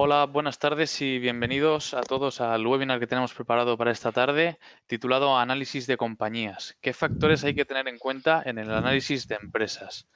Hola, 0.00 0.26
buenas 0.26 0.60
tardes 0.60 1.02
y 1.02 1.18
bienvenidos 1.18 1.92
a 1.92 2.02
todos 2.02 2.40
al 2.40 2.64
webinar 2.64 3.00
que 3.00 3.08
tenemos 3.08 3.34
preparado 3.34 3.76
para 3.76 3.90
esta 3.90 4.12
tarde 4.12 4.56
titulado 4.86 5.36
Análisis 5.36 5.88
de 5.88 5.96
compañías. 5.96 6.78
¿Qué 6.80 6.92
factores 6.92 7.42
hay 7.42 7.56
que 7.56 7.64
tener 7.64 7.88
en 7.88 7.98
cuenta 7.98 8.40
en 8.46 8.58
el 8.58 8.70
análisis 8.70 9.26
de 9.26 9.34
empresas? 9.34 10.06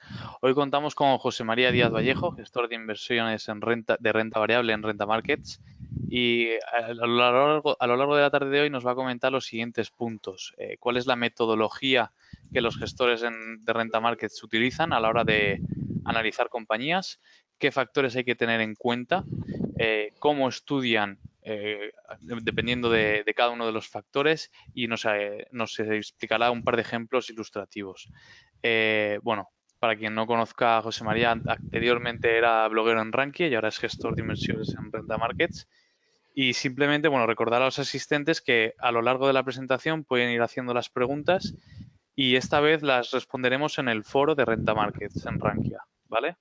Hoy 0.41 0.55
contamos 0.55 0.95
con 0.95 1.19
José 1.19 1.43
María 1.43 1.73
Díaz 1.73 1.91
Vallejo, 1.91 2.31
gestor 2.31 2.69
de 2.69 2.77
inversiones 2.77 3.45
de 3.45 4.13
renta 4.13 4.39
variable 4.39 4.73
en 4.73 4.85
Renta 4.85 5.05
Markets 5.05 5.61
y 6.09 6.51
a 6.51 6.95
lo, 6.95 7.09
largo, 7.09 7.77
a 7.77 7.87
lo 7.89 7.97
largo 7.97 8.15
de 8.15 8.23
la 8.23 8.31
tarde 8.31 8.51
de 8.51 8.61
hoy 8.61 8.71
nos 8.71 8.87
va 8.87 8.93
a 8.93 8.95
comentar 8.95 9.33
los 9.33 9.47
siguientes 9.47 9.91
puntos. 9.91 10.55
Eh, 10.59 10.77
¿Cuál 10.79 10.97
es 10.97 11.07
la 11.07 11.17
metodología 11.17 12.13
que 12.53 12.61
los 12.61 12.79
gestores 12.79 13.23
de 13.23 13.73
Renta 13.73 13.99
Markets 13.99 14.45
utilizan 14.45 14.93
a 14.93 15.01
la 15.01 15.09
hora 15.09 15.25
de 15.25 15.61
analizar 16.05 16.49
compañías? 16.51 17.19
qué 17.63 17.71
factores 17.71 18.17
hay 18.17 18.25
que 18.25 18.35
tener 18.35 18.61
en 18.61 18.75
cuenta, 18.75 19.25
eh, 19.85 20.13
cómo 20.21 20.49
estudian 20.49 21.19
eh, 21.43 21.91
dependiendo 22.21 22.89
de, 22.89 23.25
cada 23.35 23.51
uno 23.51 23.67
de 23.67 23.73
los 23.73 23.89
factores 23.89 24.53
y 24.75 24.87
nos, 24.87 25.05
eh, 25.07 25.49
nos, 25.51 25.77
explicará 25.81 26.53
un 26.53 26.63
par 26.63 26.77
de 26.77 26.83
ejemplos 26.83 27.31
ilustrativos. 27.31 28.09
bueno, 29.23 29.49
para 29.81 29.97
quien 29.97 30.15
no 30.15 30.29
conozca 30.29 30.79
a 30.79 30.83
José 30.83 31.03
María, 31.03 31.33
anteriormente 31.33 32.39
era 32.39 32.69
bloguero 32.69 33.03
en 33.03 33.11
Rankia 33.11 33.49
y 33.49 33.57
ahora 33.57 33.71
es 33.71 33.81
gestor 33.81 34.15
de 34.15 34.23
inversiones 34.23 34.73
en 34.79 34.93
Renta 34.93 35.19
Markets. 35.19 35.69
Y 36.33 36.53
simplemente, 36.53 37.09
bueno, 37.09 37.27
recordar 37.27 37.61
a 37.61 37.65
los 37.65 37.81
asistentes 37.81 38.41
que 38.41 38.75
a 38.79 38.93
lo 38.93 39.03
largo 39.03 39.27
de 39.27 39.33
la 39.33 39.43
presentación 39.43 40.05
pueden 40.05 40.31
ir 40.31 40.43
haciendo 40.43 40.75
las 40.75 40.91
preguntas 40.91 41.57
y 42.15 42.37
esta 42.37 42.61
vez 42.61 42.85
las 42.85 43.11
responderemos 43.11 43.81
en 43.81 43.89
el 43.89 44.05
foro 44.05 44.37
de 44.37 44.45
Renta 44.45 44.75
Markets 44.75 45.27
en 45.27 45.41
Rankia, 45.41 45.81
¿vale? 46.09 46.37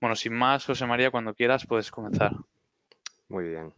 Bueno, 0.00 0.14
sin 0.14 0.34
más, 0.34 0.64
José 0.64 0.86
María, 0.86 1.10
cuando 1.10 1.34
quieras 1.34 1.66
puedes 1.66 1.90
comenzar. 1.90 2.32
Muy 3.30 3.44
bien. 3.48 3.72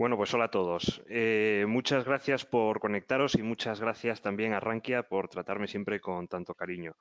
Bueno, 0.00 0.16
pues 0.16 0.34
hola 0.34 0.46
a 0.46 0.50
todos. 0.50 1.00
Eh, 1.08 1.64
muchas 1.68 2.04
gracias 2.04 2.44
por 2.44 2.80
conectaros 2.80 3.36
y 3.36 3.42
muchas 3.42 3.80
gracias 3.80 4.20
también 4.20 4.52
a 4.52 4.58
Rankia 4.58 5.04
por 5.04 5.28
tratarme 5.28 5.68
siempre 5.68 6.00
con 6.00 6.26
tanto 6.26 6.56
cariño. 6.56 6.96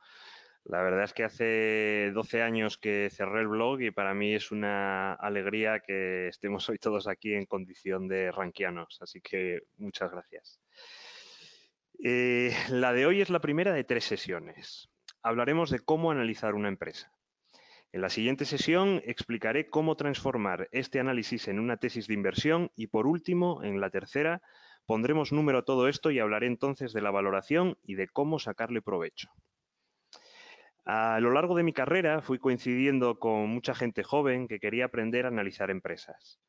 La 0.66 0.84
verdad 0.84 1.06
es 1.06 1.14
que 1.14 1.24
hace 1.24 2.12
12 2.14 2.44
años 2.44 2.78
que 2.78 3.10
cerré 3.10 3.42
el 3.42 3.48
blog 3.48 3.82
y 3.82 3.90
para 3.90 4.14
mí 4.14 4.36
es 4.36 4.52
una 4.52 5.14
alegría 5.14 5.80
que 5.80 6.28
estemos 6.28 6.70
hoy 6.70 6.78
todos 6.78 7.08
aquí 7.08 7.34
en 7.34 7.48
condición 7.48 8.08
de 8.08 8.32
rankianos. 8.32 9.00
Así 9.02 9.20
que 9.20 9.62
muchas 9.78 10.12
gracias. 10.12 10.62
Eh, 12.04 12.56
la 12.70 12.94
de 12.94 13.08
hoy 13.08 13.22
es 13.22 13.32
la 13.32 13.42
primera 13.42 13.74
de 13.74 13.84
tres 13.84 14.04
sesiones. 14.04 14.92
Hablaremos 15.24 15.72
de 15.72 15.80
cómo 15.80 16.12
analizar 16.12 16.54
una 16.54 16.68
empresa. 16.68 17.12
En 17.92 18.02
la 18.02 18.10
siguiente 18.10 18.46
sesión 18.46 19.02
explicaré 19.04 19.68
cómo 19.68 19.96
transformar 19.96 20.70
este 20.72 21.00
análisis 21.00 21.48
en 21.48 21.60
una 21.60 21.78
tesis 21.78 22.06
de 22.06 22.14
inversión 22.14 22.72
y 22.76 22.88
por 22.88 23.08
último, 23.08 23.64
en 23.64 23.82
la 23.82 23.90
tercera, 23.90 24.44
pondremos 24.86 25.32
número 25.32 25.60
a 25.60 25.66
todo 25.66 25.88
esto 25.88 26.12
y 26.12 26.20
hablaré 26.20 26.46
entonces 26.46 26.94
de 26.94 27.02
la 27.02 27.10
valoración 27.10 27.80
y 27.84 27.96
de 27.96 28.08
cómo 28.08 28.38
sacarle 28.38 28.84
provecho. 28.84 29.30
A 30.86 31.20
lo 31.20 31.32
largo 31.32 31.56
de 31.56 31.64
mi 31.64 31.74
carrera 31.74 32.22
fui 32.22 32.38
coincidiendo 32.38 33.18
con 33.18 33.50
mucha 33.50 33.74
gente 33.74 34.04
joven 34.04 34.48
que 34.48 34.60
quería 34.60 34.86
aprender 34.86 35.26
a 35.26 35.30
analizar 35.30 35.72
empresas. 35.72 36.40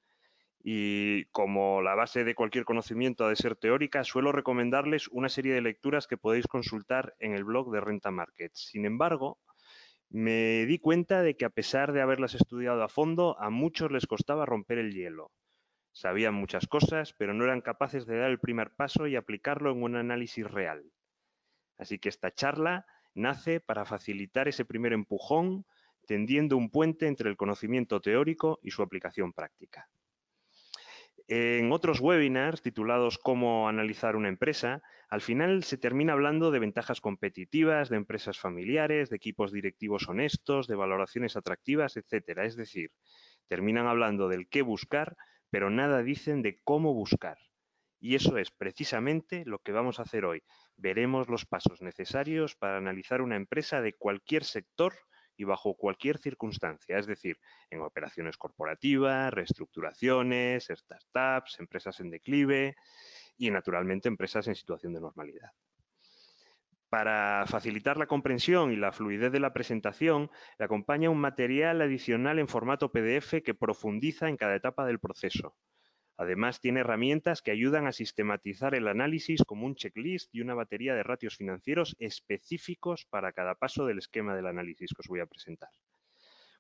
Y 0.63 1.25
como 1.27 1.81
la 1.81 1.95
base 1.95 2.23
de 2.23 2.35
cualquier 2.35 2.67
conocimiento 2.67 3.25
ha 3.25 3.31
de 3.31 3.37
ser 3.37 3.57
teórica, 3.57 4.05
suelo 4.05 4.31
recomendarles 4.31 5.09
una 5.09 5.31
serie 5.31 5.55
de 5.55 5.63
lecturas 5.63 6.07
que 6.07 6.19
podéis 6.19 6.47
consultar 6.47 7.15
en 7.19 7.33
el 7.33 7.45
blog 7.45 7.73
de 7.73 7.81
Renta 7.81 8.11
Markets. 8.11 8.69
Sin 8.71 8.85
embargo, 8.85 9.39
me 10.11 10.67
di 10.67 10.79
cuenta 10.79 11.23
de 11.23 11.37
que 11.37 11.45
a 11.45 11.51
pesar 11.51 11.93
de 11.93 12.03
haberlas 12.03 12.35
estudiado 12.35 12.83
a 12.83 12.89
fondo, 12.89 13.39
a 13.41 13.49
muchos 13.49 13.93
les 13.93 14.07
costaba 14.07 14.45
romper 14.45 14.79
el 14.79 14.93
hielo. 14.93 15.31
Sabían 15.93 16.35
muchas 16.35 16.67
cosas, 16.67 17.15
pero 17.17 17.33
no 17.33 17.45
eran 17.45 17.61
capaces 17.61 18.07
de 18.07 18.19
dar 18.19 18.31
el 18.31 18.41
primer 18.41 18.73
paso 18.73 19.07
y 19.07 19.17
aplicarlo 19.17 19.71
en 19.71 19.83
un 19.83 19.97
análisis 19.97 20.45
real. 20.45 20.85
Así 21.79 21.99
que 21.99 22.09
esta 22.09 22.33
charla 22.33 22.87
nace 23.15 23.61
para 23.61 23.85
facilitar 23.85 24.49
ese 24.49 24.65
primer 24.65 24.93
empujón, 24.93 25.65
tendiendo 26.07 26.57
un 26.57 26.71
puente 26.71 27.07
entre 27.07 27.31
el 27.31 27.37
conocimiento 27.37 28.01
teórico 28.01 28.59
y 28.63 28.73
su 28.73 28.83
aplicación 28.83 29.33
práctica. 29.33 29.89
En 31.33 31.71
otros 31.71 32.01
webinars 32.01 32.61
titulados 32.61 33.17
Cómo 33.17 33.69
analizar 33.69 34.17
una 34.17 34.29
empresa, 34.29 34.83
al 35.09 35.21
final 35.21 35.63
se 35.63 35.79
termina 35.79 36.15
hablando 36.15 36.51
de 36.51 36.59
ventajas 36.59 37.01
competitivas, 37.01 37.89
de 37.89 37.99
empresas 37.99 38.37
familiares, 38.37 39.11
de 39.11 39.17
equipos 39.17 39.53
directivos 39.53 40.09
honestos, 40.09 40.67
de 40.67 40.75
valoraciones 40.75 41.37
atractivas, 41.37 41.97
etcétera. 41.97 42.47
Es 42.47 42.57
decir, 42.57 42.91
terminan 43.47 43.87
hablando 43.87 44.27
del 44.27 44.49
qué 44.49 44.63
buscar, 44.63 45.17
pero 45.51 45.71
nada 45.71 46.03
dicen 46.03 46.43
de 46.43 46.59
cómo 46.65 46.95
buscar. 46.95 47.39
Y 48.01 48.17
eso 48.17 48.37
es 48.37 48.51
precisamente 48.51 49.45
lo 49.47 49.61
que 49.61 49.71
vamos 49.71 50.01
a 50.01 50.03
hacer 50.03 50.25
hoy. 50.25 50.43
Veremos 50.75 51.29
los 51.29 51.47
pasos 51.47 51.81
necesarios 51.81 52.57
para 52.57 52.79
analizar 52.79 53.23
una 53.23 53.37
empresa 53.37 53.81
de 53.81 53.93
cualquier 53.93 54.43
sector 54.43 54.95
y 55.41 55.45
bajo 55.45 55.75
cualquier 55.75 56.19
circunstancia, 56.19 56.99
es 56.99 57.07
decir, 57.07 57.39
en 57.71 57.81
operaciones 57.81 58.37
corporativas, 58.37 59.33
reestructuraciones, 59.33 60.69
startups, 60.71 61.59
empresas 61.61 61.99
en 62.01 62.11
declive 62.11 62.77
y, 63.39 63.51
naturalmente, 63.51 64.09
empresas 64.09 64.49
en 64.49 64.55
situación 64.55 64.93
de 64.93 65.01
normalidad. 65.01 65.51
Para 66.91 67.47
facilitar 67.47 67.97
la 67.97 68.07
comprensión 68.07 68.71
y 68.71 68.77
la 68.77 68.93
fluidez 68.93 69.33
de 69.33 69.41
la 69.41 69.55
presentación, 69.55 70.31
le 70.59 70.67
acompaña 70.67 71.09
un 71.09 71.21
material 71.21 71.81
adicional 71.81 72.39
en 72.39 72.47
formato 72.47 72.93
PDF 72.93 73.43
que 73.43 73.55
profundiza 73.55 74.29
en 74.29 74.37
cada 74.37 74.57
etapa 74.57 74.85
del 74.85 74.99
proceso. 74.99 75.57
Además, 76.21 76.61
tiene 76.61 76.81
herramientas 76.81 77.41
que 77.41 77.51
ayudan 77.51 77.87
a 77.87 77.93
sistematizar 77.93 78.75
el 78.75 78.89
análisis 78.89 79.43
como 79.43 79.65
un 79.65 79.75
checklist 79.75 80.29
y 80.35 80.43
una 80.43 80.53
batería 80.53 80.95
de 80.95 81.03
ratios 81.03 81.39
financieros 81.39 81.97
específicos 81.99 83.07
para 83.07 83.33
cada 83.33 83.55
paso 83.55 83.87
del 83.87 83.97
esquema 83.97 84.37
del 84.37 84.47
análisis 84.47 84.91
que 84.91 85.01
os 85.01 85.09
voy 85.09 85.21
a 85.21 85.27
presentar. 85.27 85.71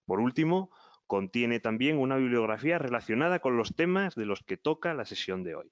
Por 0.07 0.19
último, 0.19 0.71
contiene 1.07 1.61
también 1.61 1.99
una 1.99 2.17
bibliografía 2.17 2.79
relacionada 2.79 3.41
con 3.41 3.59
los 3.59 3.77
temas 3.77 4.15
de 4.15 4.25
los 4.25 4.43
que 4.43 4.57
toca 4.57 4.95
la 4.95 5.05
sesión 5.05 5.45
de 5.45 5.57
hoy. 5.57 5.71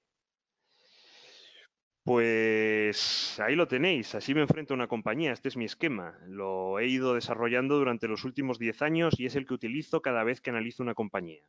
Pues 2.03 3.39
ahí 3.39 3.55
lo 3.55 3.67
tenéis, 3.67 4.13
así 4.13 4.35
me 4.35 4.41
enfrento 4.41 4.75
a 4.75 4.77
una 4.77 4.87
compañía, 4.87 5.31
este 5.31 5.47
es 5.47 5.57
mi 5.57 5.65
esquema. 5.65 6.15
Lo 6.27 6.77
he 6.77 6.85
ido 6.85 7.15
desarrollando 7.15 7.79
durante 7.79 8.07
los 8.07 8.23
últimos 8.23 8.59
10 8.59 8.83
años 8.83 9.19
y 9.19 9.25
es 9.25 9.35
el 9.35 9.47
que 9.47 9.55
utilizo 9.55 10.03
cada 10.03 10.23
vez 10.23 10.41
que 10.41 10.51
analizo 10.51 10.83
una 10.83 10.93
compañía. 10.93 11.41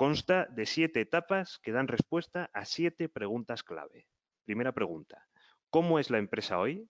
Consta 0.00 0.46
de 0.46 0.64
siete 0.64 1.02
etapas 1.02 1.58
que 1.62 1.72
dan 1.72 1.86
respuesta 1.86 2.48
a 2.54 2.64
siete 2.64 3.10
preguntas 3.10 3.62
clave. 3.62 4.08
Primera 4.46 4.72
pregunta, 4.72 5.28
¿cómo 5.68 5.98
es 5.98 6.08
la 6.08 6.16
empresa 6.16 6.58
hoy? 6.58 6.88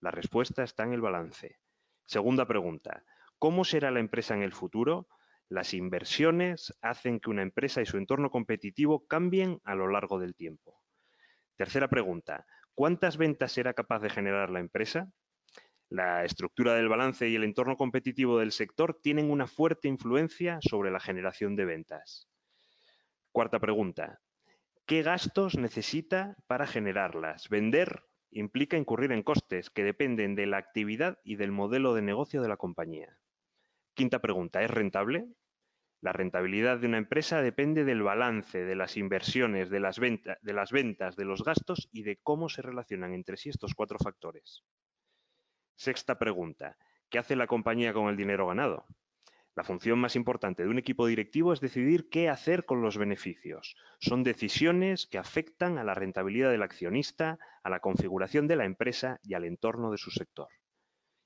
La 0.00 0.12
respuesta 0.12 0.62
está 0.62 0.84
en 0.84 0.92
el 0.92 1.00
balance. 1.00 1.58
Segunda 2.06 2.46
pregunta, 2.46 3.02
¿cómo 3.40 3.64
será 3.64 3.90
la 3.90 3.98
empresa 3.98 4.36
en 4.36 4.44
el 4.44 4.52
futuro? 4.52 5.08
Las 5.48 5.74
inversiones 5.74 6.72
hacen 6.80 7.18
que 7.18 7.30
una 7.30 7.42
empresa 7.42 7.82
y 7.82 7.86
su 7.86 7.96
entorno 7.96 8.30
competitivo 8.30 9.04
cambien 9.08 9.60
a 9.64 9.74
lo 9.74 9.88
largo 9.88 10.20
del 10.20 10.36
tiempo. 10.36 10.80
Tercera 11.56 11.88
pregunta, 11.88 12.46
¿cuántas 12.72 13.16
ventas 13.16 13.50
será 13.50 13.74
capaz 13.74 13.98
de 13.98 14.10
generar 14.10 14.50
la 14.50 14.60
empresa? 14.60 15.10
La 15.88 16.24
estructura 16.24 16.74
del 16.74 16.88
balance 16.88 17.28
y 17.28 17.34
el 17.34 17.42
entorno 17.42 17.76
competitivo 17.76 18.38
del 18.38 18.52
sector 18.52 19.00
tienen 19.02 19.32
una 19.32 19.48
fuerte 19.48 19.88
influencia 19.88 20.60
sobre 20.60 20.92
la 20.92 21.00
generación 21.00 21.56
de 21.56 21.64
ventas. 21.64 22.28
Cuarta 23.34 23.58
pregunta. 23.58 24.20
¿Qué 24.86 25.02
gastos 25.02 25.58
necesita 25.58 26.36
para 26.46 26.68
generarlas? 26.68 27.48
Vender 27.48 28.04
implica 28.30 28.76
incurrir 28.76 29.10
en 29.10 29.24
costes 29.24 29.70
que 29.70 29.82
dependen 29.82 30.36
de 30.36 30.46
la 30.46 30.58
actividad 30.58 31.18
y 31.24 31.34
del 31.34 31.50
modelo 31.50 31.94
de 31.94 32.02
negocio 32.02 32.42
de 32.42 32.46
la 32.46 32.56
compañía. 32.56 33.18
Quinta 33.94 34.20
pregunta. 34.20 34.62
¿Es 34.62 34.70
rentable? 34.70 35.26
La 36.00 36.12
rentabilidad 36.12 36.78
de 36.78 36.86
una 36.86 36.98
empresa 36.98 37.42
depende 37.42 37.84
del 37.84 38.04
balance, 38.04 38.64
de 38.64 38.76
las 38.76 38.96
inversiones, 38.96 39.68
de 39.68 39.80
las, 39.80 39.98
ventas, 39.98 41.16
de 41.16 41.24
los 41.24 41.42
gastos 41.42 41.88
y 41.90 42.04
de 42.04 42.20
cómo 42.22 42.48
se 42.48 42.62
relacionan 42.62 43.14
entre 43.14 43.36
sí 43.36 43.48
estos 43.48 43.74
cuatro 43.74 43.98
factores. 43.98 44.62
Sexta 45.74 46.20
pregunta. 46.20 46.78
¿Qué 47.10 47.18
hace 47.18 47.34
la 47.34 47.48
compañía 47.48 47.92
con 47.92 48.08
el 48.08 48.16
dinero 48.16 48.46
ganado? 48.46 48.86
La 49.56 49.62
función 49.62 50.00
más 50.00 50.16
importante 50.16 50.64
de 50.64 50.68
un 50.68 50.78
equipo 50.78 51.06
directivo 51.06 51.52
es 51.52 51.60
decidir 51.60 52.08
qué 52.08 52.28
hacer 52.28 52.64
con 52.64 52.82
los 52.82 52.98
beneficios. 52.98 53.76
Son 54.00 54.24
decisiones 54.24 55.06
que 55.06 55.18
afectan 55.18 55.78
a 55.78 55.84
la 55.84 55.94
rentabilidad 55.94 56.50
del 56.50 56.62
accionista, 56.62 57.38
a 57.62 57.70
la 57.70 57.78
configuración 57.78 58.48
de 58.48 58.56
la 58.56 58.64
empresa 58.64 59.20
y 59.22 59.34
al 59.34 59.44
entorno 59.44 59.92
de 59.92 59.98
su 59.98 60.10
sector. 60.10 60.48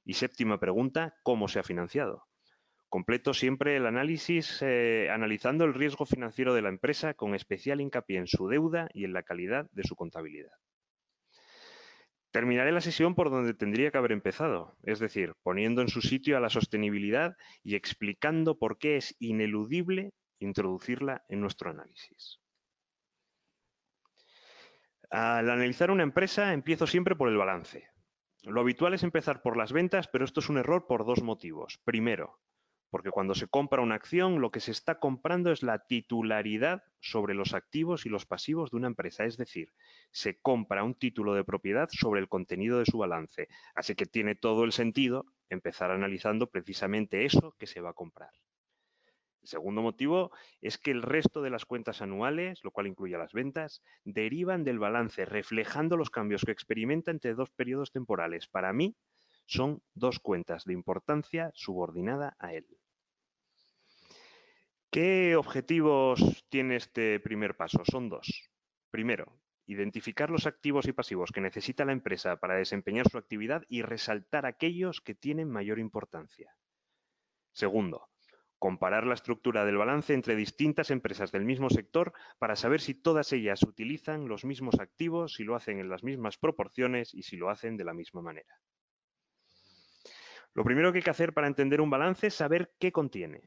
Y 0.05 0.15
séptima 0.15 0.61
pregunta, 0.61 1.15
¿cómo 1.23 1.49
se 1.49 1.59
ha 1.59 1.63
financiado? 1.63 2.27
Completo 2.91 3.33
siempre 3.33 3.77
el 3.77 3.87
análisis 3.87 4.61
eh, 4.63 5.09
analizando 5.11 5.65
el 5.65 5.75
riesgo 5.75 6.05
financiero 6.05 6.53
de 6.53 6.63
la 6.63 6.71
empresa 6.71 7.15
con 7.15 7.35
especial 7.35 7.81
hincapié 7.81 8.19
en 8.19 8.27
su 8.27 8.49
deuda 8.49 8.89
y 8.93 9.05
en 9.05 9.15
la 9.15 9.23
calidad 9.23 9.71
de 9.73 9.85
su 9.85 9.97
contabilidad. 9.97 10.53
Terminaré 12.31 12.73
la 12.73 12.81
sesión 12.81 13.15
por 13.15 13.31
donde 13.31 13.55
tendría 13.55 13.91
que 13.91 13.99
haber 13.99 14.13
empezado, 14.13 14.77
es 14.83 14.99
decir, 14.99 15.33
poniendo 15.43 15.81
en 15.81 15.89
su 15.89 16.03
sitio 16.03 16.37
a 16.37 16.41
la 16.41 16.51
sostenibilidad 16.51 17.37
y 17.63 17.75
explicando 17.75 18.59
por 18.59 18.79
qué 18.79 18.97
es 18.97 19.17
ineludible 19.19 20.13
introducirla 20.39 21.25
en 21.29 21.41
nuestro 21.41 21.71
análisis. 21.71 22.41
Al 25.11 25.49
analizar 25.49 25.91
una 25.91 26.03
empresa 26.03 26.53
empiezo 26.53 26.87
siempre 26.87 27.17
por 27.17 27.29
el 27.29 27.39
balance. 27.39 27.89
Lo 28.43 28.61
habitual 28.61 28.95
es 28.95 29.03
empezar 29.03 29.41
por 29.43 29.57
las 29.57 29.73
ventas, 29.73 30.07
pero 30.09 30.25
esto 30.25 30.41
es 30.41 30.49
un 30.51 30.59
error 30.59 30.87
por 30.87 31.07
dos 31.07 31.23
motivos. 31.23 31.81
Primero, 31.85 32.39
porque 32.91 33.11
cuando 33.11 33.35
se 33.35 33.49
compra 33.49 33.83
una 33.83 33.95
acción, 33.95 34.41
lo 34.41 34.51
que 34.51 34.61
se 34.61 34.71
está 34.71 34.99
comprando 34.99 35.53
es 35.53 35.63
la 35.63 35.87
titularidad 35.87 36.83
sobre 37.01 37.35
los 37.35 37.55
activos 37.55 38.07
y 38.07 38.09
los 38.09 38.27
pasivos 38.27 38.71
de 38.71 38.79
una 38.79 38.87
empresa. 38.87 39.25
Es 39.25 39.37
decir, 39.37 39.73
se 40.11 40.41
compra 40.41 40.85
un 40.85 40.95
título 40.95 41.35
de 41.35 41.45
propiedad 41.45 41.89
sobre 41.93 42.21
el 42.21 42.29
contenido 42.29 42.79
de 42.79 42.87
su 42.87 42.99
balance. 42.99 43.49
Así 43.75 43.95
que 43.95 44.07
tiene 44.07 44.35
todo 44.35 44.65
el 44.65 44.73
sentido 44.73 45.27
empezar 45.51 45.91
analizando 45.91 46.49
precisamente 46.49 47.25
eso 47.25 47.55
que 47.59 47.67
se 47.67 47.81
va 47.81 47.91
a 47.91 47.95
comprar. 47.95 48.31
El 49.43 49.49
segundo 49.49 49.83
motivo 49.83 50.33
es 50.61 50.79
que 50.79 50.91
el 50.91 51.03
resto 51.03 51.43
de 51.43 51.51
las 51.51 51.65
cuentas 51.65 52.03
anuales, 52.03 52.61
lo 52.65 52.71
cual 52.71 52.87
incluye 52.87 53.17
las 53.17 53.33
ventas, 53.33 53.83
derivan 54.05 54.65
del 54.65 54.79
balance, 54.79 55.25
reflejando 55.25 55.97
los 55.97 56.11
cambios 56.11 56.45
que 56.45 56.53
experimenta 56.53 57.11
entre 57.11 57.35
dos 57.35 57.51
periodos 57.51 57.93
temporales. 57.93 58.49
Para 58.49 58.73
mí, 58.73 58.97
son 59.49 59.83
dos 59.95 60.21
cuentas 60.21 60.65
de 60.67 60.75
importancia 60.75 61.51
subordinada 61.55 62.37
a 62.39 62.53
él. 62.53 62.67
¿Qué 64.91 65.37
objetivos 65.37 66.45
tiene 66.51 66.77
este 66.77 67.19
primer 67.19 67.57
paso? 67.57 67.83
Son 67.91 68.11
dos. 68.11 68.51
Primero, 68.91 69.41
identificar 69.67 70.29
los 70.31 70.47
activos 70.47 70.87
y 70.87 70.93
pasivos 70.93 71.33
que 71.33 71.41
necesita 71.41 71.87
la 71.87 71.93
empresa 71.93 72.37
para 72.37 72.57
desempeñar 72.57 73.09
su 73.09 73.17
actividad 73.17 73.65
y 73.69 73.83
resaltar 73.83 74.45
aquellos 74.45 75.01
que 75.01 75.15
tienen 75.15 75.51
mayor 75.51 75.79
importancia. 75.79 76.55
Segundo, 77.53 78.09
comparar 78.59 79.07
la 79.07 79.15
estructura 79.15 79.65
del 79.65 79.79
balance 79.79 80.13
entre 80.13 80.37
distintas 80.37 80.91
empresas 80.91 81.33
del 81.33 81.45
mismo 81.47 81.71
sector 81.71 82.13
para 82.39 82.55
saber 82.55 82.83
si 82.83 82.95
todas 82.95 83.33
ellas 83.33 83.63
utilizan 83.63 84.29
los 84.29 84.45
mismos 84.45 84.79
activos, 84.79 85.35
si 85.35 85.45
lo 85.45 85.57
hacen 85.57 85.79
en 85.81 85.89
las 85.89 86.05
mismas 86.05 86.37
proporciones 86.37 87.15
y 87.15 87.23
si 87.23 87.37
lo 87.37 87.49
hacen 87.49 87.77
de 87.79 87.85
la 87.85 87.95
misma 87.95 88.21
manera. 88.21 88.61
Lo 90.55 90.65
primero 90.65 90.93
que 90.93 90.99
hay 90.99 91.05
que 91.05 91.11
hacer 91.11 91.33
para 91.33 91.47
entender 91.47 91.81
un 91.81 91.91
balance 91.91 92.29
es 92.29 92.35
saber 92.35 92.73
qué 92.79 92.93
contiene. 92.93 93.43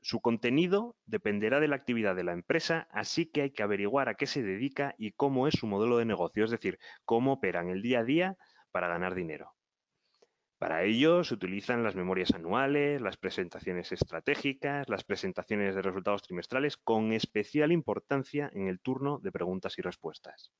Su 0.00 0.20
contenido 0.20 0.96
dependerá 1.06 1.60
de 1.60 1.68
la 1.68 1.76
actividad 1.76 2.14
de 2.14 2.24
la 2.24 2.32
empresa, 2.32 2.88
así 2.92 3.26
que 3.26 3.42
hay 3.42 3.50
que 3.50 3.62
averiguar 3.62 4.08
a 4.08 4.14
qué 4.14 4.26
se 4.26 4.42
dedica 4.42 4.94
y 4.96 5.12
cómo 5.12 5.48
es 5.48 5.54
su 5.54 5.66
modelo 5.66 5.98
de 5.98 6.04
negocio, 6.04 6.44
es 6.44 6.50
decir, 6.50 6.78
cómo 7.04 7.34
operan 7.34 7.68
el 7.68 7.82
día 7.82 8.00
a 8.00 8.04
día 8.04 8.36
para 8.70 8.88
ganar 8.88 9.14
dinero. 9.14 9.54
Para 10.58 10.82
ello 10.82 11.22
se 11.22 11.34
utilizan 11.34 11.84
las 11.84 11.94
memorias 11.94 12.32
anuales, 12.34 13.00
las 13.00 13.16
presentaciones 13.16 13.92
estratégicas, 13.92 14.88
las 14.88 15.04
presentaciones 15.04 15.76
de 15.76 15.82
resultados 15.82 16.22
trimestrales, 16.22 16.76
con 16.76 17.12
especial 17.12 17.70
importancia 17.70 18.50
en 18.54 18.66
el 18.66 18.80
turno 18.80 19.20
de 19.20 19.30
preguntas 19.30 19.78
y 19.78 19.82
respuestas. 19.82 20.52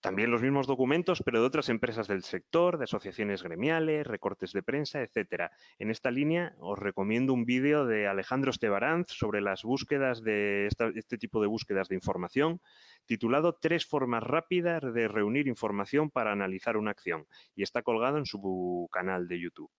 También 0.00 0.30
los 0.30 0.42
mismos 0.42 0.68
documentos, 0.68 1.22
pero 1.24 1.40
de 1.40 1.46
otras 1.46 1.68
empresas 1.68 2.06
del 2.06 2.22
sector, 2.22 2.78
de 2.78 2.84
asociaciones 2.84 3.42
gremiales, 3.42 4.06
recortes 4.06 4.52
de 4.52 4.62
prensa, 4.62 5.02
etcétera. 5.02 5.50
En 5.80 5.90
esta 5.90 6.12
línea 6.12 6.54
os 6.60 6.78
recomiendo 6.78 7.32
un 7.32 7.44
vídeo 7.44 7.84
de 7.84 8.06
Alejandro 8.06 8.52
Estebaranz 8.52 9.08
sobre 9.08 9.40
las 9.40 9.64
búsquedas 9.64 10.22
de 10.22 10.68
este 10.94 11.18
tipo 11.18 11.40
de 11.40 11.48
búsquedas 11.48 11.88
de 11.88 11.96
información, 11.96 12.60
titulado 13.06 13.58
Tres 13.60 13.86
formas 13.86 14.22
rápidas 14.22 14.82
de 14.94 15.08
reunir 15.08 15.48
información 15.48 16.10
para 16.10 16.30
analizar 16.30 16.76
una 16.76 16.92
acción, 16.92 17.26
y 17.56 17.64
está 17.64 17.82
colgado 17.82 18.18
en 18.18 18.26
su 18.26 18.88
canal 18.92 19.26
de 19.26 19.40
YouTube. 19.40 19.70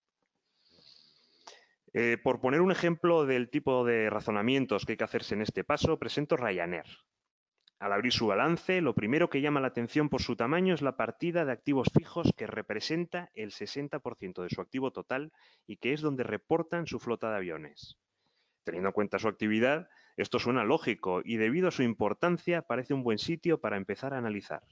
Eh, 1.92 2.18
por 2.22 2.40
poner 2.40 2.60
un 2.60 2.70
ejemplo 2.70 3.24
del 3.24 3.48
tipo 3.48 3.84
de 3.84 4.10
razonamientos 4.10 4.84
que 4.84 4.92
hay 4.92 4.96
que 4.98 5.04
hacerse 5.04 5.34
en 5.34 5.42
este 5.42 5.64
paso, 5.64 5.98
presento 5.98 6.36
Ryanair. 6.36 6.86
Al 7.80 7.94
abrir 7.94 8.12
su 8.12 8.26
balance, 8.26 8.82
lo 8.82 8.94
primero 8.94 9.30
que 9.30 9.40
llama 9.40 9.62
la 9.62 9.68
atención 9.68 10.10
por 10.10 10.20
su 10.20 10.36
tamaño 10.36 10.74
es 10.74 10.82
la 10.82 10.98
partida 10.98 11.46
de 11.46 11.52
activos 11.52 11.88
fijos 11.96 12.30
que 12.36 12.46
representa 12.46 13.30
el 13.32 13.52
60% 13.52 14.42
de 14.42 14.50
su 14.50 14.60
activo 14.60 14.90
total 14.92 15.32
y 15.66 15.78
que 15.78 15.94
es 15.94 16.02
donde 16.02 16.22
reportan 16.22 16.86
su 16.86 17.00
flota 17.00 17.30
de 17.30 17.36
aviones. 17.36 17.96
Teniendo 18.64 18.90
en 18.90 18.92
cuenta 18.92 19.18
su 19.18 19.28
actividad, 19.28 19.88
esto 20.18 20.38
suena 20.38 20.62
lógico 20.62 21.22
y 21.24 21.38
debido 21.38 21.68
a 21.68 21.70
su 21.70 21.82
importancia 21.82 22.60
parece 22.60 22.92
un 22.92 23.02
buen 23.02 23.16
sitio 23.16 23.62
para 23.62 23.78
empezar 23.78 24.12
a 24.12 24.18
analizar. 24.18 24.62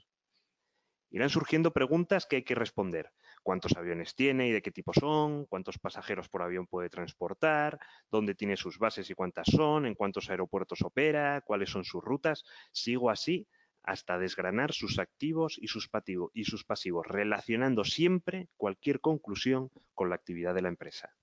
Irán 1.09 1.31
surgiendo 1.31 1.73
preguntas 1.73 2.27
que 2.27 2.37
hay 2.37 2.43
que 2.43 2.55
responder, 2.55 3.11
cuántos 3.49 3.79
aviones 3.79 4.15
tiene 4.15 4.47
y 4.49 4.53
de 4.53 4.61
qué 4.61 4.71
tipo 4.71 4.93
son, 4.93 5.47
cuántos 5.47 5.79
pasajeros 5.79 6.29
por 6.29 6.43
avión 6.43 6.67
puede 6.67 6.91
transportar, 6.91 7.79
dónde 8.11 8.35
tiene 8.35 8.59
sus 8.59 8.79
bases 8.79 9.09
y 9.09 9.15
cuántas 9.15 9.47
son, 9.47 9.87
en 9.87 9.95
cuántos 9.95 10.29
aeropuertos 10.29 10.83
opera, 10.83 11.41
cuáles 11.41 11.71
son 11.71 11.83
sus 11.83 12.05
rutas. 12.05 12.45
Sigo 12.73 13.09
así 13.09 13.49
hasta 13.83 14.19
desgranar 14.19 14.75
sus 14.75 14.99
activos 14.99 15.57
y 15.59 15.69
sus, 15.69 15.89
y 16.35 16.45
sus 16.45 16.67
pasivos, 16.67 17.07
relacionando 17.07 17.85
siempre 17.85 18.49
cualquier 18.59 19.01
conclusión 19.01 19.71
con 19.95 20.11
la 20.11 20.17
actividad 20.17 20.55
de 20.55 20.61
la 20.61 20.69
empresa. 20.69 21.15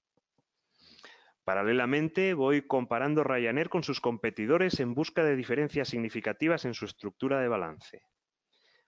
Paralelamente, 1.43 2.33
voy 2.33 2.63
comparando 2.63 3.23
Ryanair 3.23 3.69
con 3.69 3.83
sus 3.83 4.01
competidores 4.01 4.79
en 4.79 4.95
busca 4.95 5.23
de 5.23 5.35
diferencias 5.35 5.89
significativas 5.89 6.65
en 6.65 6.73
su 6.73 6.85
estructura 6.85 7.39
de 7.39 7.49
balance. 7.49 8.01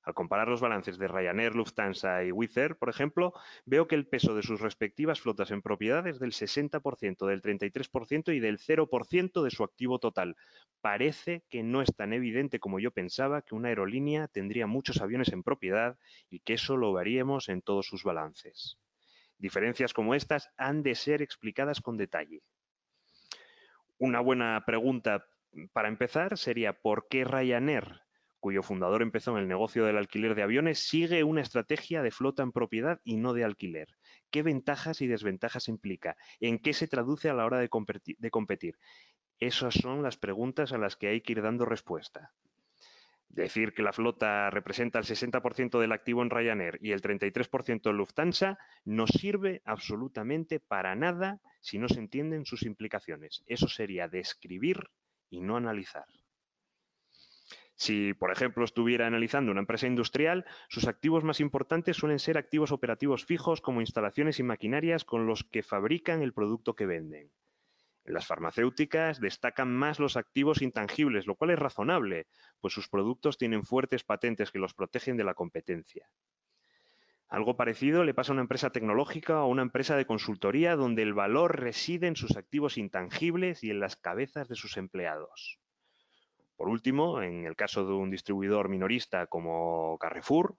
Al 0.07 0.13
comparar 0.13 0.47
los 0.47 0.61
balances 0.61 0.97
de 0.97 1.09
Ryanair, 1.09 1.53
Lufthansa 1.53 2.23
y 2.23 2.31
Wizz 2.31 2.55
Air, 2.55 2.77
por 2.77 2.87
ejemplo, 2.87 3.33
veo 3.65 3.89
que 3.89 3.95
el 3.95 4.07
peso 4.07 4.33
de 4.35 4.41
sus 4.41 4.61
respectivas 4.61 5.19
flotas 5.19 5.51
en 5.51 5.61
propiedad 5.61 6.07
es 6.07 6.17
del 6.17 6.31
60%, 6.31 7.27
del 7.27 7.41
33% 7.41 8.33
y 8.33 8.39
del 8.39 8.57
0% 8.57 9.43
de 9.43 9.51
su 9.51 9.65
activo 9.65 9.99
total. 9.99 10.37
Parece 10.79 11.43
que 11.49 11.61
no 11.61 11.81
es 11.81 11.93
tan 11.93 12.13
evidente 12.13 12.57
como 12.57 12.79
yo 12.79 12.91
pensaba 12.91 13.41
que 13.41 13.53
una 13.53 13.67
aerolínea 13.67 14.29
tendría 14.29 14.65
muchos 14.65 15.01
aviones 15.01 15.33
en 15.33 15.43
propiedad 15.43 15.97
y 16.29 16.39
que 16.39 16.53
eso 16.53 16.77
lo 16.77 16.93
veríamos 16.93 17.49
en 17.49 17.61
todos 17.61 17.85
sus 17.85 18.05
balances. 18.05 18.77
Diferencias 19.37 19.93
como 19.93 20.15
estas 20.15 20.49
han 20.55 20.83
de 20.83 20.95
ser 20.95 21.21
explicadas 21.21 21.81
con 21.81 21.97
detalle. 21.97 22.43
Una 23.97 24.21
buena 24.21 24.63
pregunta 24.65 25.25
para 25.73 25.89
empezar 25.89 26.37
sería 26.37 26.71
¿por 26.71 27.09
qué 27.09 27.25
Ryanair 27.25 28.06
cuyo 28.39 28.63
fundador 28.63 29.01
empezó 29.01 29.31
en 29.31 29.43
el 29.43 29.47
negocio 29.47 29.85
del 29.85 29.97
alquiler 29.97 30.35
de 30.35 30.43
aviones, 30.43 30.79
sigue 30.79 31.23
una 31.23 31.41
estrategia 31.41 32.01
de 32.01 32.11
flota 32.11 32.43
en 32.43 32.51
propiedad 32.51 32.99
y 33.03 33.17
no 33.17 33.33
de 33.33 33.43
alquiler. 33.43 33.87
¿Qué 34.29 34.43
ventajas 34.43 35.01
y 35.01 35.07
desventajas 35.07 35.67
implica? 35.67 36.15
¿En 36.39 36.59
qué 36.59 36.73
se 36.73 36.87
traduce 36.87 37.29
a 37.29 37.33
la 37.33 37.45
hora 37.45 37.59
de 37.59 37.69
competir? 37.69 38.77
Esas 39.39 39.75
son 39.75 40.03
las 40.03 40.17
preguntas 40.17 40.71
a 40.71 40.77
las 40.77 40.95
que 40.95 41.07
hay 41.07 41.21
que 41.21 41.33
ir 41.33 41.41
dando 41.41 41.65
respuesta. 41.65 42.33
Decir 43.29 43.73
que 43.73 43.83
la 43.83 43.93
flota 43.93 44.49
representa 44.49 44.99
el 44.99 45.05
60% 45.05 45.79
del 45.79 45.91
activo 45.91 46.23
en 46.23 46.29
Ryanair 46.29 46.79
y 46.81 46.91
el 46.91 47.01
33% 47.01 47.89
en 47.89 47.97
Lufthansa 47.97 48.57
no 48.85 49.05
sirve 49.05 49.61
absolutamente 49.65 50.59
para 50.59 50.95
nada 50.95 51.39
si 51.61 51.77
no 51.77 51.89
se 51.89 51.99
entienden 51.99 52.45
sus 52.45 52.63
implicaciones. 52.63 53.43
Eso 53.45 53.67
sería 53.67 54.07
describir 54.07 54.89
y 55.29 55.41
no 55.41 55.57
analizar. 55.57 56.05
Si, 57.79 58.15
por 58.15 58.31
ejemplo, 58.31 58.65
estuviera 58.65 59.05
analizando 59.05 59.51
una 59.51 59.59
empresa 59.59 59.85
industrial, 59.85 60.45
sus 60.67 60.87
activos 60.87 61.23
más 61.23 61.39
importantes 61.39 61.95
suelen 61.95 62.17
ser 62.17 62.39
activos 62.39 62.71
operativos 62.71 63.23
fijos 63.23 63.61
como 63.61 63.81
instalaciones 63.81 64.39
y 64.39 64.43
maquinarias 64.43 65.05
con 65.05 65.27
los 65.27 65.43
que 65.43 65.61
fabrican 65.61 66.23
el 66.23 66.33
producto 66.33 66.75
que 66.75 66.87
venden. 66.87 67.29
En 68.03 68.15
las 68.15 68.25
farmacéuticas 68.25 69.19
destacan 69.19 69.71
más 69.71 69.99
los 69.99 70.17
activos 70.17 70.63
intangibles, 70.63 71.27
lo 71.27 71.35
cual 71.35 71.51
es 71.51 71.59
razonable, 71.59 72.25
pues 72.61 72.73
sus 72.73 72.89
productos 72.89 73.37
tienen 73.37 73.63
fuertes 73.63 74.03
patentes 74.03 74.49
que 74.49 74.57
los 74.57 74.73
protegen 74.73 75.15
de 75.15 75.23
la 75.23 75.35
competencia. 75.35 76.09
Algo 77.29 77.57
parecido 77.57 78.03
le 78.03 78.15
pasa 78.15 78.31
a 78.31 78.33
una 78.33 78.41
empresa 78.41 78.71
tecnológica 78.71 79.41
o 79.41 79.43
a 79.43 79.47
una 79.47 79.61
empresa 79.61 79.95
de 79.95 80.07
consultoría 80.07 80.75
donde 80.75 81.03
el 81.03 81.13
valor 81.13 81.59
reside 81.59 82.07
en 82.07 82.15
sus 82.15 82.37
activos 82.37 82.79
intangibles 82.79 83.63
y 83.63 83.69
en 83.69 83.81
las 83.81 83.97
cabezas 83.97 84.47
de 84.47 84.55
sus 84.55 84.77
empleados. 84.77 85.59
Por 86.57 86.69
último, 86.69 87.21
en 87.21 87.45
el 87.45 87.55
caso 87.55 87.85
de 87.85 87.93
un 87.93 88.09
distribuidor 88.09 88.67
minorista 88.67 89.27
como 89.27 89.97
Carrefour, 89.99 90.57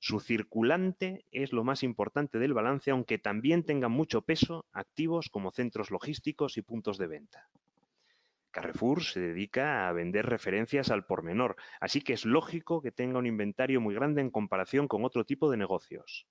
su 0.00 0.20
circulante 0.20 1.24
es 1.30 1.52
lo 1.52 1.64
más 1.64 1.82
importante 1.82 2.38
del 2.38 2.54
balance, 2.54 2.90
aunque 2.90 3.18
también 3.18 3.64
tengan 3.64 3.92
mucho 3.92 4.22
peso 4.22 4.66
activos 4.72 5.28
como 5.30 5.50
centros 5.50 5.90
logísticos 5.90 6.56
y 6.56 6.62
puntos 6.62 6.98
de 6.98 7.06
venta. 7.06 7.48
Carrefour 8.50 9.02
se 9.02 9.20
dedica 9.20 9.88
a 9.88 9.92
vender 9.92 10.26
referencias 10.26 10.90
al 10.90 11.06
por 11.06 11.22
menor, 11.22 11.56
así 11.80 12.00
que 12.00 12.12
es 12.12 12.24
lógico 12.24 12.82
que 12.82 12.92
tenga 12.92 13.18
un 13.18 13.26
inventario 13.26 13.80
muy 13.80 13.94
grande 13.94 14.20
en 14.20 14.30
comparación 14.30 14.88
con 14.88 15.04
otro 15.04 15.24
tipo 15.24 15.50
de 15.50 15.56
negocios. 15.56 16.26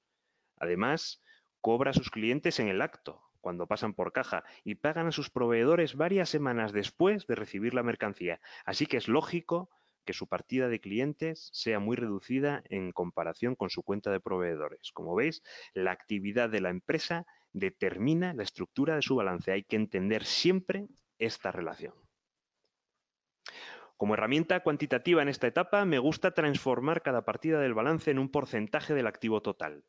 Además, 0.58 1.22
cobra 1.62 1.91
a 1.91 1.93
sus 1.93 2.10
clientes 2.10 2.60
en 2.60 2.67
el 2.67 2.82
acto, 2.82 3.22
cuando 3.43 3.67
pasan 3.67 3.93
por 3.93 4.13
caja 4.13 4.45
y 4.63 4.75
pagan 4.75 5.07
a 5.07 5.12
sus 5.12 5.29
proveedores 5.29 5.95
varias 5.95 6.29
semanas 6.29 6.71
después 6.71 7.27
de 7.27 7.35
recibir 7.35 7.73
la 7.73 7.83
mercancía. 7.83 8.39
Así 8.65 8.85
que 8.85 8.97
es 8.97 9.09
lógico 9.09 9.69
que 10.05 10.13
su 10.13 10.27
partida 10.27 10.69
de 10.69 10.79
clientes 10.79 11.50
sea 11.51 11.79
muy 11.79 11.97
reducida 11.97 12.63
en 12.69 12.93
comparación 12.93 13.55
con 13.55 13.69
su 13.69 13.83
cuenta 13.83 14.12
de 14.12 14.21
proveedores. 14.21 14.91
Como 14.93 15.13
veis, 15.13 15.43
la 15.73 15.91
actividad 15.91 16.50
de 16.50 16.62
la 16.62 16.69
empresa 16.69 17.25
determina 17.51 18.33
la 18.33 18.43
estructura 18.43 18.95
de 18.95 19.01
su 19.01 19.15
balance. 19.15 19.51
Hay 19.51 19.63
que 19.63 19.75
entender 19.75 20.23
siempre 20.23 20.88
esta 21.19 21.51
relación. 21.51 21.93
Como 23.97 24.13
herramienta 24.15 24.62
cuantitativa 24.62 25.21
en 25.21 25.29
esta 25.29 25.47
etapa, 25.47 25.83
me 25.85 26.00
gusta 26.00 26.31
transformar 26.31 27.01
cada 27.01 27.25
partida 27.25 27.59
del 27.59 27.73
balance 27.73 28.09
en 28.09 28.19
un 28.19 28.29
porcentaje 28.29 28.93
del 28.93 29.07
activo 29.07 29.41
total. 29.41 29.83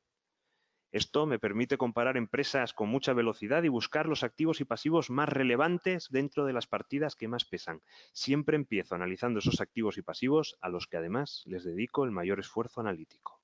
Esto 0.94 1.26
me 1.26 1.40
permite 1.40 1.76
comparar 1.76 2.16
empresas 2.16 2.72
con 2.72 2.88
mucha 2.88 3.14
velocidad 3.14 3.64
y 3.64 3.68
buscar 3.68 4.06
los 4.06 4.22
activos 4.22 4.60
y 4.60 4.64
pasivos 4.64 5.10
más 5.10 5.28
relevantes 5.28 6.06
dentro 6.08 6.46
de 6.46 6.52
las 6.52 6.68
partidas 6.68 7.16
que 7.16 7.26
más 7.26 7.44
pesan. 7.44 7.82
Siempre 8.12 8.54
empiezo 8.54 8.94
analizando 8.94 9.40
esos 9.40 9.60
activos 9.60 9.98
y 9.98 10.02
pasivos 10.02 10.56
a 10.60 10.68
los 10.68 10.86
que 10.86 10.96
además 10.96 11.42
les 11.46 11.64
dedico 11.64 12.04
el 12.04 12.12
mayor 12.12 12.38
esfuerzo 12.38 12.80
analítico. 12.80 13.42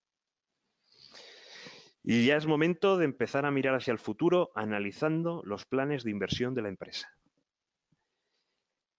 Y 2.04 2.24
ya 2.24 2.36
es 2.36 2.46
momento 2.46 2.96
de 2.96 3.06
empezar 3.06 3.44
a 3.44 3.50
mirar 3.50 3.74
hacia 3.74 3.90
el 3.90 3.98
futuro 3.98 4.52
analizando 4.54 5.42
los 5.44 5.66
planes 5.66 6.04
de 6.04 6.12
inversión 6.12 6.54
de 6.54 6.62
la 6.62 6.68
empresa. 6.68 7.12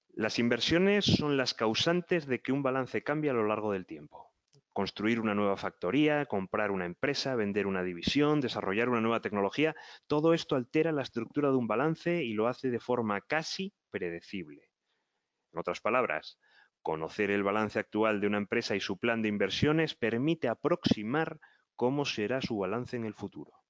Las 0.10 0.40
inversiones 0.40 1.06
son 1.06 1.38
las 1.38 1.54
causantes 1.54 2.28
de 2.28 2.42
que 2.42 2.52
un 2.52 2.64
balance 2.64 3.02
cambie 3.02 3.30
a 3.30 3.34
lo 3.34 3.48
largo 3.48 3.72
del 3.72 3.86
tiempo. 3.86 4.31
Construir 4.74 5.20
una 5.20 5.36
nueva 5.36 5.58
factoría, 5.58 6.26
comprar 6.26 6.72
una 6.72 6.86
empresa, 6.86 7.36
vender 7.36 7.68
una 7.68 7.84
división, 7.84 8.40
desarrollar 8.40 8.90
una 8.90 9.02
nueva 9.02 9.20
tecnología, 9.20 9.76
todo 10.08 10.34
esto 10.34 10.56
altera 10.56 10.92
la 10.92 11.02
estructura 11.02 11.50
de 11.50 11.58
un 11.58 11.68
balance 11.68 12.24
y 12.24 12.34
lo 12.34 12.48
hace 12.48 12.70
de 12.70 12.80
forma 12.80 13.20
casi 13.22 13.74
predecible. 13.90 14.70
En 15.52 15.60
otras 15.60 15.82
palabras, 15.82 16.40
conocer 16.82 17.32
el 17.32 17.44
balance 17.44 17.80
actual 17.80 18.22
de 18.22 18.28
una 18.28 18.38
empresa 18.38 18.76
y 18.76 18.80
su 18.80 18.98
plan 18.98 19.22
de 19.22 19.30
inversiones 19.30 19.96
permite 19.96 20.48
aproximar 20.48 21.40
cómo 21.76 22.06
será 22.06 22.42
su 22.42 22.58
balance 22.58 22.96
en 22.96 23.06
el 23.06 23.14
futuro. 23.14 23.61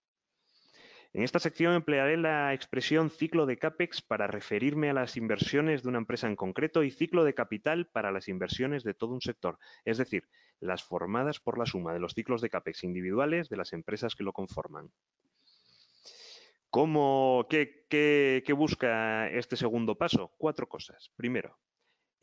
En 1.13 1.24
esta 1.24 1.39
sección 1.39 1.74
emplearé 1.74 2.15
la 2.15 2.53
expresión 2.53 3.10
ciclo 3.10 3.46
de 3.46 3.58
CAPEX 3.58 4.01
para 4.01 4.27
referirme 4.27 4.89
a 4.89 4.94
las 4.94 5.18
inversiones 5.18 5.84
de 5.84 5.89
una 5.89 5.98
empresa 5.98 6.27
en 6.27 6.38
concreto 6.38 6.84
y 6.84 6.91
ciclo 6.91 7.25
de 7.25 7.34
capital 7.34 7.88
para 7.88 8.12
las 8.12 8.30
inversiones 8.30 8.84
de 8.84 8.94
todo 8.94 9.13
un 9.13 9.22
sector, 9.22 9.60
es 9.84 9.98
decir, 9.98 10.30
las 10.62 10.84
formadas 10.84 11.41
por 11.41 11.58
la 11.58 11.65
suma 11.65 11.91
de 11.91 12.00
los 12.00 12.13
ciclos 12.13 12.41
de 12.41 12.50
CAPEX 12.50 12.86
individuales 12.86 13.50
de 13.50 13.58
las 13.58 13.74
empresas 13.74 14.15
que 14.15 14.24
lo 14.24 14.32
conforman. 14.32 14.89
¿Cómo, 16.70 17.46
qué, 17.50 17.86
qué 17.89 18.53
busca 18.53 19.30
este 19.30 19.58
segundo 19.58 19.98
paso? 19.98 20.32
Cuatro 20.38 20.70
cosas. 20.70 21.12
Primero, 21.18 21.58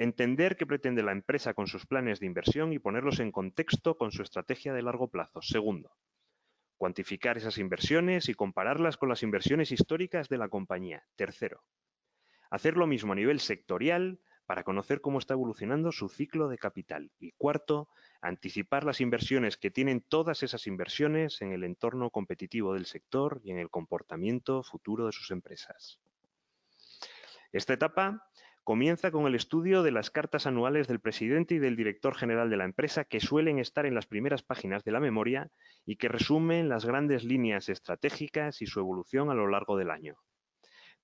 Entender 0.00 0.57
qué 0.57 0.64
pretende 0.64 1.02
la 1.02 1.11
empresa 1.11 1.54
con 1.54 1.66
sus 1.66 1.85
planes 1.85 2.21
de 2.21 2.26
inversión 2.26 2.73
y 2.73 2.78
ponerlos 2.78 3.18
en 3.18 3.33
contexto 3.33 3.97
con 3.97 4.12
su 4.12 4.23
estrategia 4.23 4.73
de 4.73 4.83
largo 4.83 5.09
plazo. 5.09 5.42
Segundo, 5.42 5.90
cuantificar 6.78 7.37
esas 7.37 7.58
inversiones 7.58 8.28
y 8.28 8.35
compararlas 8.35 8.97
con 8.97 9.08
las 9.08 9.23
inversiones 9.23 9.73
históricas 9.73 10.28
de 10.28 10.38
la 10.38 10.49
compañía. 10.49 11.04
Tercero, 11.16 11.64
hacer 12.50 12.76
lo 12.76 12.87
mismo 12.87 13.12
a 13.12 13.16
nivel 13.16 13.40
sectorial 13.40 14.20
para 14.47 14.64
conocer 14.64 15.02
cómo 15.02 15.18
está 15.18 15.35
evolucionando 15.35 15.92
su 15.92 16.08
ciclo 16.08 16.49
de 16.49 16.56
capital. 16.56 17.11
Y 17.18 17.32
cuarto, 17.32 17.90
anticipar 18.23 18.85
las 18.85 19.02
inversiones 19.02 19.58
que 19.58 19.70
tienen 19.70 20.00
todas 20.00 20.42
esas 20.42 20.66
inversiones 20.66 21.42
en 21.42 21.52
el 21.52 21.64
entorno 21.64 22.08
competitivo 22.08 22.73
del 22.73 22.87
sector 22.87 23.42
y 23.44 23.50
en 23.50 23.58
el 23.58 23.68
comportamiento 23.68 24.62
futuro 24.62 25.04
de 25.04 25.12
sus 25.12 25.30
empresas. 25.32 26.00
Esta 27.52 27.75
etapa 27.75 28.26
Comienza 28.68 29.10
con 29.10 29.26
el 29.26 29.34
estudio 29.34 29.82
de 29.82 29.90
las 29.90 30.10
cartas 30.10 30.46
anuales 30.46 30.88
del 30.88 31.00
presidente 31.00 31.54
y 31.54 31.58
del 31.58 31.75
director 31.75 32.14
general 32.14 32.50
de 32.50 32.58
la 32.58 32.66
empresa 32.66 33.04
que 33.04 33.18
suelen 33.18 33.58
estar 33.58 33.87
en 33.87 33.94
las 33.94 34.04
primeras 34.04 34.42
páginas 34.42 34.84
de 34.84 34.92
la 34.92 35.00
memoria 35.00 35.50
y 35.87 35.96
que 35.96 36.08
resumen 36.08 36.68
las 36.68 36.84
grandes 36.84 37.25
líneas 37.25 37.70
estratégicas 37.70 38.60
y 38.60 38.66
su 38.66 38.80
evolución 38.80 39.30
a 39.30 39.34
lo 39.34 39.48
largo 39.48 39.78
del 39.78 39.90
año. 39.90 40.16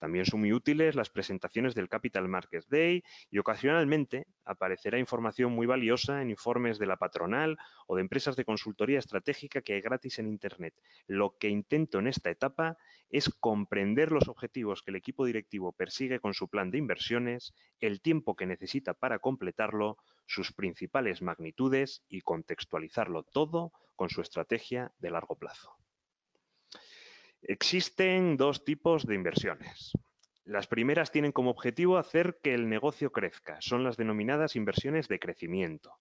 También 0.04 0.26
son 0.26 0.40
muy 0.40 0.52
útiles 0.52 0.96
las 0.96 1.08
presentaciones 1.08 1.75
del 1.75 1.88
Capital 1.88 2.28
Markets 2.28 2.68
Day 2.68 3.02
y 3.30 3.38
ocasionalmente 3.38 4.26
aparecerá 4.44 4.99
información 4.99 5.52
muy 5.52 5.66
valiosa 5.66 6.20
en 6.20 6.28
informes 6.28 6.78
de 6.78 6.84
la 6.84 6.99
patronal 6.99 7.56
o 7.87 7.96
de 7.96 8.02
empresas 8.02 8.37
de 8.37 8.44
consultoría 8.44 8.99
estratégica 8.99 9.62
que 9.62 9.73
hay 9.73 9.80
gratis 9.80 10.18
en 10.18 10.26
Internet. 10.26 10.75
Lo 11.06 11.38
que 11.38 11.49
intento 11.49 12.00
en 12.00 12.06
esta 12.06 12.28
etapa 12.28 12.76
es 13.08 13.30
comprender 13.30 14.12
los 14.12 14.28
objetivos 14.28 14.82
que 14.82 14.90
el 14.90 14.96
equipo 14.96 15.25
directivo 15.25 15.73
persigue 15.73 16.20
con 16.20 16.34
su 16.34 16.50
plan 16.50 16.70
de 16.70 16.76
inversiones, 16.76 17.54
el 17.80 18.02
tiempo 18.02 18.37
que 18.37 18.44
necesita 18.44 18.92
para 18.92 19.20
completarlo, 19.20 19.96
sus 20.26 20.52
principales 20.52 21.23
magnitudes 21.23 22.04
y 22.11 22.20
contextualizarlo 22.20 23.23
todo 23.23 23.73
con 23.96 24.11
su 24.11 24.20
estrategia 24.20 24.92
de 24.99 25.11
largo 25.11 25.37
plazo. 25.37 25.78
Existen 27.46 28.38
dos 28.38 28.64
tipos 28.64 29.04
de 29.04 29.14
inversiones. 29.14 29.92
Las 30.46 30.66
primeras 30.66 31.10
tienen 31.10 31.30
como 31.30 31.50
objetivo 31.50 31.98
hacer 31.98 32.38
que 32.42 32.54
el 32.54 32.70
negocio 32.70 33.12
crezca. 33.12 33.58
Son 33.60 33.84
las 33.84 33.98
denominadas 33.98 34.56
inversiones 34.56 35.08
de 35.08 35.18
crecimiento. 35.18 35.98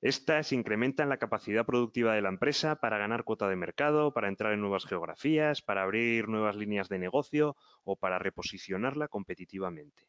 Estas 0.00 0.52
incrementan 0.52 1.10
la 1.10 1.18
capacidad 1.18 1.66
productiva 1.66 2.14
de 2.14 2.22
la 2.22 2.30
empresa 2.30 2.76
para 2.76 2.96
ganar 2.96 3.24
cuota 3.24 3.46
de 3.46 3.56
mercado, 3.56 4.14
para 4.14 4.28
entrar 4.28 4.54
en 4.54 4.62
nuevas 4.62 4.86
geografías, 4.86 5.60
para 5.60 5.82
abrir 5.82 6.28
nuevas 6.28 6.56
líneas 6.56 6.88
de 6.88 6.98
negocio 6.98 7.54
o 7.84 7.96
para 7.96 8.18
reposicionarla 8.18 9.08
competitivamente. 9.08 10.08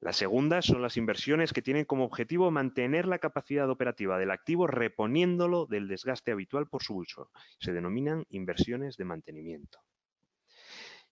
La 0.00 0.12
segunda 0.12 0.62
son 0.62 0.80
las 0.80 0.96
inversiones 0.96 1.52
que 1.52 1.62
tienen 1.62 1.84
como 1.84 2.04
objetivo 2.04 2.52
mantener 2.52 3.06
la 3.06 3.18
capacidad 3.18 3.68
operativa 3.68 4.16
del 4.16 4.30
activo 4.30 4.68
reponiéndolo 4.68 5.66
del 5.66 5.88
desgaste 5.88 6.30
habitual 6.30 6.68
por 6.68 6.84
su 6.84 6.96
uso. 6.96 7.30
Se 7.58 7.72
denominan 7.72 8.24
inversiones 8.30 8.96
de 8.96 9.04
mantenimiento. 9.04 9.80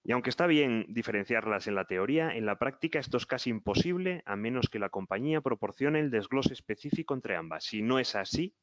Y 0.05 0.13
aunque 0.13 0.31
está 0.31 0.47
bien 0.47 0.87
diferenciarlas 0.89 1.67
en 1.67 1.75
la 1.75 1.87
teoría, 1.87 2.37
en 2.37 2.47
la 2.47 2.61
práctica 2.61 3.01
esto 3.01 3.17
es 3.17 3.27
casi 3.27 3.51
imposible 3.51 4.23
a 4.25 4.37
menos 4.37 4.69
que 4.69 4.79
la 4.79 4.89
compañía 4.89 5.41
proporcione 5.41 5.99
el 5.99 6.13
desglose 6.13 6.53
específico 6.53 7.13
entre 7.13 7.35
ambas. 7.35 7.65
Si 7.65 7.83
no 7.83 7.99
es 7.99 8.15
así, 8.15 8.55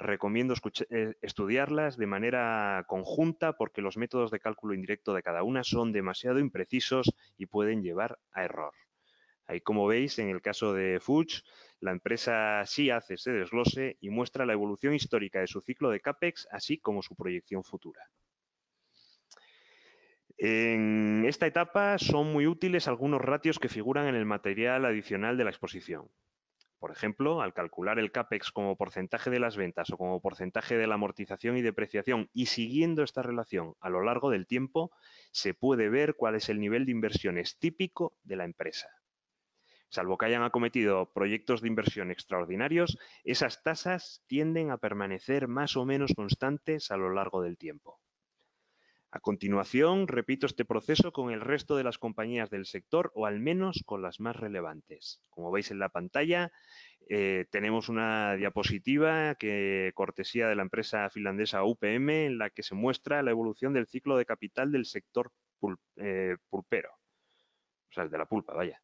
recomiendo 0.00 0.54
eh, 0.90 1.14
estudiarlas 1.22 1.96
de 1.96 2.06
manera 2.08 2.84
conjunta 2.88 3.52
porque 3.52 3.82
los 3.82 3.96
métodos 3.96 4.32
de 4.32 4.40
cálculo 4.40 4.74
indirecto 4.74 5.14
de 5.14 5.22
cada 5.22 5.44
una 5.44 5.62
son 5.62 5.92
demasiado 5.92 6.40
imprecisos 6.40 7.14
y 7.36 7.46
pueden 7.46 7.84
llevar 7.84 8.18
a 8.32 8.42
error. 8.42 8.72
Ahí, 9.50 9.60
como 9.60 9.88
veis, 9.88 10.20
en 10.20 10.28
el 10.28 10.40
caso 10.40 10.74
de 10.74 11.00
Fuchs, 11.00 11.42
la 11.80 11.90
empresa 11.90 12.62
sí 12.66 12.88
hace 12.90 13.14
ese 13.14 13.32
desglose 13.32 13.96
y 14.00 14.08
muestra 14.08 14.46
la 14.46 14.52
evolución 14.52 14.94
histórica 14.94 15.40
de 15.40 15.48
su 15.48 15.60
ciclo 15.60 15.90
de 15.90 15.98
CAPEX, 15.98 16.46
así 16.52 16.78
como 16.78 17.02
su 17.02 17.16
proyección 17.16 17.64
futura. 17.64 18.00
En 20.38 21.24
esta 21.26 21.48
etapa 21.48 21.98
son 21.98 22.32
muy 22.32 22.46
útiles 22.46 22.86
algunos 22.86 23.20
ratios 23.20 23.58
que 23.58 23.68
figuran 23.68 24.06
en 24.06 24.14
el 24.14 24.24
material 24.24 24.84
adicional 24.84 25.36
de 25.36 25.42
la 25.42 25.50
exposición. 25.50 26.08
Por 26.78 26.92
ejemplo, 26.92 27.42
al 27.42 27.52
calcular 27.52 27.98
el 27.98 28.12
CAPEX 28.12 28.52
como 28.52 28.76
porcentaje 28.76 29.30
de 29.30 29.40
las 29.40 29.56
ventas 29.56 29.90
o 29.90 29.96
como 29.96 30.20
porcentaje 30.20 30.76
de 30.76 30.86
la 30.86 30.94
amortización 30.94 31.56
y 31.56 31.62
depreciación 31.62 32.30
y 32.32 32.46
siguiendo 32.46 33.02
esta 33.02 33.22
relación 33.22 33.74
a 33.80 33.90
lo 33.90 34.04
largo 34.04 34.30
del 34.30 34.46
tiempo, 34.46 34.92
se 35.32 35.54
puede 35.54 35.88
ver 35.88 36.14
cuál 36.14 36.36
es 36.36 36.48
el 36.50 36.60
nivel 36.60 36.86
de 36.86 36.92
inversiones 36.92 37.58
típico 37.58 38.14
de 38.22 38.36
la 38.36 38.44
empresa. 38.44 38.99
Salvo 39.90 40.16
que 40.16 40.26
hayan 40.26 40.44
acometido 40.44 41.12
proyectos 41.12 41.60
de 41.60 41.68
inversión 41.68 42.12
extraordinarios, 42.12 42.96
esas 43.24 43.64
tasas 43.64 44.22
tienden 44.28 44.70
a 44.70 44.78
permanecer 44.78 45.48
más 45.48 45.76
o 45.76 45.84
menos 45.84 46.14
constantes 46.14 46.92
a 46.92 46.96
lo 46.96 47.12
largo 47.12 47.42
del 47.42 47.58
tiempo. 47.58 47.98
A 49.10 49.18
continuación, 49.18 50.06
repito 50.06 50.46
este 50.46 50.64
proceso 50.64 51.12
con 51.12 51.32
el 51.32 51.40
resto 51.40 51.76
de 51.76 51.82
las 51.82 51.98
compañías 51.98 52.50
del 52.50 52.66
sector 52.66 53.10
o 53.16 53.26
al 53.26 53.40
menos 53.40 53.82
con 53.84 54.00
las 54.00 54.20
más 54.20 54.36
relevantes. 54.36 55.24
Como 55.28 55.50
veis 55.50 55.72
en 55.72 55.80
la 55.80 55.88
pantalla, 55.88 56.52
eh, 57.08 57.46
tenemos 57.50 57.88
una 57.88 58.36
diapositiva 58.36 59.34
que 59.34 59.90
cortesía 59.96 60.46
de 60.46 60.54
la 60.54 60.62
empresa 60.62 61.10
finlandesa 61.10 61.64
UPM 61.64 62.26
en 62.26 62.38
la 62.38 62.50
que 62.50 62.62
se 62.62 62.76
muestra 62.76 63.24
la 63.24 63.32
evolución 63.32 63.72
del 63.72 63.88
ciclo 63.88 64.16
de 64.16 64.26
capital 64.26 64.70
del 64.70 64.84
sector 64.84 65.32
eh, 65.96 66.36
pulpero, 66.48 66.90
o 66.92 67.92
sea, 67.92 68.04
el 68.04 68.10
de 68.10 68.18
la 68.18 68.26
pulpa, 68.26 68.54
vaya 68.54 68.80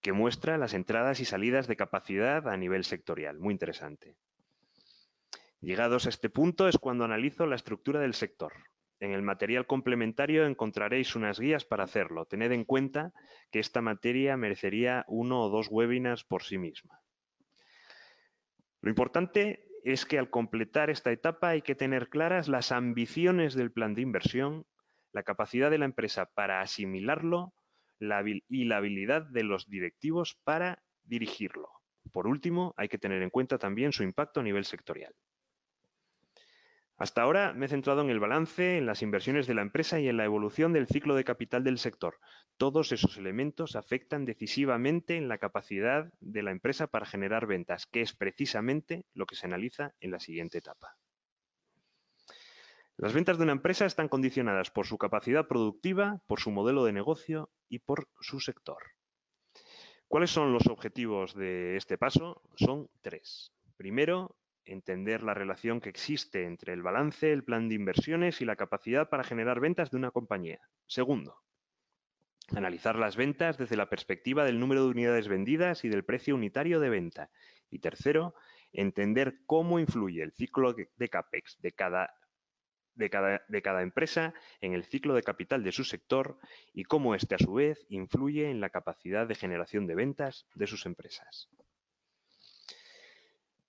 que 0.00 0.12
muestra 0.12 0.58
las 0.58 0.74
entradas 0.74 1.20
y 1.20 1.24
salidas 1.24 1.66
de 1.66 1.76
capacidad 1.76 2.48
a 2.48 2.56
nivel 2.56 2.84
sectorial. 2.84 3.38
Muy 3.38 3.52
interesante. 3.52 4.16
Llegados 5.60 6.06
a 6.06 6.08
este 6.08 6.30
punto 6.30 6.68
es 6.68 6.78
cuando 6.78 7.04
analizo 7.04 7.46
la 7.46 7.56
estructura 7.56 8.00
del 8.00 8.14
sector. 8.14 8.52
En 8.98 9.12
el 9.12 9.22
material 9.22 9.66
complementario 9.66 10.46
encontraréis 10.46 11.16
unas 11.16 11.38
guías 11.38 11.64
para 11.64 11.84
hacerlo. 11.84 12.26
Tened 12.26 12.52
en 12.52 12.64
cuenta 12.64 13.12
que 13.50 13.58
esta 13.58 13.82
materia 13.82 14.36
merecería 14.36 15.04
uno 15.08 15.42
o 15.42 15.50
dos 15.50 15.68
webinars 15.70 16.24
por 16.24 16.42
sí 16.42 16.58
misma. 16.58 17.00
Lo 18.80 18.88
importante 18.88 19.66
es 19.84 20.06
que 20.06 20.18
al 20.18 20.30
completar 20.30 20.90
esta 20.90 21.12
etapa 21.12 21.48
hay 21.48 21.62
que 21.62 21.74
tener 21.74 22.08
claras 22.08 22.48
las 22.48 22.72
ambiciones 22.72 23.54
del 23.54 23.72
plan 23.72 23.94
de 23.94 24.02
inversión, 24.02 24.66
la 25.12 25.22
capacidad 25.22 25.70
de 25.70 25.78
la 25.78 25.86
empresa 25.86 26.26
para 26.26 26.60
asimilarlo 26.60 27.54
y 28.00 28.64
la 28.64 28.76
habilidad 28.78 29.22
de 29.22 29.44
los 29.44 29.68
directivos 29.68 30.38
para 30.44 30.82
dirigirlo. 31.04 31.68
Por 32.12 32.26
último, 32.26 32.74
hay 32.76 32.88
que 32.88 32.98
tener 32.98 33.22
en 33.22 33.30
cuenta 33.30 33.58
también 33.58 33.92
su 33.92 34.02
impacto 34.02 34.40
a 34.40 34.42
nivel 34.42 34.64
sectorial. 34.64 35.14
Hasta 37.00 37.22
ahora 37.22 37.54
me 37.54 37.64
he 37.64 37.68
centrado 37.70 38.02
en 38.02 38.10
el 38.10 38.20
balance, 38.20 38.76
en 38.76 38.84
las 38.84 39.00
inversiones 39.00 39.46
de 39.46 39.54
la 39.54 39.62
empresa 39.62 39.98
y 40.00 40.08
en 40.08 40.18
la 40.18 40.26
evolución 40.26 40.74
del 40.74 40.86
ciclo 40.86 41.14
de 41.14 41.24
capital 41.24 41.64
del 41.64 41.78
sector. 41.78 42.18
Todos 42.58 42.92
esos 42.92 43.16
elementos 43.16 43.74
afectan 43.74 44.26
decisivamente 44.26 45.16
en 45.16 45.26
la 45.26 45.38
capacidad 45.38 46.12
de 46.20 46.42
la 46.42 46.50
empresa 46.50 46.88
para 46.88 47.06
generar 47.06 47.46
ventas, 47.46 47.86
que 47.86 48.02
es 48.02 48.12
precisamente 48.12 49.06
lo 49.14 49.24
que 49.24 49.34
se 49.34 49.46
analiza 49.46 49.94
en 50.00 50.10
la 50.10 50.20
siguiente 50.20 50.58
etapa. 50.58 50.99
Las 53.00 53.14
ventas 53.14 53.38
de 53.38 53.44
una 53.44 53.52
empresa 53.52 53.86
están 53.86 54.08
condicionadas 54.08 54.70
por 54.70 54.86
su 54.86 54.98
capacidad 54.98 55.48
productiva, 55.48 56.20
por 56.26 56.38
su 56.38 56.50
modelo 56.50 56.84
de 56.84 56.92
negocio 56.92 57.48
y 57.70 57.78
por 57.78 58.08
su 58.20 58.40
sector. 58.40 58.76
¿Cuáles 60.06 60.30
son 60.30 60.52
los 60.52 60.66
objetivos 60.66 61.34
de 61.34 61.78
este 61.78 61.96
paso? 61.96 62.42
Son 62.56 62.90
tres. 63.00 63.54
Primero, 63.78 64.36
entender 64.66 65.22
la 65.22 65.32
relación 65.32 65.80
que 65.80 65.88
existe 65.88 66.44
entre 66.44 66.74
el 66.74 66.82
balance, 66.82 67.32
el 67.32 67.42
plan 67.42 67.70
de 67.70 67.76
inversiones 67.76 68.42
y 68.42 68.44
la 68.44 68.56
capacidad 68.56 69.08
para 69.08 69.24
generar 69.24 69.60
ventas 69.60 69.90
de 69.90 69.96
una 69.96 70.10
compañía. 70.10 70.60
Segundo, 70.86 71.38
analizar 72.54 72.96
las 72.96 73.16
ventas 73.16 73.56
desde 73.56 73.78
la 73.78 73.88
perspectiva 73.88 74.44
del 74.44 74.60
número 74.60 74.84
de 74.84 74.90
unidades 74.90 75.26
vendidas 75.26 75.86
y 75.86 75.88
del 75.88 76.04
precio 76.04 76.34
unitario 76.34 76.80
de 76.80 76.90
venta. 76.90 77.30
Y 77.70 77.78
tercero, 77.78 78.34
entender 78.74 79.38
cómo 79.46 79.78
influye 79.78 80.22
el 80.22 80.32
ciclo 80.32 80.74
de 80.74 81.08
CAPEX 81.08 81.62
de 81.62 81.72
cada, 81.72 82.19
de 82.94 83.10
cada, 83.10 83.42
de 83.48 83.62
cada 83.62 83.82
empresa 83.82 84.34
en 84.60 84.74
el 84.74 84.84
ciclo 84.84 85.14
de 85.14 85.22
capital 85.22 85.62
de 85.62 85.72
su 85.72 85.84
sector 85.84 86.38
y 86.72 86.84
cómo 86.84 87.14
éste 87.14 87.34
a 87.34 87.38
su 87.38 87.52
vez 87.52 87.86
influye 87.88 88.50
en 88.50 88.60
la 88.60 88.70
capacidad 88.70 89.26
de 89.26 89.34
generación 89.34 89.86
de 89.86 89.94
ventas 89.94 90.46
de 90.54 90.66
sus 90.66 90.86
empresas. 90.86 91.48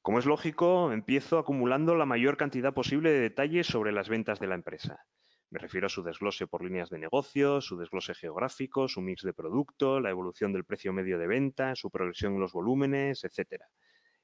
Como 0.02 0.18
es 0.18 0.26
lógico, 0.26 0.92
empiezo 0.92 1.38
acumulando 1.38 1.96
la 1.96 2.08
mayor 2.08 2.36
cantidad 2.36 2.74
posible 2.74 3.12
de 3.12 3.20
detalles 3.20 3.68
sobre 3.68 3.92
las 3.92 4.10
ventas 4.10 4.40
de 4.40 4.48
la 4.48 4.56
empresa. 4.56 5.06
Me 5.52 5.60
refiero 5.60 5.88
a 5.88 5.90
su 5.90 6.02
desglose 6.02 6.48
por 6.48 6.64
líneas 6.64 6.90
de 6.90 6.98
negocio, 6.98 7.62
su 7.62 7.78
desglose 7.78 8.16
geográfico, 8.16 8.88
su 8.88 9.02
mix 9.02 9.22
de 9.22 9.34
producto, 9.34 10.00
la 10.00 10.10
evolución 10.10 10.54
del 10.54 10.64
precio 10.64 10.94
medio 10.94 11.20
de 11.20 11.28
venta, 11.28 11.76
su 11.76 11.92
progresión 11.92 12.34
en 12.34 12.40
los 12.40 12.54
volúmenes, 12.54 13.24
etc. 13.26 13.62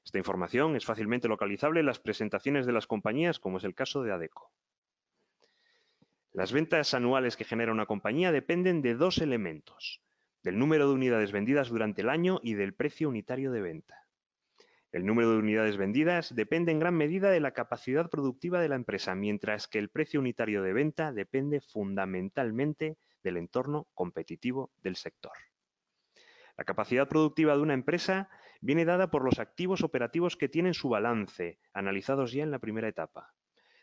Esta 0.02 0.18
información 0.18 0.74
es 0.74 0.86
fácilmente 0.86 1.28
localizable 1.28 1.80
en 1.80 1.86
las 1.86 2.00
presentaciones 2.00 2.64
de 2.64 2.72
las 2.72 2.86
compañías, 2.86 3.38
como 3.38 3.58
es 3.58 3.64
el 3.64 3.74
caso 3.74 4.02
de 4.02 4.10
ADECO. 4.10 4.50
Las 6.32 6.52
ventas 6.52 6.94
anuales 6.94 7.36
que 7.36 7.44
genera 7.44 7.72
una 7.72 7.86
compañía 7.86 8.32
dependen 8.32 8.82
de 8.82 8.94
dos 8.94 9.18
elementos, 9.18 10.02
del 10.42 10.58
número 10.58 10.88
de 10.88 10.94
unidades 10.94 11.32
vendidas 11.32 11.68
durante 11.68 12.02
el 12.02 12.10
año 12.10 12.38
y 12.42 12.54
del 12.54 12.74
precio 12.74 13.08
unitario 13.08 13.50
de 13.50 13.62
venta. 13.62 14.06
El 14.92 15.04
número 15.04 15.32
de 15.32 15.38
unidades 15.38 15.76
vendidas 15.76 16.34
depende 16.34 16.72
en 16.72 16.78
gran 16.78 16.94
medida 16.94 17.30
de 17.30 17.40
la 17.40 17.52
capacidad 17.52 18.08
productiva 18.08 18.60
de 18.60 18.68
la 18.68 18.76
empresa, 18.76 19.14
mientras 19.14 19.68
que 19.68 19.78
el 19.78 19.90
precio 19.90 20.20
unitario 20.20 20.62
de 20.62 20.72
venta 20.72 21.12
depende 21.12 21.60
fundamentalmente 21.60 22.96
del 23.22 23.36
entorno 23.36 23.86
competitivo 23.94 24.70
del 24.82 24.96
sector. 24.96 25.32
La 26.56 26.64
capacidad 26.64 27.08
productiva 27.08 27.54
de 27.54 27.62
una 27.62 27.74
empresa 27.74 28.28
viene 28.60 28.84
dada 28.84 29.10
por 29.10 29.24
los 29.24 29.38
activos 29.38 29.82
operativos 29.82 30.36
que 30.36 30.48
tiene 30.48 30.70
en 30.70 30.74
su 30.74 30.88
balance, 30.88 31.58
analizados 31.72 32.32
ya 32.32 32.42
en 32.42 32.50
la 32.50 32.58
primera 32.58 32.88
etapa. 32.88 33.34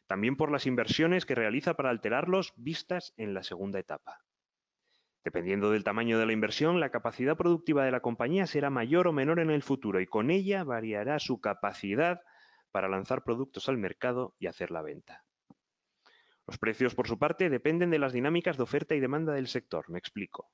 También 0.07 0.35
por 0.35 0.51
las 0.51 0.65
inversiones 0.65 1.25
que 1.25 1.35
realiza 1.35 1.73
para 1.73 1.89
alterarlos 1.89 2.53
vistas 2.55 3.13
en 3.17 3.33
la 3.33 3.43
segunda 3.43 3.79
etapa. 3.79 4.21
Dependiendo 5.23 5.71
del 5.71 5.83
tamaño 5.83 6.19
de 6.19 6.27
la 6.27 6.33
inversión, 6.33 6.79
la 6.79 6.91
capacidad 6.91 7.35
productiva 7.35 7.83
de 7.83 7.91
la 7.91 8.01
compañía 8.01 8.45
será 8.45 8.69
mayor 8.69 9.07
o 9.07 9.11
menor 9.11 9.39
en 9.39 9.49
el 9.49 9.63
futuro 9.63 9.99
y 9.99 10.05
con 10.05 10.29
ella 10.29 10.63
variará 10.63 11.17
su 11.17 11.41
capacidad 11.41 12.21
para 12.71 12.87
lanzar 12.87 13.23
productos 13.23 13.67
al 13.67 13.77
mercado 13.77 14.35
y 14.37 14.45
hacer 14.45 14.69
la 14.69 14.83
venta. 14.83 15.25
Los 16.45 16.59
precios, 16.59 16.93
por 16.93 17.07
su 17.07 17.17
parte, 17.17 17.49
dependen 17.49 17.89
de 17.89 17.97
las 17.97 18.13
dinámicas 18.13 18.57
de 18.57 18.63
oferta 18.63 18.93
y 18.93 18.99
demanda 18.99 19.33
del 19.33 19.47
sector. 19.47 19.89
Me 19.89 19.97
explico. 19.97 20.51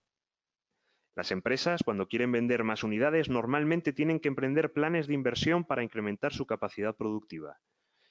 Las 1.15 1.31
empresas, 1.31 1.81
cuando 1.83 2.07
quieren 2.07 2.31
vender 2.31 2.63
más 2.63 2.85
unidades, 2.85 3.27
normalmente 3.27 3.91
tienen 3.91 4.21
que 4.21 4.29
emprender 4.29 4.71
planes 4.71 5.07
de 5.07 5.15
inversión 5.15 5.65
para 5.65 5.83
incrementar 5.83 6.31
su 6.31 6.45
capacidad 6.45 6.95
productiva. 6.95 7.59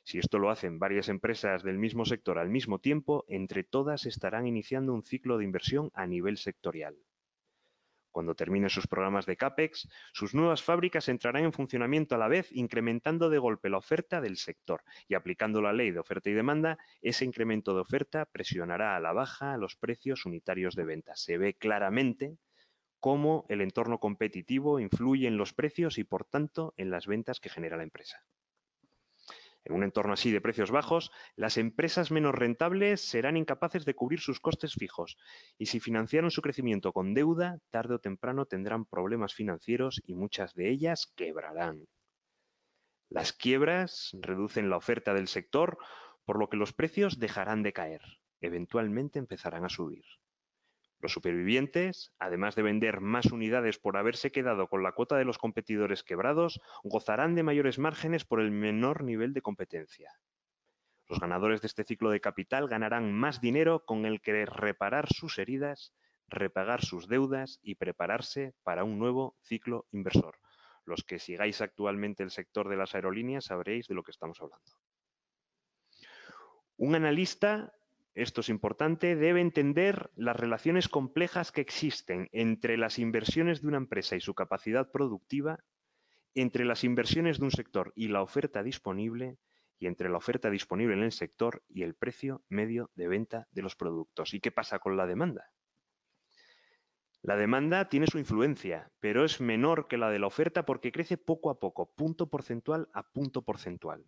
Si 0.02 0.18
esto 0.18 0.38
lo 0.38 0.50
hacen 0.50 0.78
varias 0.78 1.08
empresas 1.08 1.62
del 1.62 1.78
mismo 1.78 2.04
sector 2.04 2.38
al 2.38 2.48
mismo 2.48 2.78
tiempo, 2.78 3.24
entre 3.28 3.64
todas 3.64 4.06
estarán 4.06 4.46
iniciando 4.46 4.94
un 4.94 5.02
ciclo 5.02 5.38
de 5.38 5.44
inversión 5.44 5.90
a 5.94 6.06
nivel 6.06 6.36
sectorial. 6.36 6.96
Cuando 8.10 8.34
terminen 8.34 8.70
sus 8.70 8.88
programas 8.88 9.24
de 9.26 9.36
CAPEX, 9.36 9.88
sus 10.12 10.34
nuevas 10.34 10.62
fábricas 10.62 11.08
entrarán 11.08 11.44
en 11.44 11.52
funcionamiento 11.52 12.16
a 12.16 12.18
la 12.18 12.26
vez, 12.26 12.50
incrementando 12.50 13.30
de 13.30 13.38
golpe 13.38 13.70
la 13.70 13.78
oferta 13.78 14.20
del 14.20 14.36
sector 14.36 14.82
y 15.06 15.14
aplicando 15.14 15.62
la 15.62 15.72
ley 15.72 15.92
de 15.92 16.00
oferta 16.00 16.28
y 16.28 16.32
demanda, 16.32 16.76
ese 17.00 17.24
incremento 17.24 17.72
de 17.72 17.82
oferta 17.82 18.26
presionará 18.26 18.96
a 18.96 19.00
la 19.00 19.12
baja 19.12 19.56
los 19.56 19.76
precios 19.76 20.26
unitarios 20.26 20.74
de 20.74 20.84
venta. 20.84 21.14
Se 21.14 21.38
ve 21.38 21.54
claramente 21.54 22.36
cómo 22.98 23.46
el 23.48 23.60
entorno 23.60 23.98
competitivo 23.98 24.80
influye 24.80 25.28
en 25.28 25.36
los 25.36 25.54
precios 25.54 25.98
y, 25.98 26.04
por 26.04 26.24
tanto, 26.24 26.74
en 26.76 26.90
las 26.90 27.06
ventas 27.06 27.38
que 27.38 27.48
genera 27.48 27.76
la 27.76 27.84
empresa. 27.84 28.24
En 29.64 29.74
un 29.74 29.84
entorno 29.84 30.14
así 30.14 30.30
de 30.30 30.40
precios 30.40 30.70
bajos, 30.70 31.10
las 31.36 31.58
empresas 31.58 32.10
menos 32.10 32.34
rentables 32.34 33.00
serán 33.00 33.36
incapaces 33.36 33.84
de 33.84 33.94
cubrir 33.94 34.20
sus 34.20 34.40
costes 34.40 34.74
fijos 34.74 35.18
y 35.58 35.66
si 35.66 35.80
financiaron 35.80 36.30
su 36.30 36.40
crecimiento 36.40 36.92
con 36.92 37.14
deuda, 37.14 37.58
tarde 37.70 37.94
o 37.94 37.98
temprano 37.98 38.46
tendrán 38.46 38.86
problemas 38.86 39.34
financieros 39.34 40.00
y 40.06 40.14
muchas 40.14 40.54
de 40.54 40.70
ellas 40.70 41.12
quebrarán. 41.14 41.86
Las 43.10 43.32
quiebras 43.32 44.16
reducen 44.20 44.70
la 44.70 44.76
oferta 44.76 45.12
del 45.14 45.28
sector, 45.28 45.78
por 46.24 46.38
lo 46.38 46.48
que 46.48 46.56
los 46.56 46.72
precios 46.72 47.18
dejarán 47.18 47.62
de 47.62 47.72
caer. 47.72 48.02
Eventualmente 48.40 49.18
empezarán 49.18 49.64
a 49.64 49.68
subir. 49.68 50.04
Los 51.00 51.12
supervivientes, 51.12 52.12
además 52.18 52.54
de 52.54 52.62
vender 52.62 53.00
más 53.00 53.26
unidades 53.26 53.78
por 53.78 53.96
haberse 53.96 54.30
quedado 54.30 54.68
con 54.68 54.82
la 54.82 54.92
cuota 54.92 55.16
de 55.16 55.24
los 55.24 55.38
competidores 55.38 56.04
quebrados, 56.04 56.60
gozarán 56.84 57.34
de 57.34 57.42
mayores 57.42 57.78
márgenes 57.78 58.24
por 58.24 58.40
el 58.40 58.50
menor 58.50 59.02
nivel 59.02 59.32
de 59.32 59.40
competencia. 59.40 60.12
Los 61.08 61.18
ganadores 61.18 61.62
de 61.62 61.68
este 61.68 61.84
ciclo 61.84 62.10
de 62.10 62.20
capital 62.20 62.68
ganarán 62.68 63.12
más 63.12 63.40
dinero 63.40 63.84
con 63.84 64.04
el 64.04 64.20
que 64.20 64.44
reparar 64.44 65.08
sus 65.08 65.38
heridas, 65.38 65.94
repagar 66.28 66.84
sus 66.84 67.08
deudas 67.08 67.58
y 67.62 67.76
prepararse 67.76 68.54
para 68.62 68.84
un 68.84 68.98
nuevo 68.98 69.36
ciclo 69.40 69.86
inversor. 69.90 70.38
Los 70.84 71.02
que 71.02 71.18
sigáis 71.18 71.62
actualmente 71.62 72.22
el 72.22 72.30
sector 72.30 72.68
de 72.68 72.76
las 72.76 72.94
aerolíneas 72.94 73.46
sabréis 73.46 73.88
de 73.88 73.94
lo 73.94 74.02
que 74.02 74.12
estamos 74.12 74.40
hablando. 74.40 74.70
Un 76.76 76.94
analista 76.94 77.72
esto 78.14 78.40
es 78.40 78.48
importante, 78.48 79.14
debe 79.16 79.40
entender 79.40 80.10
las 80.16 80.36
relaciones 80.36 80.88
complejas 80.88 81.52
que 81.52 81.60
existen 81.60 82.28
entre 82.32 82.76
las 82.76 82.98
inversiones 82.98 83.62
de 83.62 83.68
una 83.68 83.76
empresa 83.76 84.16
y 84.16 84.20
su 84.20 84.34
capacidad 84.34 84.90
productiva, 84.90 85.64
entre 86.34 86.64
las 86.64 86.84
inversiones 86.84 87.38
de 87.38 87.44
un 87.44 87.50
sector 87.50 87.92
y 87.94 88.08
la 88.08 88.22
oferta 88.22 88.62
disponible, 88.62 89.38
y 89.78 89.86
entre 89.86 90.10
la 90.10 90.18
oferta 90.18 90.50
disponible 90.50 90.94
en 90.94 91.02
el 91.02 91.12
sector 91.12 91.62
y 91.68 91.82
el 91.82 91.94
precio 91.94 92.44
medio 92.48 92.90
de 92.94 93.08
venta 93.08 93.48
de 93.50 93.62
los 93.62 93.76
productos. 93.76 94.34
¿Y 94.34 94.40
qué 94.40 94.52
pasa 94.52 94.78
con 94.78 94.96
la 94.96 95.06
demanda? 95.06 95.50
La 97.22 97.36
demanda 97.36 97.88
tiene 97.88 98.06
su 98.06 98.18
influencia, 98.18 98.90
pero 99.00 99.24
es 99.24 99.40
menor 99.40 99.88
que 99.88 99.98
la 99.98 100.10
de 100.10 100.18
la 100.18 100.26
oferta 100.26 100.64
porque 100.64 100.92
crece 100.92 101.16
poco 101.16 101.50
a 101.50 101.58
poco, 101.58 101.92
punto 101.94 102.28
porcentual 102.28 102.88
a 102.92 103.10
punto 103.10 103.42
porcentual. 103.42 104.04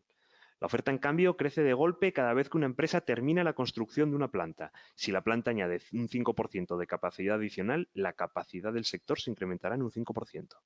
La 0.63 0.67
oferta, 0.67 0.93
en 0.93 0.99
cambio, 0.99 1.37
crece 1.37 1.65
de 1.65 1.73
golpe 1.73 2.13
cada 2.13 2.35
vez 2.35 2.49
que 2.49 2.57
una 2.57 2.67
empresa 2.67 3.01
termina 3.01 3.43
la 3.43 3.53
construcción 3.53 4.11
de 4.11 4.17
una 4.17 4.31
planta. 4.31 4.71
Si 4.95 5.11
la 5.11 5.25
planta 5.25 5.51
añade 5.51 5.81
un 5.93 6.07
5% 6.07 6.79
de 6.79 6.87
capacidad 6.87 7.35
adicional, 7.35 7.89
la 7.95 8.13
capacidad 8.13 8.73
del 8.73 8.85
sector 8.85 9.19
se 9.19 9.33
incrementará 9.33 9.75
en 9.75 9.83
un 9.83 9.91
5%. 9.91 10.61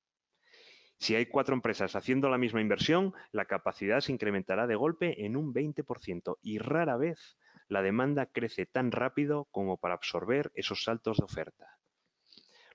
Si 0.99 1.15
hay 1.15 1.25
cuatro 1.25 1.55
empresas 1.55 1.95
haciendo 1.95 2.29
la 2.29 2.37
misma 2.37 2.61
inversión, 2.61 3.15
la 3.31 3.45
capacidad 3.45 4.01
se 4.01 4.11
incrementará 4.11 4.67
de 4.67 4.75
golpe 4.75 5.25
en 5.25 5.35
un 5.35 5.51
20% 5.51 6.37
y 6.43 6.59
rara 6.59 6.95
vez 6.97 7.35
la 7.67 7.81
demanda 7.81 8.27
crece 8.27 8.67
tan 8.67 8.91
rápido 8.91 9.47
como 9.49 9.77
para 9.77 9.95
absorber 9.95 10.51
esos 10.53 10.83
saltos 10.83 11.17
de 11.17 11.25
oferta. 11.25 11.76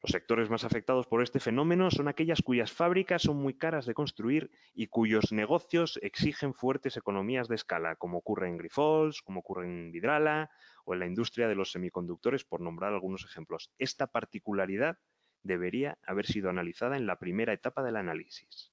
Los 0.03 0.11
sectores 0.11 0.51
más 0.51 0.65
afectados 0.65 1.07
por 1.07 1.23
este 1.23 1.39
fenómeno 1.39 1.89
son 1.93 2.09
aquellas 2.09 2.43
cuyas 2.43 2.73
fábricas 2.73 3.23
son 3.23 3.37
muy 3.37 3.55
caras 3.55 3.87
de 3.87 3.95
construir 3.95 4.51
y 4.75 4.89
cuyos 4.89 5.31
negocios 5.31 6.01
exigen 6.03 6.55
fuertes 6.55 6.97
economías 6.97 7.47
de 7.47 7.55
escala, 7.55 7.95
como 7.95 8.19
ocurre 8.19 8.49
en 8.49 8.57
Grifols, 8.57 9.23
como 9.23 9.41
ocurre 9.41 9.67
en 9.67 9.93
Vidrala 9.93 10.51
o 10.85 10.95
en 10.95 11.01
la 11.01 11.07
industria 11.07 11.47
de 11.47 11.55
los 11.55 11.71
semiconductores, 11.71 12.43
por 12.45 12.61
nombrar 12.61 12.93
algunos 12.93 13.25
ejemplos. 13.25 13.71
Esta 13.79 14.09
particularidad 14.09 14.99
debería 15.45 15.99
haber 16.05 16.27
sido 16.27 16.51
analizada 16.51 16.97
en 16.97 17.07
la 17.07 17.21
primera 17.21 17.53
etapa 17.53 17.85
del 17.85 17.95
análisis. 17.95 18.73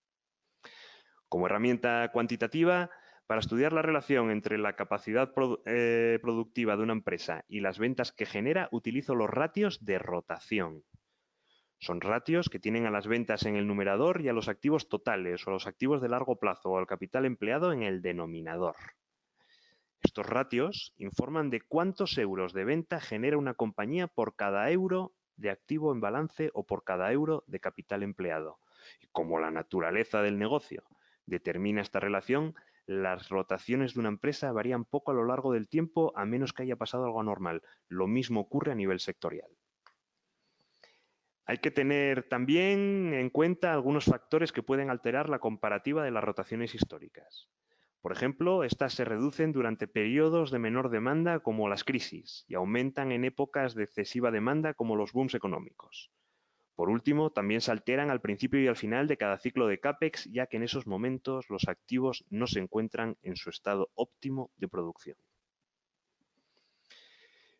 Como 1.27 1.45
herramienta 1.45 2.09
cuantitativa, 2.11 2.89
para 3.27 3.41
estudiar 3.41 3.71
la 3.71 3.83
relación 3.83 4.31
entre 4.31 4.57
la 4.57 4.75
capacidad 4.75 5.31
eh, 5.67 6.17
productiva 6.23 6.75
de 6.75 6.81
una 6.81 6.93
empresa 6.93 7.45
y 7.47 7.59
las 7.59 7.77
ventas 7.77 8.11
que 8.11 8.25
genera, 8.25 8.67
utilizo 8.71 9.13
los 9.13 9.29
ratios 9.29 9.85
de 9.85 9.99
rotación. 9.99 10.83
Son 11.81 12.01
ratios 12.01 12.49
que 12.49 12.59
tienen 12.59 12.85
a 12.85 12.91
las 12.91 13.07
ventas 13.07 13.45
en 13.45 13.55
el 13.55 13.65
numerador 13.65 14.19
y 14.19 14.27
a 14.27 14.33
los 14.33 14.49
activos 14.49 14.89
totales 14.89 15.47
o 15.47 15.49
a 15.49 15.53
los 15.53 15.65
activos 15.65 16.01
de 16.01 16.09
largo 16.09 16.37
plazo 16.37 16.71
o 16.71 16.77
al 16.77 16.87
capital 16.87 17.25
empleado 17.25 17.71
en 17.71 17.83
el 17.83 18.01
denominador. 18.01 18.75
Estos 20.01 20.25
ratios 20.25 20.93
informan 20.97 21.49
de 21.49 21.61
cuántos 21.61 22.17
euros 22.17 22.51
de 22.51 22.65
venta 22.65 22.99
genera 22.99 23.37
una 23.37 23.53
compañía 23.53 24.07
por 24.07 24.35
cada 24.35 24.69
euro 24.71 25.13
de 25.37 25.51
activo 25.51 25.93
en 25.93 26.01
balance 26.01 26.51
o 26.53 26.65
por 26.65 26.83
cada 26.83 27.11
euro 27.13 27.45
de 27.47 27.61
capital 27.61 28.03
empleado. 28.03 28.59
Y 29.01 29.07
como 29.07 29.39
la 29.39 29.49
naturaleza 29.49 30.21
del 30.21 30.37
negocio 30.37 30.83
determina 31.25 31.81
esta 31.81 32.01
relación, 32.01 32.55
las 32.87 33.29
rotaciones 33.29 33.93
de 33.93 34.01
una 34.01 34.09
empresa 34.09 34.51
varían 34.51 34.83
poco 34.83 35.11
a 35.11 35.13
lo 35.13 35.25
largo 35.25 35.53
del 35.53 35.69
tiempo 35.69 36.11
a 36.17 36.25
menos 36.25 36.51
que 36.51 36.63
haya 36.63 36.75
pasado 36.75 37.05
algo 37.05 37.21
anormal. 37.21 37.61
Lo 37.87 38.07
mismo 38.07 38.41
ocurre 38.41 38.73
a 38.73 38.75
nivel 38.75 38.99
sectorial. 38.99 39.49
Hay 41.49 41.57
que 41.57 41.71
tener 41.71 42.29
también 42.29 43.11
en 43.11 43.31
cuenta 43.31 43.73
algunos 43.73 44.05
factores 44.05 44.51
que 44.51 44.61
pueden 44.61 44.91
alterar 44.91 45.29
la 45.29 45.39
comparativa 45.39 46.03
de 46.03 46.11
las 46.11 46.23
rotaciones 46.23 46.75
históricas. 46.75 47.49
Por 48.01 48.11
ejemplo, 48.11 48.63
estas 48.63 48.93
se 48.93 49.03
reducen 49.03 49.51
durante 49.51 49.87
periodos 49.87 50.51
de 50.51 50.59
menor 50.59 50.91
demanda 50.91 51.39
como 51.39 51.67
las 51.67 51.83
crisis 51.83 52.45
y 52.47 52.53
aumentan 52.53 53.11
en 53.11 53.25
épocas 53.25 53.73
de 53.73 53.85
excesiva 53.85 54.29
demanda 54.29 54.75
como 54.75 54.95
los 54.95 55.11
booms 55.11 55.33
económicos. 55.33 56.11
Por 56.75 56.91
último, 56.91 57.31
también 57.31 57.61
se 57.61 57.71
alteran 57.71 58.11
al 58.11 58.21
principio 58.21 58.61
y 58.61 58.67
al 58.67 58.75
final 58.75 59.07
de 59.07 59.17
cada 59.17 59.39
ciclo 59.39 59.65
de 59.65 59.79
CAPEX, 59.79 60.29
ya 60.31 60.45
que 60.45 60.57
en 60.57 60.63
esos 60.63 60.85
momentos 60.85 61.49
los 61.49 61.67
activos 61.67 62.25
no 62.29 62.45
se 62.45 62.59
encuentran 62.59 63.17
en 63.23 63.35
su 63.35 63.49
estado 63.49 63.89
óptimo 63.95 64.51
de 64.57 64.67
producción. 64.67 65.17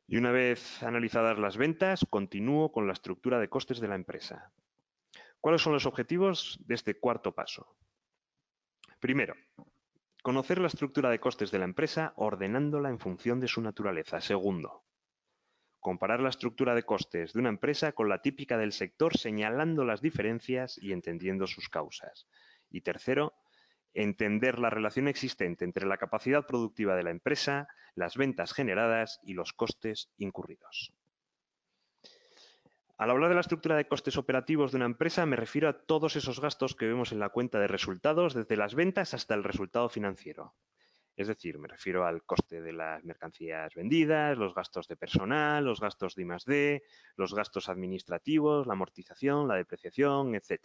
Y 0.09 0.17
una 0.17 0.31
vez 0.31 0.83
analizadas 0.83 1.39
las 1.39 1.55
ventas, 1.55 2.05
continúo 2.09 2.71
con 2.71 2.87
la 2.87 2.93
estructura 2.93 3.39
de 3.39 3.47
costes 3.47 3.79
de 3.79 3.87
la 3.87 3.95
empresa. 3.95 4.51
¿Cuáles 5.39 5.61
son 5.61 5.71
los 5.71 5.85
objetivos 5.85 6.59
de 6.65 6.75
este 6.75 6.99
cuarto 6.99 7.33
paso? 7.33 7.77
Primero, 8.99 9.35
Conocer 10.21 10.59
la 10.59 10.67
estructura 10.67 11.09
de 11.09 11.21
costes 11.21 11.49
de 11.49 11.59
la 11.59 11.65
empresa 11.65 12.11
ordenándola 12.17 12.89
en 12.89 12.99
función 12.99 13.39
de 13.39 13.47
su 13.47 13.61
naturaleza. 13.61 14.19
Segundo, 14.19 14.83
comparar 15.79 16.19
la 16.19 16.27
estructura 16.27 16.75
de 16.75 16.83
costes 16.83 17.31
de 17.31 17.39
una 17.39 17.47
empresa 17.47 17.93
con 17.93 18.09
la 18.09 18.21
típica 18.21 18.57
del 18.57 18.73
sector 18.73 19.17
señalando 19.17 19.85
las 19.85 20.01
diferencias 20.01 20.77
y 20.77 20.91
entendiendo 20.91 21.47
sus 21.47 21.69
causas. 21.69 22.27
Y 22.69 22.81
tercero, 22.81 23.33
entender 23.93 24.59
la 24.59 24.69
relación 24.69 25.07
existente 25.07 25.65
entre 25.65 25.87
la 25.87 25.97
capacidad 25.97 26.45
productiva 26.45 26.95
de 26.95 27.03
la 27.03 27.11
empresa, 27.11 27.67
las 27.95 28.17
ventas 28.17 28.53
generadas 28.53 29.19
y 29.23 29.33
los 29.33 29.53
costes 29.53 30.11
incurridos. 30.17 30.93
Al 32.97 33.11
hablar 33.11 33.29
de 33.29 33.35
la 33.35 33.41
estructura 33.41 33.77
de 33.77 33.87
costes 33.87 34.17
operativos 34.17 34.71
de 34.71 34.75
una 34.75 34.85
empresa, 34.85 35.25
me 35.25 35.37
refiero 35.37 35.69
a 35.69 35.85
todos 35.85 36.17
esos 36.17 36.41
gastos 36.41 36.75
que 36.75 36.85
vemos 36.85 37.13
en 37.13 37.19
la 37.19 37.29
cuenta 37.29 37.57
de 37.57 37.69
resultados, 37.69 38.33
desde 38.33 38.57
las 38.57 38.75
ventas 38.75 39.13
hasta 39.13 39.35
el 39.35 39.45
resultado 39.45 39.87
financiero. 39.87 40.53
Es 41.15 41.27
decir, 41.27 41.59
me 41.59 41.67
refiero 41.67 42.05
al 42.05 42.23
coste 42.23 42.61
de 42.61 42.73
las 42.73 43.03
mercancías 43.03 43.73
vendidas, 43.73 44.37
los 44.37 44.53
gastos 44.53 44.87
de 44.87 44.95
personal, 44.97 45.65
los 45.65 45.79
gastos 45.79 46.15
de 46.15 46.23
I+D, 46.23 46.83
los 47.15 47.33
gastos 47.33 47.69
administrativos, 47.69 48.67
la 48.67 48.73
amortización, 48.73 49.47
la 49.47 49.55
depreciación, 49.55 50.35
etc. 50.35 50.61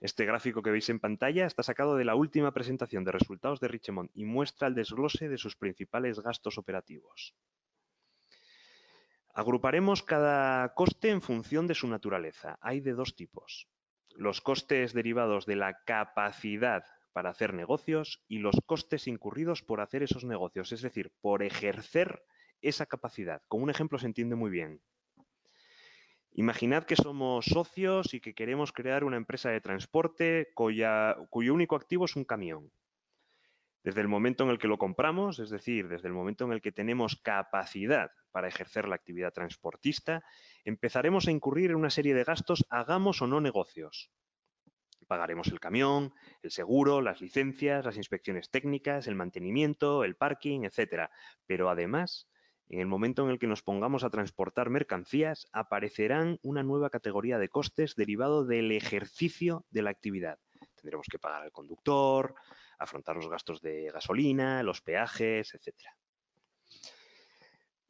Este 0.00 0.24
gráfico 0.24 0.62
que 0.62 0.70
veis 0.70 0.88
en 0.90 1.00
pantalla 1.00 1.46
está 1.46 1.62
sacado 1.62 1.96
de 1.96 2.04
la 2.04 2.14
última 2.14 2.52
presentación 2.52 3.04
de 3.04 3.12
resultados 3.12 3.58
de 3.58 3.66
Richemont 3.66 4.10
y 4.14 4.24
muestra 4.24 4.68
el 4.68 4.74
desglose 4.74 5.28
de 5.28 5.38
sus 5.38 5.56
principales 5.56 6.20
gastos 6.20 6.56
operativos. 6.56 7.34
Agruparemos 9.34 10.02
cada 10.02 10.74
coste 10.74 11.10
en 11.10 11.20
función 11.20 11.66
de 11.66 11.74
su 11.74 11.88
naturaleza. 11.88 12.58
Hay 12.60 12.80
de 12.80 12.92
dos 12.92 13.16
tipos. 13.16 13.68
Los 14.10 14.40
costes 14.40 14.92
derivados 14.92 15.46
de 15.46 15.56
la 15.56 15.82
capacidad 15.84 16.84
para 17.12 17.30
hacer 17.30 17.52
negocios 17.52 18.22
y 18.28 18.38
los 18.38 18.56
costes 18.66 19.08
incurridos 19.08 19.62
por 19.62 19.80
hacer 19.80 20.04
esos 20.04 20.24
negocios, 20.24 20.70
es 20.72 20.82
decir, 20.82 21.12
por 21.20 21.42
ejercer 21.42 22.22
esa 22.60 22.86
capacidad. 22.86 23.42
Con 23.48 23.62
un 23.62 23.70
ejemplo 23.70 23.98
se 23.98 24.06
entiende 24.06 24.36
muy 24.36 24.50
bien. 24.50 24.80
Imaginad 26.38 26.84
que 26.84 26.94
somos 26.94 27.46
socios 27.46 28.14
y 28.14 28.20
que 28.20 28.32
queremos 28.32 28.70
crear 28.70 29.02
una 29.02 29.16
empresa 29.16 29.50
de 29.50 29.60
transporte 29.60 30.52
cuyo 30.54 31.52
único 31.52 31.74
activo 31.74 32.04
es 32.04 32.14
un 32.14 32.24
camión. 32.24 32.70
Desde 33.82 34.02
el 34.02 34.06
momento 34.06 34.44
en 34.44 34.50
el 34.50 34.58
que 34.60 34.68
lo 34.68 34.78
compramos, 34.78 35.40
es 35.40 35.50
decir, 35.50 35.88
desde 35.88 36.06
el 36.06 36.14
momento 36.14 36.44
en 36.44 36.52
el 36.52 36.60
que 36.60 36.70
tenemos 36.70 37.16
capacidad 37.16 38.12
para 38.30 38.46
ejercer 38.46 38.86
la 38.86 38.94
actividad 38.94 39.32
transportista, 39.32 40.22
empezaremos 40.64 41.26
a 41.26 41.32
incurrir 41.32 41.70
en 41.70 41.76
una 41.76 41.90
serie 41.90 42.14
de 42.14 42.22
gastos, 42.22 42.64
hagamos 42.70 43.20
o 43.20 43.26
no 43.26 43.40
negocios. 43.40 44.12
Pagaremos 45.08 45.48
el 45.48 45.58
camión, 45.58 46.14
el 46.42 46.52
seguro, 46.52 47.00
las 47.00 47.20
licencias, 47.20 47.84
las 47.84 47.96
inspecciones 47.96 48.48
técnicas, 48.48 49.08
el 49.08 49.16
mantenimiento, 49.16 50.04
el 50.04 50.14
parking, 50.14 50.60
etc. 50.62 51.10
Pero 51.46 51.68
además, 51.68 52.28
en 52.68 52.80
el 52.80 52.86
momento 52.86 53.24
en 53.24 53.30
el 53.30 53.38
que 53.38 53.46
nos 53.46 53.62
pongamos 53.62 54.04
a 54.04 54.10
transportar 54.10 54.68
mercancías, 54.68 55.46
aparecerán 55.52 56.38
una 56.42 56.62
nueva 56.62 56.90
categoría 56.90 57.38
de 57.38 57.48
costes 57.48 57.94
derivado 57.96 58.44
del 58.44 58.72
ejercicio 58.72 59.64
de 59.70 59.82
la 59.82 59.90
actividad. 59.90 60.38
Tendremos 60.74 61.06
que 61.10 61.18
pagar 61.18 61.42
al 61.42 61.52
conductor, 61.52 62.34
afrontar 62.78 63.16
los 63.16 63.28
gastos 63.28 63.62
de 63.62 63.90
gasolina, 63.92 64.62
los 64.62 64.82
peajes, 64.82 65.54
etcétera. 65.54 65.96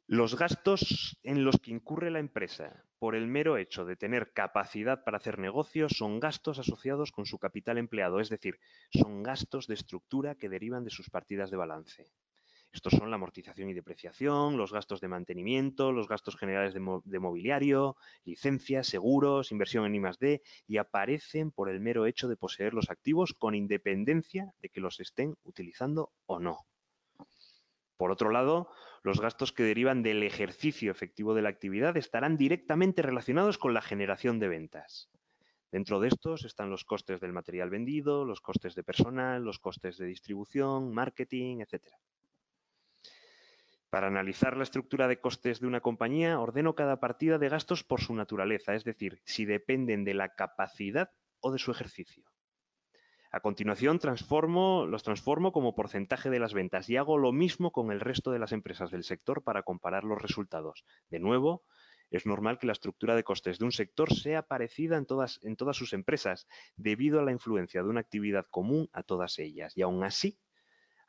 Los 0.07 0.35
gastos 0.35 1.19
en 1.21 1.43
los 1.43 1.57
que 1.59 1.69
incurre 1.69 2.09
la 2.09 2.17
empresa 2.17 2.83
por 2.97 3.15
el 3.15 3.27
mero 3.27 3.57
hecho 3.57 3.85
de 3.85 3.95
tener 3.95 4.33
capacidad 4.33 5.03
para 5.03 5.17
hacer 5.17 5.37
negocios 5.37 5.91
son 5.95 6.19
gastos 6.19 6.57
asociados 6.57 7.11
con 7.11 7.27
su 7.27 7.37
capital 7.37 7.77
empleado, 7.77 8.19
es 8.19 8.29
decir, 8.29 8.59
son 8.91 9.21
gastos 9.21 9.67
de 9.67 9.75
estructura 9.75 10.33
que 10.33 10.49
derivan 10.49 10.83
de 10.83 10.89
sus 10.89 11.11
partidas 11.11 11.51
de 11.51 11.57
balance. 11.57 12.11
Estos 12.71 12.93
son 12.93 13.09
la 13.09 13.15
amortización 13.15 13.69
y 13.69 13.73
depreciación, 13.73 14.55
los 14.55 14.71
gastos 14.71 15.01
de 15.01 15.07
mantenimiento, 15.07 15.91
los 15.91 16.07
gastos 16.07 16.37
generales 16.37 16.73
de, 16.73 17.19
mobiliario, 17.19 17.97
licencias, 18.25 18.87
seguros, 18.87 19.51
inversión 19.51 19.85
en 19.85 19.95
I+D 19.95 20.41
y 20.67 20.77
aparecen 20.77 21.51
por 21.51 21.69
el 21.69 21.79
mero 21.79 22.05
hecho 22.05 22.27
de 22.27 22.37
poseer 22.37 22.75
los 22.75 22.91
activos 22.91 23.33
con 23.33 23.55
independencia 23.55 24.53
de 24.61 24.69
que 24.69 24.81
los 24.81 24.99
estén 24.99 25.35
utilizando 25.43 26.11
o 26.27 26.39
no. 26.39 26.59
Por 27.97 28.11
otro 28.11 28.29
lado, 28.29 28.69
los 29.03 29.19
gastos 29.19 29.51
que 29.51 29.63
derivan 29.63 30.03
del 30.03 30.23
ejercicio 30.23 30.91
efectivo 30.91 31.33
de 31.33 31.41
la 31.41 31.49
actividad 31.49 31.97
estarán 31.97 32.37
directamente 32.37 33.01
relacionados 33.01 33.57
con 33.57 33.73
la 33.73 33.81
generación 33.81 34.39
de 34.39 34.47
ventas. 34.47 35.09
Dentro 35.71 35.99
de 35.99 36.07
estos 36.07 36.45
están 36.45 36.69
los 36.69 36.85
costes 36.85 37.19
del 37.19 37.33
material 37.33 37.69
vendido, 37.69 38.25
los 38.25 38.41
costes 38.41 38.75
de 38.75 38.83
personal, 38.83 39.43
los 39.43 39.59
costes 39.59 39.97
de 39.97 40.05
distribución, 40.05 40.93
marketing, 40.93 41.59
etc. 41.59 41.87
Para 43.89 44.07
analizar 44.07 44.55
la 44.55 44.63
estructura 44.63 45.07
de 45.07 45.19
costes 45.19 45.59
de 45.59 45.67
una 45.67 45.81
compañía, 45.81 46.39
ordeno 46.39 46.75
cada 46.75 46.99
partida 46.99 47.39
de 47.39 47.49
gastos 47.49 47.83
por 47.83 48.01
su 48.01 48.13
naturaleza, 48.13 48.75
es 48.75 48.83
decir, 48.83 49.19
si 49.25 49.45
dependen 49.45 50.03
de 50.03 50.13
la 50.13 50.35
capacidad 50.35 51.11
o 51.39 51.51
de 51.51 51.57
su 51.57 51.71
ejercicio. 51.71 52.23
A 53.31 53.39
continuación, 53.39 53.99
transformo, 53.99 54.85
los 54.85 55.03
transformo 55.03 55.51
como 55.51 55.75
porcentaje 55.75 56.29
de 56.29 56.39
las 56.39 56.53
ventas 56.53 56.89
y 56.89 56.97
hago 56.97 57.17
lo 57.17 57.31
mismo 57.31 57.71
con 57.71 57.91
el 57.91 57.99
resto 57.99 58.31
de 58.31 58.39
las 58.39 58.51
empresas 58.51 58.91
del 58.91 59.03
sector 59.03 59.43
para 59.43 59.63
comparar 59.63 60.03
los 60.03 60.21
resultados. 60.21 60.83
De 61.09 61.19
nuevo, 61.19 61.63
es 62.11 62.25
normal 62.25 62.57
que 62.57 62.67
la 62.67 62.73
estructura 62.73 63.15
de 63.15 63.23
costes 63.23 63.59
de 63.59 63.65
un 63.65 63.71
sector 63.71 64.13
sea 64.13 64.43
parecida 64.43 64.97
en 64.97 65.05
todas, 65.05 65.39
en 65.43 65.55
todas 65.55 65.77
sus 65.77 65.93
empresas, 65.93 66.47
debido 66.75 67.19
a 67.19 67.23
la 67.23 67.31
influencia 67.31 67.83
de 67.83 67.89
una 67.89 68.01
actividad 68.01 68.45
común 68.49 68.89
a 68.93 69.03
todas 69.03 69.37
ellas. 69.39 69.77
Y 69.77 69.83
aún 69.83 70.03
así, 70.03 70.39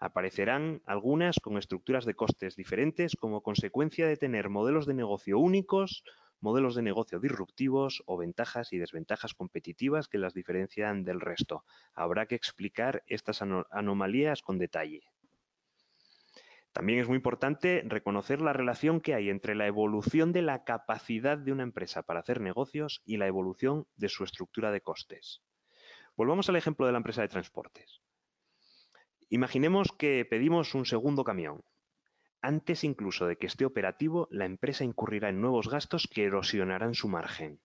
aparecerán 0.01 0.83
algunas 0.87 1.39
con 1.39 1.59
estructuras 1.59 2.05
de 2.05 2.15
costes 2.15 2.57
diferentes 2.57 3.15
como 3.15 3.43
consecuencia 3.43 4.09
de 4.09 4.17
tener 4.17 4.49
modelos 4.49 4.87
de 4.87 4.95
negocio 4.95 5.39
únicos 5.39 6.03
modelos 6.41 6.75
de 6.75 6.83
negocio 6.83 7.21
disruptivos 7.21 8.03
o 8.07 8.17
ventajas 8.17 8.73
y 8.73 8.79
desventajas 8.79 9.35
competitivas 9.35 10.09
que 10.09 10.19
las 10.19 10.35
diferencian 10.35 11.05
del 11.05 11.21
resto. 11.21 11.65
Habrá 11.95 12.27
que 12.27 12.35
explicar 12.35 13.05
estas 13.07 13.43
anomalías 13.43 14.43
con 14.43 14.59
detalle. 14.59 15.03
También 16.73 17.01
es 17.01 17.09
muy 17.09 17.17
importante 17.17 17.83
reconocer 17.85 18.41
la 18.41 18.53
relación 18.53 19.01
que 19.01 19.15
hay 19.15 19.29
entre 19.29 19.55
la 19.55 19.67
evolución 19.67 20.33
de 20.33 20.43
la 20.43 20.63
capacidad 20.65 21.37
de 21.37 21.53
una 21.53 21.65
empresa 21.65 22.03
para 22.03 22.21
hacer 22.21 22.41
negocios 22.41 23.03
y 23.05 23.17
la 23.17 23.27
evolución 23.27 23.87
de 23.97 24.09
su 24.09 24.23
estructura 24.23 24.71
de 24.71 24.81
costes. 24.81 25.43
Volvamos 26.17 26.49
al 26.49 26.57
ejemplo 26.57 26.87
de 26.87 26.93
la 26.93 26.99
empresa 26.99 27.23
de 27.23 27.29
transportes. 27.29 28.01
Imaginemos 29.33 29.93
que 29.97 30.25
pedimos 30.25 30.75
un 30.75 30.87
segundo 30.87 31.23
camión. 31.23 31.63
Antes 32.43 32.83
incluso 32.83 33.29
de 33.29 33.37
que 33.37 33.47
esté 33.47 33.65
operativo, 33.65 34.27
la 34.33 34.45
empresa 34.45 34.83
incurrirá 34.83 35.29
en 35.29 35.41
nuevos 35.41 35.71
gastos 35.71 36.09
que 36.13 36.25
erosionarán 36.25 36.95
su 36.95 37.07
margen. 37.07 37.61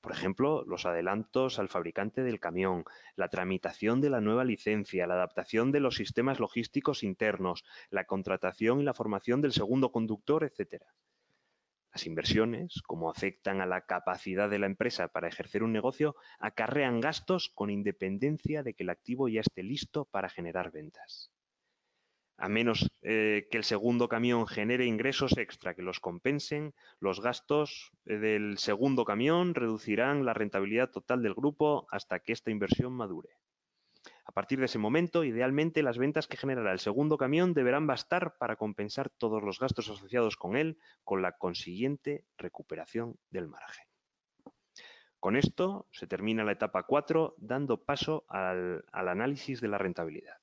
Por 0.00 0.12
ejemplo, 0.12 0.62
los 0.68 0.86
adelantos 0.86 1.58
al 1.58 1.68
fabricante 1.68 2.22
del 2.22 2.38
camión, 2.38 2.84
la 3.16 3.28
tramitación 3.28 4.00
de 4.00 4.10
la 4.10 4.20
nueva 4.20 4.44
licencia, 4.44 5.08
la 5.08 5.14
adaptación 5.14 5.72
de 5.72 5.80
los 5.80 5.96
sistemas 5.96 6.38
logísticos 6.38 7.02
internos, 7.02 7.64
la 7.90 8.04
contratación 8.04 8.80
y 8.80 8.84
la 8.84 8.94
formación 8.94 9.40
del 9.40 9.52
segundo 9.52 9.90
conductor, 9.90 10.44
etc. 10.44 10.84
Las 11.92 12.06
inversiones, 12.06 12.82
como 12.86 13.10
afectan 13.10 13.60
a 13.60 13.66
la 13.66 13.84
capacidad 13.84 14.48
de 14.48 14.60
la 14.60 14.66
empresa 14.66 15.08
para 15.08 15.28
ejercer 15.28 15.62
un 15.64 15.72
negocio, 15.72 16.14
acarrean 16.38 17.00
gastos 17.00 17.50
con 17.52 17.68
independencia 17.68 18.62
de 18.62 18.74
que 18.74 18.84
el 18.84 18.90
activo 18.90 19.28
ya 19.28 19.40
esté 19.40 19.64
listo 19.64 20.04
para 20.04 20.28
generar 20.28 20.70
ventas. 20.70 21.32
A 22.36 22.48
menos 22.48 22.88
eh, 23.02 23.48
que 23.50 23.58
el 23.58 23.64
segundo 23.64 24.08
camión 24.08 24.46
genere 24.46 24.86
ingresos 24.86 25.36
extra 25.36 25.74
que 25.74 25.82
los 25.82 26.00
compensen, 26.00 26.74
los 26.98 27.20
gastos 27.20 27.90
eh, 28.06 28.16
del 28.16 28.56
segundo 28.56 29.04
camión 29.04 29.54
reducirán 29.54 30.24
la 30.24 30.32
rentabilidad 30.32 30.90
total 30.90 31.22
del 31.22 31.34
grupo 31.34 31.86
hasta 31.90 32.20
que 32.20 32.32
esta 32.32 32.50
inversión 32.50 32.94
madure. 32.94 33.39
A 34.30 34.32
partir 34.32 34.60
de 34.60 34.66
ese 34.66 34.78
momento, 34.78 35.24
idealmente, 35.24 35.82
las 35.82 35.98
ventas 35.98 36.28
que 36.28 36.36
generará 36.36 36.70
el 36.70 36.78
segundo 36.78 37.18
camión 37.18 37.52
deberán 37.52 37.88
bastar 37.88 38.36
para 38.38 38.54
compensar 38.54 39.10
todos 39.10 39.42
los 39.42 39.58
gastos 39.58 39.90
asociados 39.90 40.36
con 40.36 40.56
él, 40.56 40.78
con 41.02 41.20
la 41.20 41.32
consiguiente 41.32 42.24
recuperación 42.38 43.16
del 43.30 43.48
margen. 43.48 43.84
Con 45.18 45.34
esto 45.34 45.88
se 45.90 46.06
termina 46.06 46.44
la 46.44 46.52
etapa 46.52 46.84
4, 46.84 47.34
dando 47.38 47.82
paso 47.82 48.24
al, 48.28 48.84
al 48.92 49.08
análisis 49.08 49.60
de 49.60 49.66
la 49.66 49.78
rentabilidad. 49.78 50.36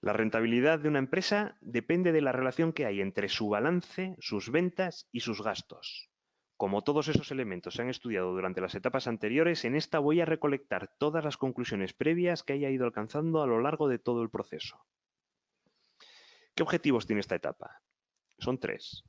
La 0.00 0.12
rentabilidad 0.12 0.80
de 0.80 0.88
una 0.88 0.98
empresa 0.98 1.56
depende 1.60 2.10
de 2.10 2.20
la 2.20 2.32
relación 2.32 2.72
que 2.72 2.84
hay 2.84 3.00
entre 3.00 3.28
su 3.28 3.48
balance, 3.48 4.16
sus 4.18 4.50
ventas 4.50 5.08
y 5.12 5.20
sus 5.20 5.40
gastos. 5.40 6.10
Como 6.56 6.82
todos 6.82 7.08
esos 7.08 7.30
elementos 7.30 7.74
se 7.74 7.82
han 7.82 7.90
estudiado 7.90 8.32
durante 8.32 8.62
las 8.62 8.74
etapas 8.74 9.06
anteriores, 9.06 9.66
en 9.66 9.74
esta 9.74 9.98
voy 9.98 10.22
a 10.22 10.24
recolectar 10.24 10.88
todas 10.96 11.22
las 11.22 11.36
conclusiones 11.36 11.92
previas 11.92 12.42
que 12.42 12.54
haya 12.54 12.70
ido 12.70 12.86
alcanzando 12.86 13.42
a 13.42 13.46
lo 13.46 13.60
largo 13.60 13.88
de 13.88 13.98
todo 13.98 14.22
el 14.22 14.30
proceso. 14.30 14.86
¿Qué 16.54 16.62
objetivos 16.62 17.06
tiene 17.06 17.20
esta 17.20 17.34
etapa? 17.34 17.82
Son 18.38 18.58
tres. 18.58 19.04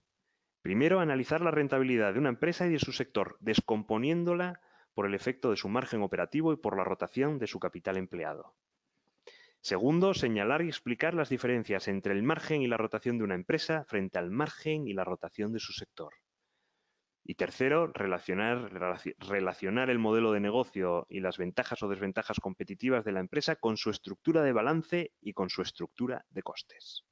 Primero, 0.62 1.00
analizar 1.00 1.40
la 1.40 1.52
rentabilidad 1.52 2.12
de 2.12 2.20
una 2.20 2.30
empresa 2.30 2.68
y 2.68 2.72
de 2.72 2.80
su 2.80 2.92
sector, 2.92 3.38
descomponiéndola 3.40 4.60
por 4.94 5.06
el 5.06 5.14
efecto 5.14 5.50
de 5.50 5.56
su 5.56 5.70
margen 5.70 6.02
operativo 6.02 6.52
y 6.52 6.58
por 6.58 6.76
la 6.76 6.84
rotación 6.84 7.40
de 7.40 7.48
su 7.48 7.60
capital 7.60 7.96
empleado. 7.96 8.56
Segundo, 9.62 10.14
señalar 10.14 10.64
y 10.64 10.68
explicar 10.68 11.14
las 11.14 11.30
diferencias 11.30 11.88
entre 11.88 12.12
el 12.12 12.24
margen 12.24 12.62
y 12.62 12.68
la 12.68 12.76
rotación 12.76 13.18
de 13.18 13.24
una 13.24 13.36
empresa 13.36 13.86
frente 13.86 14.20
al 14.20 14.32
margen 14.32 14.88
y 14.88 14.94
la 14.94 15.06
rotación 15.06 15.54
de 15.54 15.60
su 15.60 15.72
sector. 15.72 16.14
Y 17.30 17.36
tercero, 17.36 17.88
relacionar, 17.88 18.70
el 19.90 20.00
modelo 20.00 20.32
de 20.32 20.40
negocio 20.40 21.06
y 21.10 21.20
las 21.20 21.38
ventajas 21.38 21.84
o 21.84 21.90
desventajas 21.90 22.40
competitivas 22.40 23.04
de 23.04 23.12
la 23.12 23.20
empresa 23.20 23.58
con 23.58 23.76
su 23.76 23.90
estructura 23.90 24.44
de 24.44 24.54
balance 24.54 25.12
y 25.20 25.34
con 25.34 25.50
su 25.50 25.62
estructura 25.62 26.26
de 26.30 26.42
costes. 26.42 27.04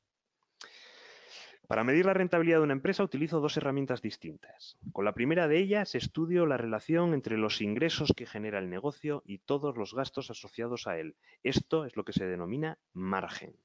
Para 1.68 1.84
medir 1.84 2.06
la 2.06 2.14
rentabilidad 2.14 2.60
de 2.60 2.64
una 2.64 2.72
empresa 2.72 3.04
utilizo 3.04 3.42
dos 3.42 3.58
herramientas 3.58 4.02
distintas. 4.02 4.78
Con 4.94 5.04
la 5.04 5.14
primera 5.14 5.50
de 5.50 5.58
ellas 5.58 5.96
estudio 5.96 6.46
la 6.46 6.56
relación 6.56 7.14
entre 7.14 7.38
los 7.38 7.60
ingresos 7.60 8.14
que 8.16 8.26
genera 8.26 8.60
el 8.60 8.70
negocio 8.70 9.22
y 9.26 9.40
todos 9.40 9.76
los 9.76 9.94
gastos 9.94 10.32
asociados 10.32 10.88
a 10.88 10.98
él. 10.98 11.18
Esto 11.44 11.84
es 11.84 11.98
lo 11.98 12.06
que 12.06 12.14
se 12.14 12.26
denomina 12.26 12.80
margen. 12.94 13.58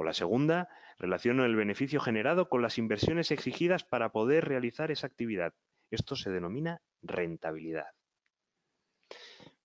Con 0.00 0.06
la 0.06 0.14
segunda, 0.14 0.70
relaciono 0.98 1.44
el 1.44 1.56
beneficio 1.56 2.00
generado 2.00 2.48
con 2.48 2.62
las 2.62 2.78
inversiones 2.78 3.30
exigidas 3.32 3.84
para 3.84 4.12
poder 4.12 4.46
realizar 4.46 4.90
esa 4.90 5.06
actividad. 5.06 5.52
Esto 5.90 6.16
se 6.16 6.30
denomina 6.30 6.80
rentabilidad. 7.02 7.88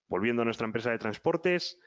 Volviendo 0.09 0.41
a 0.41 0.45
nuestra 0.45 0.65
empresa 0.65 0.91
de 0.91 0.97
transportes, 0.97 1.79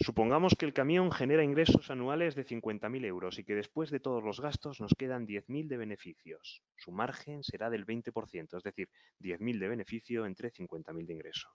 Supongamos 0.00 0.56
que 0.56 0.66
el 0.66 0.72
camión 0.72 1.12
genera 1.12 1.44
ingresos 1.44 1.88
anuales 1.88 2.34
de 2.34 2.44
50.000 2.44 3.04
euros 3.04 3.38
y 3.38 3.44
que 3.44 3.54
después 3.54 3.92
de 3.92 4.00
todos 4.00 4.24
los 4.24 4.40
gastos 4.40 4.80
nos 4.80 4.92
quedan 4.98 5.24
10.000 5.24 5.68
de 5.68 5.76
beneficios. 5.76 6.64
Su 6.74 6.90
margen 6.90 7.44
será 7.44 7.70
del 7.70 7.86
20%, 7.86 8.56
es 8.56 8.62
decir, 8.64 8.88
10.000 9.20 9.60
de 9.60 9.68
beneficio 9.68 10.26
entre 10.26 10.50
50.000 10.50 11.06
de 11.06 11.12
ingreso. 11.12 11.48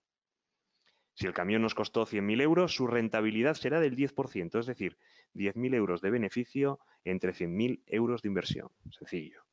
Si 1.19 1.27
el 1.27 1.33
camión 1.33 1.61
nos 1.61 1.75
costó 1.75 2.05
100.000 2.05 2.41
euros, 2.41 2.73
su 2.73 2.87
rentabilidad 2.87 3.55
será 3.55 3.81
del 3.81 3.97
10%, 3.97 4.57
es 4.57 4.65
decir, 4.65 4.97
10.000 5.35 5.75
euros 5.75 5.99
de 5.99 6.11
beneficio 6.11 6.79
entre 7.03 7.33
100.000 7.33 7.81
euros 7.87 8.21
de 8.21 8.29
inversión. 8.29 8.69
Sencillo. 8.89 9.43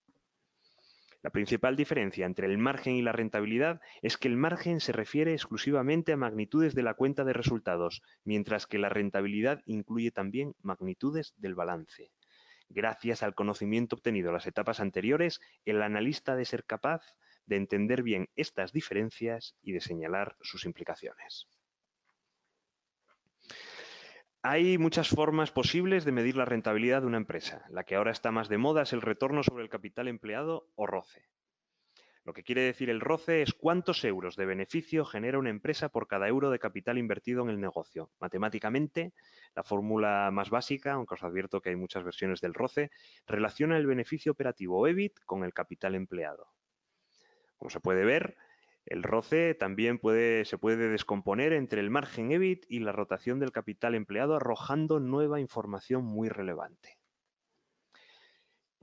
La 1.24 1.30
principal 1.30 1.74
diferencia 1.74 2.24
entre 2.24 2.46
el 2.46 2.56
margen 2.56 2.94
y 2.94 3.02
la 3.02 3.10
rentabilidad 3.10 3.80
es 4.00 4.16
que 4.16 4.28
el 4.28 4.36
margen 4.36 4.78
se 4.78 4.92
refiere 4.92 5.32
exclusivamente 5.32 6.12
a 6.12 6.16
magnitudes 6.16 6.76
de 6.76 6.84
la 6.84 6.94
cuenta 6.94 7.24
de 7.24 7.32
resultados, 7.32 8.00
mientras 8.22 8.68
que 8.68 8.78
la 8.78 8.88
rentabilidad 8.88 9.62
incluye 9.66 10.12
también 10.12 10.54
magnitudes 10.62 11.34
del 11.36 11.56
balance. 11.56 12.12
Gracias 12.68 13.24
al 13.24 13.34
conocimiento 13.34 13.96
obtenido 13.96 14.28
en 14.28 14.34
las 14.34 14.46
etapas 14.46 14.78
anteriores, 14.78 15.40
el 15.64 15.82
analista 15.82 16.34
ha 16.34 16.36
de 16.36 16.44
ser 16.44 16.62
capaz 16.62 17.02
de 17.46 17.56
entender 17.56 18.04
bien 18.04 18.28
estas 18.36 18.72
diferencias 18.72 19.56
y 19.62 19.72
de 19.72 19.80
señalar 19.80 20.36
sus 20.42 20.64
implicaciones. 20.64 21.48
Hay 24.48 24.78
muchas 24.78 25.08
formas 25.08 25.50
posibles 25.50 26.04
de 26.04 26.12
medir 26.12 26.36
la 26.36 26.44
rentabilidad 26.44 27.00
de 27.00 27.08
una 27.08 27.16
empresa. 27.16 27.64
La 27.68 27.82
que 27.82 27.96
ahora 27.96 28.12
está 28.12 28.30
más 28.30 28.48
de 28.48 28.58
moda 28.58 28.82
es 28.82 28.92
el 28.92 29.02
retorno 29.02 29.42
sobre 29.42 29.64
el 29.64 29.68
capital 29.68 30.06
empleado 30.06 30.68
o 30.76 30.86
ROCE. 30.86 31.26
Lo 32.22 32.32
que 32.32 32.44
quiere 32.44 32.60
decir 32.60 32.88
el 32.88 33.00
ROCE 33.00 33.42
es 33.42 33.54
cuántos 33.54 34.04
euros 34.04 34.36
de 34.36 34.46
beneficio 34.46 35.04
genera 35.04 35.40
una 35.40 35.50
empresa 35.50 35.88
por 35.88 36.06
cada 36.06 36.28
euro 36.28 36.50
de 36.50 36.60
capital 36.60 36.96
invertido 36.96 37.42
en 37.42 37.50
el 37.50 37.60
negocio. 37.60 38.12
Matemáticamente, 38.20 39.14
la 39.56 39.64
fórmula 39.64 40.30
más 40.30 40.48
básica, 40.48 40.92
aunque 40.92 41.14
os 41.14 41.24
advierto 41.24 41.60
que 41.60 41.70
hay 41.70 41.76
muchas 41.76 42.04
versiones 42.04 42.40
del 42.40 42.54
ROCE, 42.54 42.92
relaciona 43.26 43.76
el 43.76 43.88
beneficio 43.88 44.30
operativo 44.30 44.86
EBIT 44.86 45.24
con 45.24 45.42
el 45.42 45.52
capital 45.52 45.96
empleado. 45.96 46.52
Como 47.56 47.70
se 47.70 47.80
puede 47.80 48.04
ver, 48.04 48.36
el 48.86 49.02
roce 49.02 49.54
también 49.54 50.00
se 50.44 50.58
puede 50.58 50.88
descomponer 50.88 51.52
entre 51.52 51.80
el 51.80 51.90
margen 51.90 52.30
EBIT 52.30 52.66
y 52.68 52.78
la 52.78 52.92
rotación 52.92 53.40
del 53.40 53.50
capital 53.50 53.96
empleado, 53.96 54.36
arrojando 54.36 55.00
nueva 55.00 55.40
información 55.40 56.04
muy 56.04 56.28
relevante. 56.28 56.96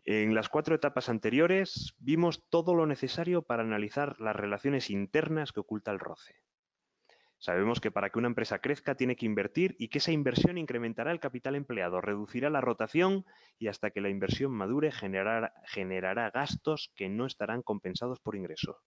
En 0.04 0.36
las 0.36 0.50
cuatro 0.50 0.76
etapas 0.76 1.08
anteriores 1.08 1.96
vimos 2.00 2.44
todo 2.50 2.76
lo 2.76 2.86
necesario 2.86 3.44
para 3.44 3.63
analizar 3.63 4.20
las 4.20 4.36
relaciones 4.36 4.89
internas 4.89 5.54
que 5.54 5.62
oculta 5.62 5.92
el 5.92 6.00
roce. 6.00 6.36
Sabemos 7.38 7.80
que 7.80 7.92
para 7.92 8.10
que 8.10 8.20
una 8.20 8.28
empresa 8.28 8.60
crezca 8.60 8.96
tiene 8.96 9.16
que 9.16 9.26
invertir 9.26 9.78
y 9.80 9.88
que 9.88 10.00
esa 10.00 10.12
inversión 10.12 10.58
incrementará 10.58 11.13
el 11.13 11.22
capital 11.22 11.56
empleado, 11.56 12.02
reducirá 12.02 12.50
la 12.50 12.60
rotación 12.60 13.26
y 13.58 13.68
hasta 13.68 13.92
que 13.92 14.02
la 14.02 14.10
inversión 14.10 14.52
madure 14.52 14.92
generará 14.92 16.30
gastos 16.32 16.92
que 16.96 17.08
no 17.08 17.26
estarán 17.26 17.62
compensados 17.62 18.20
por 18.20 18.36
ingresos. 18.36 18.78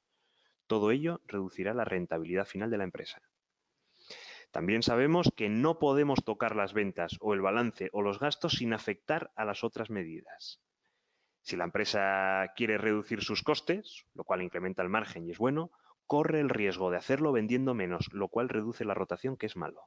Todo 0.67 0.91
ello 0.91 1.21
reducirá 1.27 1.75
la 1.75 1.85
rentabilidad 1.85 2.47
final 2.47 2.71
de 2.71 2.79
la 2.79 2.85
empresa. 2.85 3.23
También 4.51 4.83
sabemos 4.83 5.33
que 5.37 5.49
no 5.49 5.79
podemos 5.79 6.25
tocar 6.25 6.57
las 6.57 6.73
ventas 6.73 7.17
o 7.21 7.35
el 7.35 7.41
balance 7.41 7.91
o 7.93 8.03
los 8.03 8.19
gastos 8.19 8.55
sin 8.55 8.73
afectar 8.73 9.31
a 9.37 9.45
las 9.45 9.65
otras 9.65 9.91
medidas. 9.91 10.61
Si 11.43 11.57
la 11.57 11.65
empresa 11.65 12.53
quiere 12.57 12.79
reducir 12.79 13.23
sus 13.23 13.43
costes, 13.43 14.05
lo 14.15 14.25
cual 14.25 14.43
incrementa 14.43 14.83
el 14.83 14.89
margen 14.89 15.27
y 15.27 15.31
es 15.31 15.39
bueno, 15.39 15.71
corre 16.07 16.41
el 16.41 16.49
riesgo 16.49 16.91
de 16.91 16.97
hacerlo 16.97 17.33
vendiendo 17.33 17.75
menos, 17.75 18.09
lo 18.13 18.29
cual 18.29 18.49
reduce 18.49 18.85
la 18.85 18.95
rotación, 18.95 19.37
que 19.37 19.47
es 19.47 19.57
malo. 19.57 19.83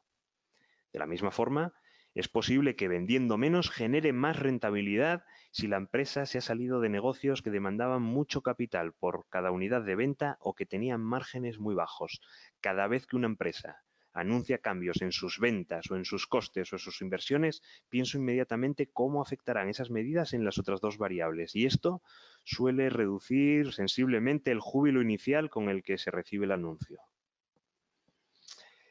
De 0.94 1.00
la 1.00 1.06
misma 1.06 1.32
forma, 1.32 1.74
es 2.20 2.28
posible 2.28 2.76
que 2.76 2.90
vendiendo 2.90 3.38
menos 3.38 3.72
genere 3.72 4.12
más 4.12 4.38
rentabilidad 4.38 5.24
si 5.52 5.68
la 5.68 5.78
empresa 5.78 6.26
se 6.26 6.40
ha 6.40 6.42
salido 6.42 6.82
de 6.82 6.90
negocios 6.90 7.42
que 7.42 7.50
demandaban 7.50 8.02
mucho 8.02 8.42
capital 8.42 8.92
por 8.92 9.26
cada 9.30 9.52
unidad 9.52 9.84
de 9.84 9.96
venta 9.96 10.38
o 10.42 10.54
que 10.54 10.66
tenían 10.66 11.00
márgenes 11.00 11.60
muy 11.60 11.76
bajos. 11.76 12.20
Cada 12.60 12.88
vez 12.88 13.08
que 13.08 13.16
una 13.16 13.28
empresa 13.28 13.84
anuncia 14.12 14.58
cambios 14.58 15.02
en 15.02 15.14
sus 15.14 15.40
ventas 15.40 15.90
o 15.92 15.96
en 15.96 16.04
sus 16.04 16.28
costes 16.28 16.74
o 16.74 16.76
en 16.76 16.80
sus 16.80 17.02
inversiones, 17.02 17.62
pienso 17.88 18.18
inmediatamente 18.18 18.90
cómo 18.92 19.22
afectarán 19.22 19.70
esas 19.70 19.90
medidas 19.90 20.34
en 20.34 20.44
las 20.44 20.58
otras 20.58 20.82
dos 20.82 20.98
variables. 20.98 21.56
Y 21.56 21.66
esto 21.66 22.02
suele 22.44 22.90
reducir 22.90 23.72
sensiblemente 23.72 24.52
el 24.52 24.60
júbilo 24.60 25.02
inicial 25.02 25.50
con 25.50 25.70
el 25.70 25.84
que 25.84 25.98
se 25.98 26.12
recibe 26.12 26.44
el 26.44 26.52
anuncio. 26.52 27.00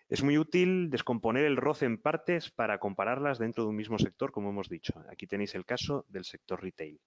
Es 0.08 0.22
muy 0.22 0.38
útil 0.38 0.88
descomponer 0.88 1.44
el 1.44 1.58
roce 1.58 1.84
en 1.84 1.98
partes 1.98 2.50
para 2.50 2.78
compararlas 2.78 3.38
dentro 3.38 3.64
de 3.64 3.70
un 3.70 3.76
mismo 3.76 3.98
sector, 3.98 4.32
como 4.32 4.48
hemos 4.48 4.70
dicho. 4.70 4.94
Aquí 5.10 5.26
tenéis 5.26 5.54
el 5.54 5.66
caso 5.66 6.06
del 6.08 6.24
sector 6.24 6.62
retail. 6.62 6.98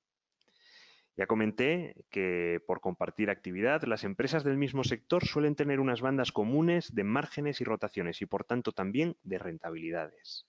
Ya 1.18 1.26
comenté 1.26 1.96
que 2.10 2.62
por 2.68 2.80
compartir 2.80 3.30
actividad, 3.30 3.84
las 3.84 4.04
empresas 4.04 4.44
del 4.44 4.58
mismo 4.58 4.84
sector 4.84 5.26
suelen 5.26 5.56
tener 5.56 5.80
unas 5.80 6.00
bandas 6.00 6.32
comunes 6.32 6.94
de 6.94 7.04
márgenes 7.04 7.60
y 7.60 7.64
rotaciones 7.64 8.22
y 8.22 8.28
por 8.28 8.46
tanto 8.46 8.72
también 8.72 9.18
de 9.24 9.40
rentabilidades. 9.40 10.46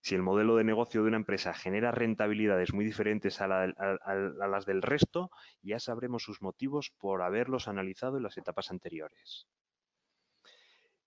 Si 0.00 0.14
el 0.14 0.22
modelo 0.22 0.56
de 0.56 0.64
negocio 0.64 1.02
de 1.02 1.08
una 1.08 1.18
empresa 1.18 1.52
genera 1.52 1.90
rentabilidades 1.90 2.72
muy 2.72 2.84
diferentes 2.84 3.42
a, 3.42 3.44
a, 3.44 4.48
las 4.48 4.64
del 4.64 4.80
resto, 4.80 5.30
ya 5.62 5.78
sabremos 5.78 6.22
sus 6.22 6.40
motivos 6.40 6.92
por 6.98 7.20
haberlos 7.22 7.68
analizado 7.68 8.16
en 8.16 8.22
las 8.22 8.38
etapas 8.38 8.70
anteriores. 8.70 9.46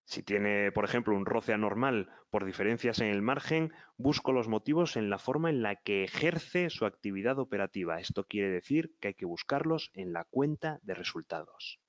Si 0.06 0.24
tiene, 0.24 0.72
por 0.72 0.86
ejemplo, 0.86 1.16
un 1.16 1.26
roce 1.26 1.54
anormal 1.54 2.10
por 2.30 2.46
diferencias 2.46 3.00
en 3.00 3.08
el 3.08 3.22
margen, 3.22 3.74
busco 3.98 4.32
los 4.32 4.48
motivos 4.48 4.96
en 4.96 5.10
la 5.10 5.18
forma 5.18 5.50
en 5.50 5.62
la 5.64 5.76
que 5.78 6.04
ejerce 6.04 6.70
su 6.70 6.86
actividad 6.86 7.40
operativa. 7.40 8.00
Esto 8.00 8.26
quiere 8.26 8.50
decir 8.50 8.94
que 9.00 9.10
hay 9.10 9.14
que 9.16 9.26
buscarlos 9.26 9.90
en 9.94 10.14
la 10.14 10.26
cuenta 10.26 10.80
de 10.84 10.94
resultados. 10.96 11.80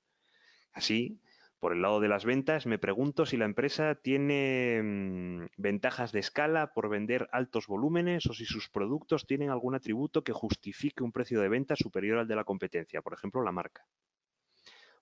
Así, 0.71 1.21
Por 1.59 1.73
el 1.73 1.81
lado 1.81 2.01
de 2.01 2.09
las 2.09 2.25
ventas, 2.25 2.65
me 2.65 2.77
pregunto 2.77 3.25
si 3.25 3.37
la 3.37 3.45
empresa 3.45 3.95
tiene 3.95 4.81
mm, 4.83 5.45
ventajas 5.57 6.11
de 6.11 6.19
escala 6.19 6.73
por 6.73 6.89
vender 6.89 7.29
altos 7.31 7.67
volúmenes 7.67 8.25
o 8.27 8.33
si 8.33 8.45
sus 8.45 8.69
productos 8.69 9.25
tienen 9.27 9.49
algún 9.49 9.73
atributo 9.75 10.23
que 10.23 10.33
justifique 10.33 11.03
un 11.03 11.13
precio 11.13 11.39
de 11.41 11.49
venta 11.49 11.75
superior 11.77 12.19
al 12.19 12.27
de 12.27 12.35
la 12.35 12.43
competencia, 12.43 13.01
por 13.01 13.13
ejemplo, 13.13 13.41
la 13.43 13.53
marca. 13.53 13.87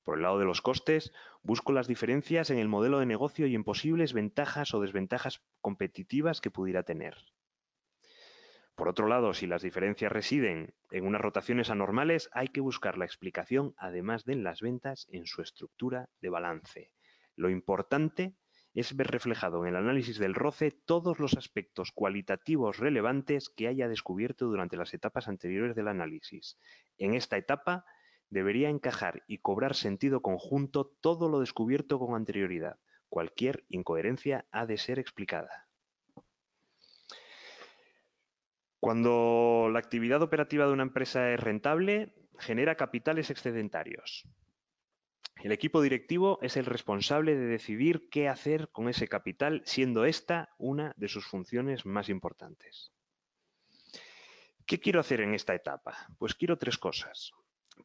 Por 0.04 0.18
el 0.18 0.24
lado 0.24 0.40
de 0.40 0.46
los 0.46 0.62
costes, 0.62 1.12
busco 1.44 1.72
las 1.72 1.88
diferencias 1.88 2.50
en 2.50 2.58
el 2.58 2.68
modelo 2.68 3.00
de 3.00 3.06
negocio 3.06 3.48
y 3.48 3.56
en 3.56 3.64
posibles 3.64 4.14
ventajas 4.14 4.74
o 4.74 4.82
desventajas 4.82 5.42
competitivas 5.62 6.42
que 6.42 6.52
pudiera 6.52 6.84
tener. 6.84 7.16
Por 8.76 8.88
otro 8.88 9.08
lado, 9.08 9.34
si 9.34 9.46
las 9.46 9.62
diferencias 9.62 10.12
residen 10.12 10.74
en 10.90 11.06
unas 11.06 11.22
rotaciones 11.22 11.70
anormales, 11.70 12.30
hay 12.34 12.48
que 12.48 12.62
buscar 12.62 12.98
la 12.98 13.06
explicación, 13.06 13.76
además 13.78 14.26
de 14.26 14.34
en 14.34 14.44
las 14.44 14.62
ventas, 14.62 15.08
en 15.12 15.28
su 15.28 15.42
estructura 15.42 16.10
de 16.20 16.30
balance. 16.30 16.92
Lo 17.36 17.50
importante 17.50 18.34
es 18.74 18.96
ver 18.96 19.08
reflejado 19.08 19.62
en 19.62 19.70
el 19.70 19.76
análisis 19.76 20.18
del 20.18 20.34
roce 20.34 20.72
todos 20.72 21.20
los 21.20 21.36
aspectos 21.36 21.92
cualitativos 21.92 22.78
relevantes 22.78 23.50
que 23.50 23.68
haya 23.68 23.88
descubierto 23.88 24.48
durante 24.48 24.78
las 24.78 24.94
etapas 24.94 25.28
anteriores 25.28 25.76
del 25.76 25.90
análisis. 25.90 26.58
En 26.98 27.14
esta 27.14 27.38
etapa 27.38 27.86
debería 28.32 28.70
encajar 28.70 29.24
y 29.28 29.38
cobrar 29.38 29.76
sentido 29.76 30.22
conjunto 30.22 30.88
todo 31.02 31.30
lo 31.30 31.40
descubierto 31.40 32.00
con 32.00 32.16
anterioridad. 32.16 32.80
Cualquier 33.10 33.66
incoherencia 33.70 34.46
ha 34.52 34.66
de 34.66 34.78
ser 34.78 34.98
explicada. 34.98 35.68
Cuando 38.80 39.70
la 39.72 39.78
actividad 39.78 40.24
operativa 40.24 40.66
de 40.66 40.74
una 40.74 40.84
empresa 40.84 41.32
es 41.32 41.40
rentable, 41.40 42.16
genera 42.40 42.76
capitales 42.76 43.30
excedentarios. 43.30 44.24
El 45.44 45.52
equipo 45.52 45.82
directivo 45.82 46.40
es 46.42 46.56
el 46.56 46.66
responsable 46.66 47.36
de 47.36 47.46
decidir 47.46 48.10
qué 48.10 48.30
hacer 48.30 48.70
con 48.70 48.90
ese 48.90 49.08
capital, 49.08 49.62
siendo 49.66 50.06
esta 50.06 50.50
una 50.58 50.94
de 50.98 51.10
sus 51.10 51.26
funciones 51.26 51.86
más 51.86 52.10
importantes. 52.10 52.92
¿Qué 54.66 54.80
quiero 54.80 55.00
hacer 55.00 55.22
en 55.22 55.34
esta 55.34 55.54
etapa? 55.54 56.08
Pues 56.18 56.34
quiero 56.34 56.58
tres 56.58 56.78
cosas. 56.78 57.32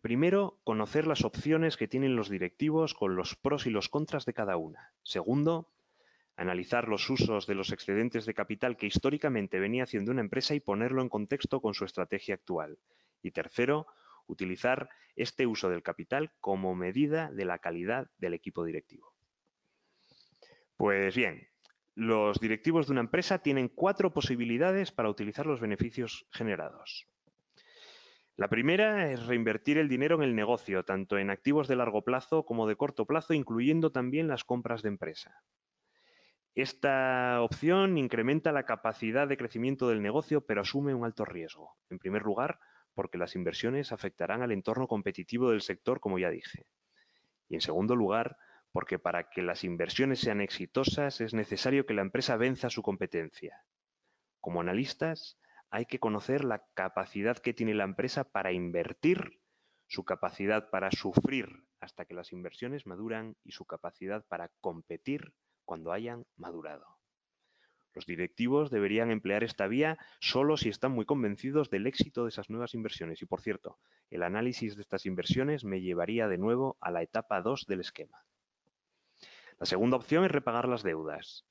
Primero, 0.02 0.60
conocer 0.64 1.06
las 1.06 1.24
opciones 1.24 1.76
que 1.76 1.88
tienen 1.88 2.16
los 2.16 2.28
directivos 2.28 2.94
con 2.94 3.16
los 3.16 3.36
pros 3.36 3.66
y 3.66 3.70
los 3.70 3.88
contras 3.88 4.24
de 4.24 4.34
cada 4.34 4.56
una. 4.56 4.92
Segundo, 5.02 5.72
analizar 6.36 6.88
los 6.88 7.08
usos 7.08 7.46
de 7.46 7.54
los 7.54 7.72
excedentes 7.72 8.26
de 8.26 8.34
capital 8.34 8.76
que 8.76 8.86
históricamente 8.86 9.58
venía 9.58 9.84
haciendo 9.84 10.12
una 10.12 10.20
empresa 10.20 10.54
y 10.54 10.60
ponerlo 10.60 11.02
en 11.02 11.08
contexto 11.08 11.60
con 11.60 11.74
su 11.74 11.84
estrategia 11.84 12.34
actual. 12.34 12.78
Y 13.22 13.30
tercero, 13.30 13.86
utilizar 14.26 14.88
este 15.16 15.46
uso 15.46 15.68
del 15.68 15.82
capital 15.82 16.32
como 16.40 16.74
medida 16.74 17.30
de 17.30 17.44
la 17.44 17.58
calidad 17.58 18.10
del 18.18 18.34
equipo 18.34 18.64
directivo. 18.64 19.14
Pues 20.76 21.16
bien, 21.16 21.48
los 21.94 22.38
directivos 22.38 22.86
de 22.86 22.92
una 22.92 23.00
empresa 23.00 23.38
tienen 23.38 23.68
cuatro 23.68 24.12
posibilidades 24.12 24.92
para 24.92 25.08
utilizar 25.08 25.46
los 25.46 25.60
beneficios 25.60 26.26
generados. 26.30 27.08
La 28.36 28.48
primera 28.48 29.10
es 29.10 29.26
reinvertir 29.26 29.78
el 29.78 29.88
dinero 29.88 30.16
en 30.16 30.22
el 30.22 30.36
negocio, 30.36 30.84
tanto 30.84 31.16
en 31.16 31.30
activos 31.30 31.68
de 31.68 31.76
largo 31.76 32.02
plazo 32.02 32.44
como 32.44 32.66
de 32.66 32.76
corto 32.76 33.06
plazo, 33.06 33.32
incluyendo 33.32 33.92
también 33.92 34.28
las 34.28 34.44
compras 34.44 34.82
de 34.82 34.90
empresa. 34.90 35.42
Esta 36.54 37.40
opción 37.40 37.96
incrementa 37.96 38.52
la 38.52 38.64
capacidad 38.64 39.26
de 39.26 39.38
crecimiento 39.38 39.88
del 39.88 40.02
negocio, 40.02 40.42
pero 40.42 40.60
asume 40.60 40.94
un 40.94 41.04
alto 41.04 41.24
riesgo. 41.24 41.76
En 41.88 41.98
primer 41.98 42.22
lugar, 42.22 42.58
porque 42.92 43.16
las 43.16 43.36
inversiones 43.36 43.92
afectarán 43.92 44.42
al 44.42 44.52
entorno 44.52 44.86
competitivo 44.86 45.50
del 45.50 45.62
sector, 45.62 46.00
como 46.00 46.18
ya 46.18 46.28
dije. 46.28 46.66
Y 47.48 47.54
en 47.54 47.60
segundo 47.62 47.96
lugar, 47.96 48.36
porque 48.70 48.98
para 48.98 49.30
que 49.30 49.40
las 49.40 49.64
inversiones 49.64 50.20
sean 50.20 50.42
exitosas 50.42 51.22
es 51.22 51.32
necesario 51.32 51.86
que 51.86 51.94
la 51.94 52.02
empresa 52.02 52.36
venza 52.36 52.68
su 52.68 52.82
competencia. 52.82 53.64
Como 54.40 54.60
analistas, 54.60 55.38
hay 55.70 55.86
que 55.86 55.98
conocer 55.98 56.44
la 56.44 56.64
capacidad 56.74 57.36
que 57.38 57.54
tiene 57.54 57.74
la 57.74 57.84
empresa 57.84 58.24
para 58.24 58.52
invertir, 58.52 59.40
su 59.86 60.04
capacidad 60.04 60.70
para 60.70 60.90
sufrir 60.90 61.64
hasta 61.80 62.04
que 62.04 62.14
las 62.14 62.32
inversiones 62.32 62.86
maduran 62.86 63.36
y 63.44 63.52
su 63.52 63.64
capacidad 63.64 64.24
para 64.26 64.50
competir 64.60 65.34
cuando 65.64 65.92
hayan 65.92 66.26
madurado. 66.36 66.96
Los 67.96 68.04
directivos 68.04 68.70
deberían 68.70 69.10
emplear 69.10 69.42
esta 69.42 69.66
vía 69.68 69.96
solo 70.20 70.58
si 70.58 70.68
están 70.68 70.92
muy 70.92 71.06
convencidos 71.06 71.70
del 71.70 71.86
éxito 71.86 72.24
de 72.24 72.28
esas 72.28 72.50
nuevas 72.50 72.74
inversiones. 72.74 73.22
Y 73.22 73.26
por 73.26 73.40
cierto, 73.40 73.78
el 74.10 74.22
análisis 74.22 74.76
de 74.76 74.82
estas 74.82 75.06
inversiones 75.06 75.64
me 75.64 75.80
llevaría 75.80 76.28
de 76.28 76.36
nuevo 76.36 76.76
a 76.80 76.90
la 76.90 77.02
etapa 77.02 77.40
2 77.40 77.64
del 77.66 77.80
esquema. 77.80 78.22
La 79.58 79.64
segunda 79.64 79.96
opción 79.96 80.26
es 80.26 80.30
repagar 80.30 80.68
las 80.68 80.82
deudas. 80.82 81.46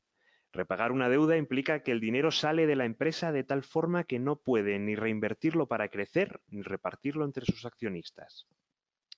Repagar 0.56 0.94
una 0.94 1.10
deuda 1.10 1.36
implica 1.36 1.84
que 1.84 1.92
el 1.92 2.00
dinero 2.00 2.32
sale 2.32 2.66
de 2.66 2.78
la 2.78 2.86
empresa 2.86 3.34
de 3.34 3.44
tal 3.44 3.62
forma 3.62 4.06
que 4.06 4.20
no 4.20 4.38
puede 4.38 4.80
ni 4.80 4.96
reinvertirlo 4.96 5.68
para 5.68 5.90
crecer 5.90 6.40
ni 6.48 6.62
repartirlo 6.62 7.26
entre 7.26 7.46
sus 7.46 7.66
accionistas. 7.66 8.48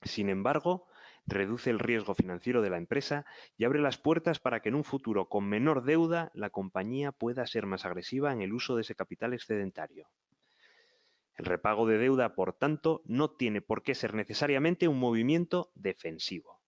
Sin 0.02 0.30
embargo, 0.30 0.88
reduce 1.28 1.70
el 1.70 1.78
riesgo 1.78 2.16
financiero 2.16 2.64
de 2.64 2.72
la 2.72 2.78
empresa 2.78 3.24
y 3.56 3.66
abre 3.66 3.80
las 3.80 4.00
puertas 4.00 4.40
para 4.40 4.62
que 4.62 4.70
en 4.70 4.76
un 4.76 4.84
futuro 4.84 5.30
con 5.30 5.48
menor 5.48 5.84
deuda 5.84 6.32
la 6.34 6.50
compañía 6.50 7.12
pueda 7.12 7.46
ser 7.46 7.68
más 7.68 7.86
agresiva 7.86 8.34
en 8.34 8.42
el 8.42 8.52
uso 8.52 8.76
de 8.76 8.82
ese 8.82 8.96
capital 8.96 9.36
excedentario. 9.36 10.10
El 11.36 11.46
repago 11.46 11.86
de 11.86 12.00
deuda, 12.00 12.34
por 12.34 12.54
tanto, 12.54 13.04
no 13.06 13.30
tiene 13.30 13.62
por 13.62 13.84
qué 13.84 13.94
ser 13.94 14.16
necesariamente 14.16 14.88
un 14.88 15.00
movimiento 15.00 15.70
defensivo. 15.76 16.60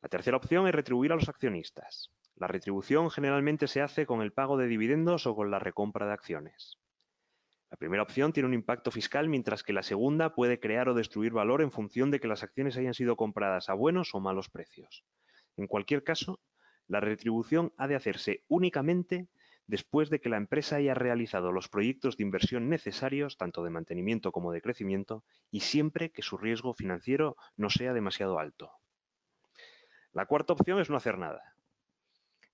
La 0.00 0.08
tercera 0.08 0.38
opción 0.38 0.66
es 0.66 0.74
retribuir 0.74 1.12
a 1.12 1.16
los 1.16 1.28
accionistas. 1.28 2.16
La 2.36 2.48
retribución 2.48 3.10
generalmente 3.10 3.66
se 3.66 3.80
hace 3.80 4.04
con 4.04 4.20
el 4.20 4.30
pago 4.30 4.58
de 4.58 4.66
dividendos 4.66 5.26
o 5.26 5.34
con 5.34 5.50
la 5.50 5.58
recompra 5.58 6.06
de 6.06 6.12
acciones. 6.12 6.78
La 7.70 7.78
primera 7.78 8.02
opción 8.02 8.32
tiene 8.32 8.46
un 8.46 8.54
impacto 8.54 8.90
fiscal, 8.90 9.28
mientras 9.28 9.62
que 9.62 9.72
la 9.72 9.82
segunda 9.82 10.34
puede 10.34 10.60
crear 10.60 10.90
o 10.90 10.94
destruir 10.94 11.32
valor 11.32 11.62
en 11.62 11.72
función 11.72 12.10
de 12.10 12.20
que 12.20 12.28
las 12.28 12.42
acciones 12.42 12.76
hayan 12.76 12.92
sido 12.92 13.16
compradas 13.16 13.70
a 13.70 13.74
buenos 13.74 14.14
o 14.14 14.20
malos 14.20 14.50
precios. 14.50 15.02
En 15.56 15.66
cualquier 15.66 16.04
caso, 16.04 16.38
la 16.86 17.00
retribución 17.00 17.72
ha 17.78 17.88
de 17.88 17.96
hacerse 17.96 18.44
únicamente 18.48 19.28
después 19.66 20.10
de 20.10 20.20
que 20.20 20.28
la 20.28 20.36
empresa 20.36 20.76
haya 20.76 20.94
realizado 20.94 21.52
los 21.52 21.68
proyectos 21.68 22.18
de 22.18 22.24
inversión 22.24 22.68
necesarios, 22.68 23.38
tanto 23.38 23.64
de 23.64 23.70
mantenimiento 23.70 24.30
como 24.30 24.52
de 24.52 24.60
crecimiento, 24.60 25.24
y 25.50 25.60
siempre 25.60 26.12
que 26.12 26.22
su 26.22 26.36
riesgo 26.36 26.74
financiero 26.74 27.36
no 27.56 27.70
sea 27.70 27.94
demasiado 27.94 28.38
alto. 28.38 28.72
La 30.12 30.26
cuarta 30.26 30.52
opción 30.52 30.80
es 30.80 30.90
no 30.90 30.96
hacer 30.96 31.18
nada. 31.18 31.55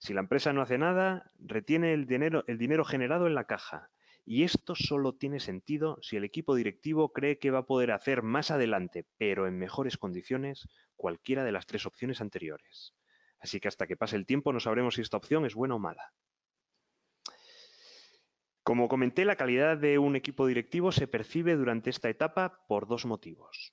Si 0.03 0.15
la 0.15 0.21
empresa 0.21 0.53
no 0.53 0.63
hace 0.63 0.79
nada, 0.79 1.31
retiene 1.39 1.93
el 1.95 2.07
dinero, 2.07 2.43
el 2.49 2.59
dinero 2.59 2.85
generado 2.85 3.29
en 3.29 3.37
la 3.37 3.47
caja 3.47 3.89
y 4.25 4.43
esto 4.43 4.75
solo 4.75 5.15
tiene 5.15 5.39
sentido 5.39 5.97
si 6.03 6.17
el 6.17 6.25
equipo 6.25 6.57
directivo 6.57 7.13
cree 7.13 7.39
que 7.39 7.53
va 7.53 7.61
a 7.61 7.67
poder 7.67 7.93
hacer 7.93 8.25
más 8.25 8.51
adelante, 8.51 9.07
pero 9.17 9.47
en 9.47 9.61
mejores 9.61 9.99
condiciones, 9.99 10.69
cualquiera 10.97 11.45
de 11.45 11.53
las 11.53 11.67
tres 11.67 11.87
opciones 11.87 12.21
anteriores. 12.21 12.97
Así 13.39 13.61
que 13.61 13.69
hasta 13.69 13.87
que 13.87 13.97
pase 13.97 14.17
el 14.17 14.27
tiempo 14.27 14.53
no 14.53 14.59
sabremos 14.59 14.97
si 14.97 15.03
esta 15.03 15.19
opción 15.19 15.47
es 15.47 15.55
buena 15.55 15.77
o 15.77 15.79
mala. 15.79 16.13
Como 18.65 18.89
comenté, 18.89 19.25
la 19.25 19.37
calidad 19.37 19.79
de 19.79 20.01
un 20.01 20.17
equipo 20.17 20.49
directivo 20.49 20.91
se 20.91 21.07
percibe 21.07 21.55
durante 21.55 21.91
esta 21.91 22.09
etapa 22.09 22.65
por 22.67 22.89
dos 22.89 23.07
motivos. 23.07 23.73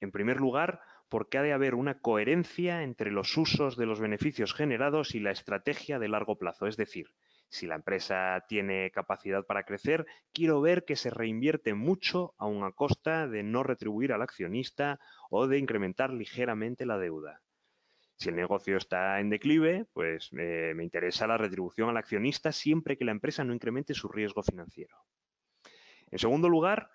En 0.00 0.10
primer 0.10 0.38
lugar, 0.38 0.80
porque 1.10 1.36
ha 1.36 1.42
de 1.42 1.52
haber 1.52 1.74
una 1.74 1.98
coherencia 1.98 2.82
entre 2.82 3.10
los 3.10 3.36
usos 3.36 3.76
de 3.76 3.84
los 3.84 4.00
beneficios 4.00 4.54
generados 4.54 5.14
y 5.14 5.20
la 5.20 5.32
estrategia 5.32 5.98
de 5.98 6.08
largo 6.08 6.38
plazo, 6.38 6.66
es 6.66 6.76
decir, 6.76 7.08
si 7.50 7.66
la 7.66 7.74
empresa 7.74 8.44
tiene 8.48 8.92
capacidad 8.92 9.44
para 9.44 9.64
crecer, 9.64 10.06
quiero 10.32 10.60
ver 10.60 10.84
que 10.84 10.94
se 10.94 11.10
reinvierte 11.10 11.74
mucho 11.74 12.32
a 12.38 12.46
una 12.46 12.70
costa 12.70 13.26
de 13.26 13.42
no 13.42 13.64
retribuir 13.64 14.12
al 14.12 14.22
accionista 14.22 15.00
o 15.30 15.48
de 15.48 15.58
incrementar 15.58 16.12
ligeramente 16.12 16.86
la 16.86 16.96
deuda. 16.96 17.42
Si 18.16 18.28
el 18.28 18.36
negocio 18.36 18.76
está 18.76 19.18
en 19.18 19.30
declive, 19.30 19.86
pues 19.92 20.30
eh, 20.38 20.74
me 20.76 20.84
interesa 20.84 21.26
la 21.26 21.38
retribución 21.38 21.88
al 21.88 21.96
accionista 21.96 22.52
siempre 22.52 22.96
que 22.96 23.04
la 23.04 23.12
empresa 23.12 23.42
no 23.42 23.52
incremente 23.52 23.94
su 23.94 24.08
riesgo 24.08 24.44
financiero. 24.44 24.94
En 26.12 26.18
segundo 26.20 26.48
lugar, 26.48 26.90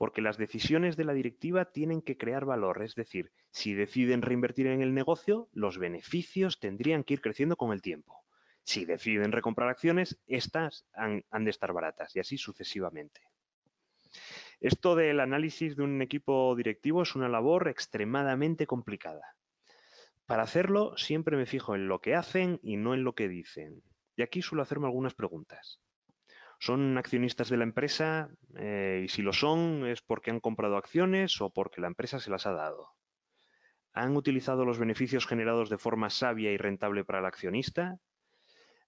porque 0.00 0.22
las 0.22 0.38
decisiones 0.38 0.96
de 0.96 1.04
la 1.04 1.12
directiva 1.12 1.66
tienen 1.66 2.00
que 2.00 2.16
crear 2.16 2.46
valor, 2.46 2.82
es 2.82 2.94
decir, 2.94 3.32
si 3.50 3.74
deciden 3.74 4.22
reinvertir 4.22 4.66
en 4.66 4.80
el 4.80 4.94
negocio, 4.94 5.50
los 5.52 5.76
beneficios 5.76 6.58
tendrían 6.58 7.04
que 7.04 7.12
ir 7.12 7.20
creciendo 7.20 7.56
con 7.56 7.70
el 7.70 7.82
tiempo. 7.82 8.24
Si 8.64 8.86
deciden 8.86 9.30
recomprar 9.30 9.68
acciones, 9.68 10.18
estas 10.26 10.86
han, 10.94 11.22
de 11.44 11.50
estar 11.50 11.74
baratas 11.74 12.16
y 12.16 12.20
así 12.20 12.38
sucesivamente. 12.38 13.20
Esto 14.58 14.96
del 14.96 15.20
análisis 15.20 15.76
de 15.76 15.82
un 15.82 16.00
equipo 16.00 16.56
directivo 16.56 17.02
es 17.02 17.14
una 17.14 17.28
labor 17.28 17.68
extremadamente 17.68 18.66
complicada. 18.66 19.36
Para 20.24 20.44
hacerlo, 20.44 20.96
siempre 20.96 21.36
me 21.36 21.44
fijo 21.44 21.74
en 21.74 21.88
lo 21.88 22.00
que 22.00 22.14
hacen 22.14 22.58
y 22.62 22.78
no 22.78 22.94
en 22.94 23.04
lo 23.04 23.14
que 23.14 23.28
dicen. 23.28 23.82
Y 24.16 24.22
aquí 24.22 24.40
suelo 24.40 24.62
hacerme 24.62 24.86
algunas 24.86 25.12
preguntas. 25.12 25.78
¿Son 26.62 26.98
accionistas 26.98 27.48
de 27.48 27.56
la 27.56 27.64
empresa? 27.64 28.28
Eh, 28.54 29.02
y 29.06 29.08
si 29.08 29.22
lo 29.22 29.32
son, 29.32 29.86
¿es 29.86 30.02
porque 30.02 30.30
han 30.30 30.40
comprado 30.40 30.76
acciones 30.76 31.40
o 31.40 31.48
porque 31.48 31.80
la 31.80 31.86
empresa 31.86 32.20
se 32.20 32.30
las 32.30 32.46
ha 32.46 32.52
dado? 32.52 32.90
¿Han 33.94 34.14
utilizado 34.14 34.66
los 34.66 34.78
beneficios 34.78 35.26
generados 35.26 35.70
de 35.70 35.78
forma 35.78 36.10
sabia 36.10 36.52
y 36.52 36.58
rentable 36.58 37.02
para 37.02 37.20
el 37.20 37.24
accionista? 37.24 37.98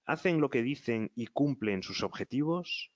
¿Hacen 0.05 0.39
lo 0.39 0.51
que 0.51 0.61
dicen 0.61 1.13
y 1.15 1.29
cumplen 1.29 1.83
sus 1.83 2.03
objetivos? 2.03 2.93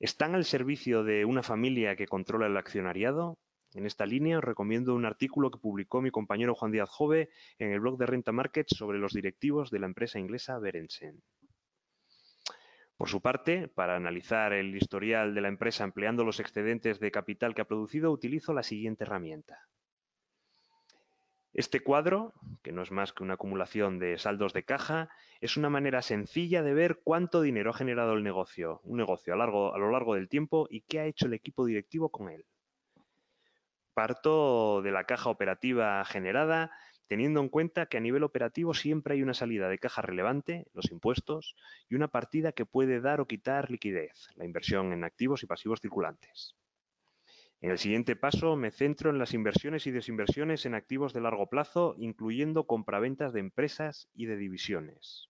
¿Están 0.00 0.34
al 0.34 0.44
servicio 0.44 1.04
de 1.04 1.24
una 1.24 1.44
familia 1.44 1.94
que 1.94 2.08
controla 2.08 2.48
el 2.48 2.56
accionariado? 2.56 3.38
En 3.74 3.86
esta 3.86 4.06
línea 4.06 4.38
os 4.38 4.44
recomiendo 4.44 4.96
un 4.96 5.04
artículo 5.04 5.52
que 5.52 5.60
publicó 5.60 6.02
mi 6.02 6.10
compañero 6.10 6.56
Juan 6.56 6.72
Díaz 6.72 6.90
Jove 6.90 7.30
en 7.60 7.70
el 7.70 7.78
blog 7.78 7.96
de 7.96 8.06
Renta 8.06 8.32
Market 8.32 8.66
sobre 8.74 8.98
los 8.98 9.12
directivos 9.12 9.70
de 9.70 9.78
la 9.78 9.86
empresa 9.86 10.18
inglesa 10.18 10.58
Berensen. 10.58 11.22
Por 13.00 13.08
su 13.08 13.22
parte, 13.22 13.66
para 13.66 13.96
analizar 13.96 14.52
el 14.52 14.76
historial 14.76 15.34
de 15.34 15.40
la 15.40 15.48
empresa 15.48 15.84
empleando 15.84 16.22
los 16.22 16.38
excedentes 16.38 17.00
de 17.00 17.10
capital 17.10 17.54
que 17.54 17.62
ha 17.62 17.66
producido, 17.66 18.12
utilizo 18.12 18.52
la 18.52 18.62
siguiente 18.62 19.04
herramienta. 19.04 19.68
Este 21.54 21.80
cuadro, 21.80 22.34
que 22.62 22.72
no 22.72 22.82
es 22.82 22.90
más 22.90 23.14
que 23.14 23.22
una 23.22 23.34
acumulación 23.34 23.98
de 23.98 24.18
saldos 24.18 24.52
de 24.52 24.64
caja, 24.64 25.08
es 25.40 25.56
una 25.56 25.70
manera 25.70 26.02
sencilla 26.02 26.62
de 26.62 26.74
ver 26.74 27.00
cuánto 27.02 27.40
dinero 27.40 27.70
ha 27.70 27.72
generado 27.72 28.12
el 28.12 28.22
negocio, 28.22 28.82
un 28.84 28.98
negocio 28.98 29.32
a, 29.32 29.36
largo, 29.38 29.74
a 29.74 29.78
lo 29.78 29.90
largo 29.90 30.14
del 30.14 30.28
tiempo 30.28 30.66
y 30.68 30.82
qué 30.82 31.00
ha 31.00 31.06
hecho 31.06 31.24
el 31.24 31.32
equipo 31.32 31.64
directivo 31.64 32.10
con 32.10 32.28
él. 32.28 32.44
Parto 33.94 34.82
de 34.82 34.92
la 34.92 35.04
caja 35.04 35.30
operativa 35.30 36.04
generada, 36.04 36.70
teniendo 37.10 37.40
en 37.40 37.48
cuenta 37.48 37.86
que 37.86 37.96
a 37.96 38.00
nivel 38.00 38.22
operativo 38.22 38.72
siempre 38.72 39.14
hay 39.14 39.22
una 39.24 39.34
salida 39.34 39.68
de 39.68 39.80
caja 39.80 40.00
relevante, 40.00 40.68
los 40.74 40.92
impuestos, 40.92 41.56
y 41.88 41.96
una 41.96 42.06
partida 42.06 42.52
que 42.52 42.66
puede 42.66 43.00
dar 43.00 43.20
o 43.20 43.26
quitar 43.26 43.68
liquidez, 43.68 44.28
la 44.36 44.44
inversión 44.44 44.92
en 44.92 45.02
activos 45.02 45.42
y 45.42 45.46
pasivos 45.46 45.80
circulantes. 45.80 46.54
En 47.60 47.72
el 47.72 47.78
siguiente 47.78 48.14
paso 48.14 48.54
me 48.54 48.70
centro 48.70 49.10
en 49.10 49.18
las 49.18 49.34
inversiones 49.34 49.88
y 49.88 49.90
desinversiones 49.90 50.66
en 50.66 50.76
activos 50.76 51.12
de 51.12 51.20
largo 51.20 51.48
plazo, 51.48 51.96
incluyendo 51.98 52.68
compraventas 52.68 53.32
de 53.32 53.40
empresas 53.40 54.08
y 54.14 54.26
de 54.26 54.36
divisiones. 54.36 55.29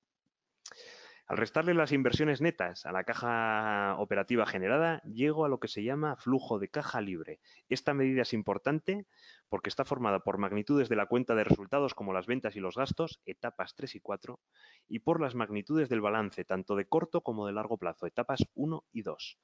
Al 1.31 1.37
restarle 1.37 1.75
las 1.75 1.93
inversiones 1.93 2.41
netas 2.41 2.87
a 2.87 2.91
la 2.91 3.05
caja 3.05 3.95
operativa 3.99 4.47
generada, 4.47 5.01
llego 5.05 5.45
a 5.45 5.49
lo 5.49 5.61
que 5.61 5.69
se 5.69 5.85
llama 5.85 6.17
flujo 6.17 6.59
de 6.59 6.69
caja 6.69 7.01
libre. 7.01 7.39
Esta 7.69 7.95
medida 7.95 8.23
es 8.23 8.33
importante 8.33 9.07
porque 9.49 9.69
está 9.69 9.85
formada 9.85 10.25
por 10.25 10.39
magnitudes 10.39 10.89
de 10.89 10.97
la 10.97 11.07
cuenta 11.07 11.37
de 11.37 11.45
resultados 11.45 11.95
como 11.95 12.13
las 12.13 12.27
ventas 12.27 12.57
y 12.57 12.59
los 12.59 12.75
gastos, 12.75 13.21
etapas 13.27 13.77
3 13.77 13.95
y 13.95 14.01
4, 14.01 14.41
y 14.89 14.99
por 14.99 15.21
las 15.21 15.37
magnitudes 15.37 15.89
del 15.89 16.01
balance, 16.01 16.45
tanto 16.45 16.75
de 16.75 16.89
corto 16.89 17.21
como 17.21 17.47
de 17.47 17.53
largo 17.53 17.79
plazo, 17.79 18.09
etapas 18.09 18.45
1 18.55 18.85
y 18.91 19.03
2. 19.03 19.39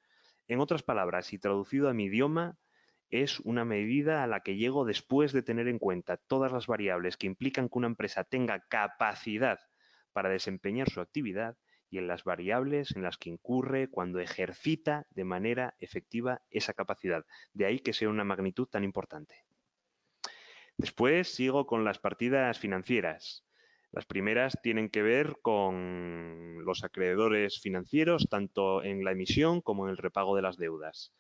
En 0.49 0.59
otras 0.59 0.82
palabras, 0.82 1.32
y 1.32 1.39
traducido 1.39 1.89
a 1.89 1.95
mi 1.95 2.07
idioma, 2.07 2.59
es 3.11 3.39
una 3.39 3.64
medida 3.64 4.24
a 4.24 4.26
la 4.26 4.41
que 4.41 4.57
llego 4.57 4.87
después 4.87 5.32
de 5.32 5.45
tener 5.45 5.68
en 5.68 5.78
cuenta 5.78 6.16
todas 6.16 6.51
las 6.51 6.66
variables 6.66 7.16
que 7.16 7.28
implican 7.28 7.68
que 7.68 7.78
una 7.78 7.87
empresa 7.87 8.24
tenga 8.24 8.66
capacidad 8.68 9.61
para 10.12 10.30
desempeñar 10.30 10.91
su 10.91 11.01
actividad 11.01 11.57
y 11.91 11.99
en 11.99 12.09
las 12.09 12.24
variables 12.24 12.95
en 12.97 13.03
las 13.03 13.16
que 13.16 13.30
incurre 13.30 13.89
cuando 13.89 14.20
ejercita 14.20 15.07
de 15.11 15.24
manera 15.24 15.74
efectiva 15.78 16.43
esa 16.51 16.74
capacidad. 16.74 17.24
De 17.53 17.66
ahí 17.66 17.80
que 17.80 17.93
sea 17.93 18.09
una 18.09 18.24
magnitud 18.24 18.66
tan 18.66 18.84
importante. 18.84 19.45
Después 20.76 21.34
sigo 21.34 21.66
con 21.66 21.84
las 21.84 21.99
partidas 21.99 22.59
financieras. 22.59 23.45
Las 23.93 24.05
primeras 24.05 24.59
tienen 24.62 24.91
que 24.91 25.03
ver 25.03 25.37
con 25.41 26.64
los 26.64 26.84
acreedores 26.84 27.61
financieros, 27.61 28.28
tanto 28.28 28.82
en 28.82 29.05
la 29.05 29.12
emisión 29.12 29.62
como 29.62 29.87
en 29.87 29.91
el 29.91 29.97
repago 29.97 30.37
de 30.37 30.43
las 30.43 30.57
deudas 30.57 31.14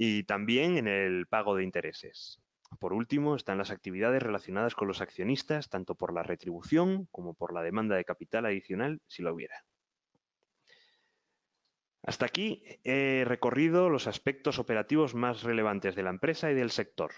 y 0.00 0.22
también 0.22 0.78
en 0.78 0.86
el 0.86 1.26
pago 1.26 1.56
de 1.56 1.64
intereses. 1.64 2.40
Por 2.78 2.92
último, 2.92 3.34
están 3.34 3.58
las 3.58 3.70
actividades 3.70 4.22
relacionadas 4.22 4.74
con 4.74 4.88
los 4.88 5.00
accionistas, 5.00 5.68
tanto 5.68 5.94
por 5.94 6.12
la 6.12 6.22
retribución 6.22 7.06
como 7.10 7.34
por 7.34 7.52
la 7.52 7.62
demanda 7.62 7.96
de 7.96 8.04
capital 8.04 8.46
adicional, 8.46 9.00
si 9.06 9.22
lo 9.22 9.34
hubiera. 9.34 9.64
Hasta 12.02 12.26
aquí 12.26 12.62
he 12.84 13.24
recorrido 13.26 13.90
los 13.90 14.06
aspectos 14.06 14.58
operativos 14.58 15.14
más 15.14 15.42
relevantes 15.42 15.94
de 15.94 16.02
la 16.02 16.10
empresa 16.10 16.50
y 16.50 16.54
del 16.54 16.70
sector. 16.70 17.12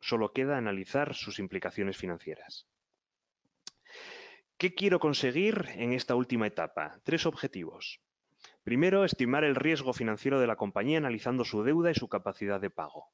Solo 0.00 0.32
queda 0.32 0.56
analizar 0.56 1.14
sus 1.14 1.38
implicaciones 1.38 1.96
financieras. 1.96 2.66
¿Qué 4.56 4.74
quiero 4.74 5.00
conseguir 5.00 5.66
en 5.74 5.92
esta 5.94 6.14
última 6.14 6.46
etapa? 6.46 7.00
Tres 7.02 7.24
objetivos. 7.26 8.00
Primero, 8.62 9.04
estimar 9.04 9.42
el 9.42 9.54
riesgo 9.54 9.92
financiero 9.94 10.38
de 10.38 10.46
la 10.46 10.56
compañía 10.56 10.98
analizando 10.98 11.44
su 11.44 11.62
deuda 11.62 11.90
y 11.90 11.94
su 11.94 12.08
capacidad 12.08 12.60
de 12.60 12.70
pago. 12.70 13.08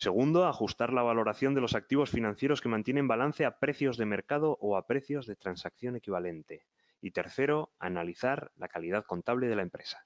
Segundo, 0.00 0.46
ajustar 0.46 0.94
la 0.94 1.02
valoración 1.02 1.54
de 1.54 1.60
los 1.60 1.74
activos 1.74 2.08
financieros 2.08 2.62
que 2.62 2.70
mantienen 2.70 3.06
balance 3.06 3.44
a 3.44 3.58
precios 3.58 3.98
de 3.98 4.06
mercado 4.06 4.56
o 4.58 4.78
a 4.78 4.86
precios 4.86 5.26
de 5.26 5.36
transacción 5.36 5.94
equivalente. 5.94 6.64
Y 7.02 7.10
tercero, 7.10 7.74
analizar 7.78 8.50
la 8.56 8.68
calidad 8.68 9.04
contable 9.04 9.46
de 9.46 9.56
la 9.56 9.62
empresa. 9.62 10.02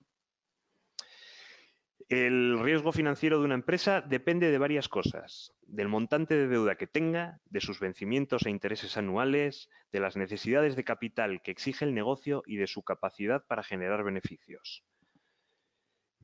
El 2.08 2.58
riesgo 2.58 2.90
financiero 2.90 3.38
de 3.38 3.44
una 3.44 3.54
empresa 3.54 4.00
depende 4.00 4.50
de 4.50 4.58
varias 4.58 4.88
cosas, 4.88 5.52
del 5.62 5.86
montante 5.86 6.34
de 6.34 6.48
deuda 6.48 6.74
que 6.74 6.88
tenga, 6.88 7.38
de 7.44 7.60
sus 7.60 7.78
vencimientos 7.78 8.46
e 8.46 8.50
intereses 8.50 8.96
anuales, 8.96 9.70
de 9.92 10.00
las 10.00 10.16
necesidades 10.16 10.74
de 10.74 10.82
capital 10.82 11.40
que 11.40 11.52
exige 11.52 11.84
el 11.84 11.94
negocio 11.94 12.42
y 12.46 12.56
de 12.56 12.66
su 12.66 12.82
capacidad 12.82 13.44
para 13.46 13.62
generar 13.62 14.02
beneficios. 14.02 14.84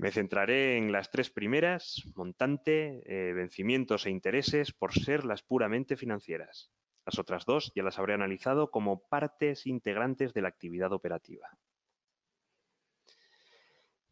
Me 0.00 0.10
centraré 0.10 0.78
en 0.78 0.92
las 0.92 1.10
tres 1.10 1.28
primeras, 1.28 2.02
montante, 2.16 3.02
eh, 3.04 3.34
vencimientos 3.34 4.06
e 4.06 4.10
intereses, 4.10 4.72
por 4.72 4.94
ser 4.94 5.26
las 5.26 5.42
puramente 5.42 5.94
financieras. 5.94 6.70
Las 7.04 7.18
otras 7.18 7.44
dos 7.44 7.70
ya 7.74 7.82
las 7.82 7.98
habré 7.98 8.14
analizado 8.14 8.70
como 8.70 9.06
partes 9.10 9.66
integrantes 9.66 10.32
de 10.32 10.40
la 10.40 10.48
actividad 10.48 10.94
operativa. 10.94 11.50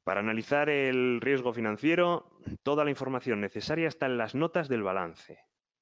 Para 0.04 0.20
analizar 0.20 0.68
el 0.68 1.22
riesgo 1.22 1.54
financiero, 1.54 2.38
toda 2.62 2.84
la 2.84 2.90
información 2.90 3.40
necesaria 3.40 3.88
está 3.88 4.04
en 4.04 4.18
las 4.18 4.34
notas 4.34 4.68
del 4.68 4.82
balance. 4.82 5.38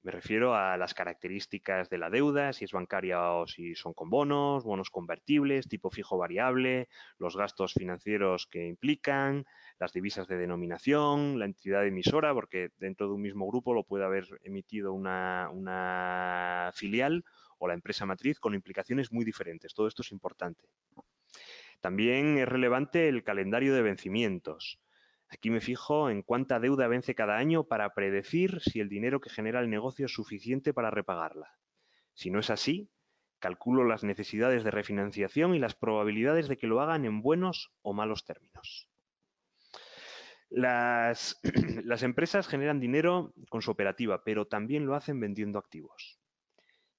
Me 0.07 0.13
refiero 0.13 0.55
a 0.55 0.77
las 0.77 0.93
características 0.93 1.89
de 1.89 1.97
la 1.97 2.09
deuda, 2.09 2.53
si 2.53 2.63
es 2.63 2.71
bancaria 2.71 3.33
o 3.33 3.45
si 3.45 3.75
son 3.75 3.93
con 3.93 4.09
bonos, 4.09 4.63
bonos 4.63 4.89
convertibles, 4.89 5.67
tipo 5.67 5.91
fijo 5.91 6.17
variable, 6.17 6.87
los 7.19 7.35
gastos 7.35 7.73
financieros 7.73 8.47
que 8.47 8.67
implican, 8.67 9.45
las 9.81 9.91
divisas 9.91 10.29
de 10.29 10.37
denominación, 10.37 11.39
la 11.39 11.43
entidad 11.43 11.85
emisora, 11.85 12.33
porque 12.33 12.69
dentro 12.77 13.07
de 13.07 13.15
un 13.15 13.21
mismo 13.21 13.47
grupo 13.47 13.73
lo 13.73 13.83
puede 13.83 14.05
haber 14.05 14.25
emitido 14.43 14.93
una, 14.93 15.49
una 15.51 16.71
filial 16.73 17.25
o 17.57 17.67
la 17.67 17.73
empresa 17.73 18.05
matriz 18.05 18.39
con 18.39 18.55
implicaciones 18.55 19.11
muy 19.11 19.25
diferentes. 19.25 19.73
Todo 19.73 19.89
esto 19.89 20.03
es 20.03 20.13
importante. 20.13 20.69
También 21.81 22.37
es 22.37 22.47
relevante 22.47 23.09
el 23.09 23.25
calendario 23.25 23.75
de 23.75 23.81
vencimientos. 23.81 24.79
Aquí 25.29 25.49
me 25.49 25.61
fijo 25.61 26.09
en 26.09 26.21
cuánta 26.21 26.59
deuda 26.59 26.87
vence 26.87 27.13
cada 27.13 27.37
año 27.37 27.65
para 27.65 27.93
predecir 27.93 28.61
si 28.61 28.79
el 28.79 28.89
dinero 28.89 29.19
que 29.19 29.29
genera 29.29 29.59
el 29.59 29.69
negocio 29.69 30.05
es 30.05 30.13
suficiente 30.13 30.73
para 30.73 30.89
repagarla. 30.89 31.57
Si 32.13 32.31
no 32.31 32.39
es 32.39 32.49
así, 32.49 32.89
calculo 33.39 33.83
las 33.83 34.03
necesidades 34.03 34.63
de 34.63 34.71
refinanciación 34.71 35.53
y 35.53 35.59
las 35.59 35.75
probabilidades 35.75 36.47
de 36.47 36.57
que 36.57 36.67
lo 36.67 36.81
hagan 36.81 37.05
en 37.05 37.21
buenos 37.21 37.71
o 37.81 37.93
malos 37.93 38.25
términos. 38.25 38.89
Las, 40.49 41.39
las, 41.83 42.03
empresas 42.03 42.47
generan 42.47 42.79
dinero 42.79 43.33
con 43.49 43.61
su 43.61 43.71
operativa, 43.71 44.23
pero 44.23 44.47
también 44.47 44.85
lo 44.85 44.95
hacen 44.95 45.19
vendiendo 45.19 45.59
activos. 45.59 46.19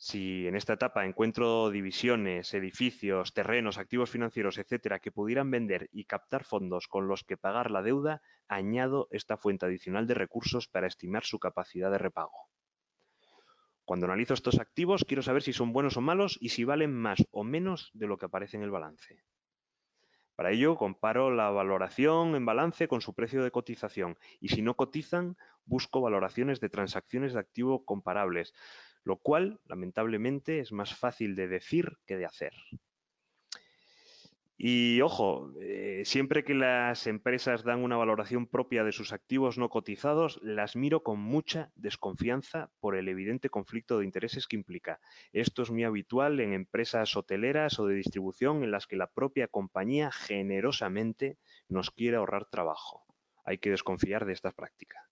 Si 0.00 0.46
en 0.46 0.54
esta 0.54 0.74
etapa 0.74 1.04
encuentro 1.04 1.70
divisiones, 1.70 2.54
edificios, 2.54 3.34
terrenos, 3.34 3.78
activos 3.78 4.08
financieros, 4.08 4.56
etcétera, 4.56 5.00
que 5.00 5.10
pudieran 5.10 5.50
vender 5.50 5.88
y 5.90 6.04
captar 6.04 6.44
fondos 6.44 6.86
con 6.86 7.08
los 7.08 7.24
que 7.24 7.36
pagar 7.36 7.72
la 7.72 7.82
deuda, 7.82 8.22
añado 8.46 9.08
esta 9.10 9.36
fuente 9.36 9.66
adicional 9.66 10.06
de 10.06 10.14
recursos 10.14 10.68
para 10.68 10.86
estimar 10.86 11.24
su 11.24 11.40
capacidad 11.40 11.90
de 11.90 11.98
repago. 11.98 12.48
Cuando 13.84 14.06
analizo 14.06 14.34
estos 14.34 14.60
activos, 14.60 15.04
quiero 15.04 15.22
saber 15.22 15.42
si 15.42 15.52
son 15.52 15.72
buenos 15.72 15.96
o 15.96 16.00
malos 16.00 16.38
y 16.40 16.50
si 16.50 16.62
valen 16.62 16.94
más 16.94 17.26
o 17.32 17.42
menos 17.42 17.90
de 17.92 18.06
lo 18.06 18.18
que 18.18 18.26
aparece 18.26 18.56
en 18.56 18.62
el 18.62 18.70
balance. 18.70 19.24
Para 20.36 20.52
ello, 20.52 20.76
comparo 20.76 21.34
la 21.34 21.50
valoración 21.50 22.36
en 22.36 22.46
balance 22.46 22.86
con 22.86 23.00
su 23.00 23.12
precio 23.12 23.42
de 23.42 23.50
cotización 23.50 24.16
y 24.38 24.50
si 24.50 24.62
no 24.62 24.76
cotizan, 24.76 25.36
busco 25.64 26.00
valoraciones 26.00 26.60
de 26.60 26.68
transacciones 26.68 27.32
de 27.32 27.40
activo 27.40 27.84
comparables, 27.84 28.54
lo 29.08 29.16
cual, 29.16 29.58
lamentablemente, 29.64 30.60
es 30.60 30.70
más 30.70 30.94
fácil 30.94 31.34
de 31.34 31.48
decir 31.48 31.96
que 32.04 32.18
de 32.18 32.26
hacer. 32.26 32.52
Y 34.58 35.00
ojo, 35.00 35.50
eh, 35.62 36.02
siempre 36.04 36.44
que 36.44 36.52
las 36.52 37.06
empresas 37.06 37.64
dan 37.64 37.82
una 37.82 37.96
valoración 37.96 38.46
propia 38.46 38.84
de 38.84 38.92
sus 38.92 39.14
activos 39.14 39.56
no 39.56 39.70
cotizados, 39.70 40.38
las 40.42 40.76
miro 40.76 41.02
con 41.02 41.20
mucha 41.20 41.70
desconfianza 41.74 42.70
por 42.80 42.96
el 42.96 43.08
evidente 43.08 43.48
conflicto 43.48 43.98
de 43.98 44.04
intereses 44.04 44.46
que 44.46 44.56
implica. 44.56 45.00
Esto 45.32 45.62
es 45.62 45.70
muy 45.70 45.84
habitual 45.84 46.38
en 46.40 46.52
empresas 46.52 47.16
hoteleras 47.16 47.78
o 47.78 47.86
de 47.86 47.94
distribución 47.94 48.62
en 48.62 48.72
las 48.72 48.86
que 48.86 48.96
la 48.96 49.10
propia 49.10 49.48
compañía 49.48 50.10
generosamente 50.12 51.38
nos 51.68 51.90
quiere 51.90 52.18
ahorrar 52.18 52.44
trabajo. 52.44 53.06
Hay 53.44 53.56
que 53.56 53.70
desconfiar 53.70 54.26
de 54.26 54.34
esta 54.34 54.50
práctica. 54.50 55.07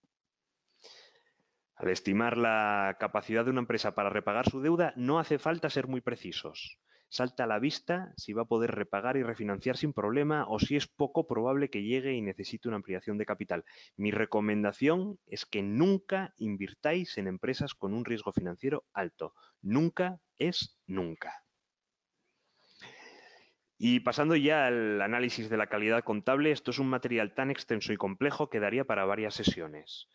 Al 1.77 1.89
estimar 1.89 2.37
la 2.37 2.97
capacidad 2.99 3.45
de 3.45 3.51
una 3.51 3.61
empresa 3.61 3.93
para 3.93 4.09
repagar 4.09 4.49
su 4.49 4.61
deuda, 4.61 4.93
no 4.95 5.19
hace 5.19 5.37
falta 5.37 5.69
ser 5.69 5.87
muy 5.87 6.01
precisos. 6.01 6.79
Salta 7.09 7.43
a 7.43 7.47
la 7.47 7.59
vista 7.59 8.13
si 8.17 8.33
va 8.33 8.41
a 8.41 8.47
poder 8.47 8.71
repagar 8.71 9.15
y 9.15 9.23
refinanciar 9.23 9.77
sin 9.77 9.93
problema 9.93 10.45
o 10.49 10.59
si 10.59 10.75
es 10.75 10.87
poco 10.87 11.27
probable 11.27 11.69
que 11.69 11.83
llegue 11.83 12.13
y 12.13 12.21
necesite 12.21 12.67
una 12.67 12.77
ampliación 12.77 13.17
de 13.19 13.27
capital. 13.27 13.63
Mi 13.95 14.11
recomendación 14.11 15.19
es 15.27 15.45
que 15.45 15.61
nunca 15.61 16.33
invirtáis 16.37 17.17
en 17.19 17.27
empresas 17.27 17.75
con 17.75 17.93
un 17.93 18.05
riesgo 18.05 18.33
financiero 18.33 18.83
alto. 18.91 19.35
Nunca 19.61 20.19
es 20.39 20.79
nunca. 20.87 21.43
Y 23.77 23.99
pasando 23.99 24.35
ya 24.35 24.65
al 24.65 24.99
análisis 25.01 25.49
de 25.49 25.57
la 25.57 25.67
calidad 25.67 26.03
contable, 26.03 26.51
esto 26.51 26.71
es 26.71 26.79
un 26.79 26.89
material 26.89 27.35
tan 27.35 27.51
extenso 27.51 27.93
y 27.93 27.97
complejo 27.97 28.49
que 28.49 28.59
daría 28.59 28.83
para 28.83 29.05
varias 29.05 29.35
sesiones. 29.35 30.09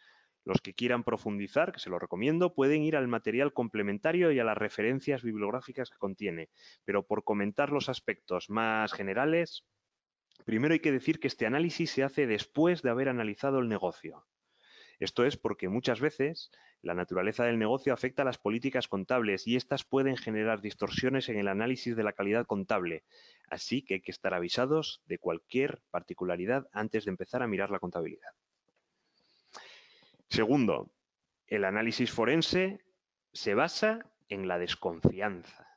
Los 0.44 0.60
que 0.60 0.74
quieran 0.74 1.04
profundizar, 1.04 1.72
que 1.72 1.78
se 1.78 1.90
lo 1.90 1.98
recomiendo, 1.98 2.54
pueden 2.54 2.82
ir 2.82 2.96
al 2.96 3.08
material 3.08 3.52
complementario 3.52 4.32
y 4.32 4.40
a 4.40 4.44
las 4.44 4.58
referencias 4.58 5.22
bibliográficas 5.22 5.90
que 5.90 5.98
contiene. 5.98 6.48
Pero 6.84 7.06
por 7.06 7.22
comentar 7.22 7.70
los 7.70 7.88
aspectos 7.88 8.50
más 8.50 8.92
generales, 8.92 9.64
primero 10.44 10.74
hay 10.74 10.80
que 10.80 10.92
decir 10.92 11.20
que 11.20 11.28
este 11.28 11.46
análisis 11.46 11.90
se 11.90 12.02
hace 12.02 12.26
después 12.26 12.82
de 12.82 12.90
haber 12.90 13.08
analizado 13.08 13.60
el 13.60 13.68
negocio. 13.68 14.26
Esto 14.98 15.24
es 15.24 15.36
porque 15.36 15.68
muchas 15.68 16.00
veces 16.00 16.50
la 16.80 16.94
naturaleza 16.94 17.44
del 17.44 17.58
negocio 17.58 17.92
afecta 17.92 18.22
a 18.22 18.24
las 18.24 18.38
políticas 18.38 18.88
contables 18.88 19.46
y 19.46 19.54
éstas 19.54 19.84
pueden 19.84 20.16
generar 20.16 20.60
distorsiones 20.60 21.28
en 21.28 21.38
el 21.38 21.48
análisis 21.48 21.96
de 21.96 22.02
la 22.02 22.12
calidad 22.12 22.46
contable. 22.46 23.04
Así 23.48 23.82
que 23.82 23.94
hay 23.94 24.00
que 24.00 24.10
estar 24.10 24.34
avisados 24.34 25.02
de 25.06 25.18
cualquier 25.18 25.80
particularidad 25.90 26.68
antes 26.72 27.04
de 27.04 27.10
empezar 27.10 27.42
a 27.42 27.46
mirar 27.46 27.70
la 27.70 27.78
contabilidad. 27.78 28.32
Segundo, 30.32 30.90
el 31.46 31.66
análisis 31.66 32.10
forense 32.10 32.80
se 33.34 33.52
basa 33.52 34.10
en 34.30 34.48
la 34.48 34.58
desconfianza. 34.58 35.68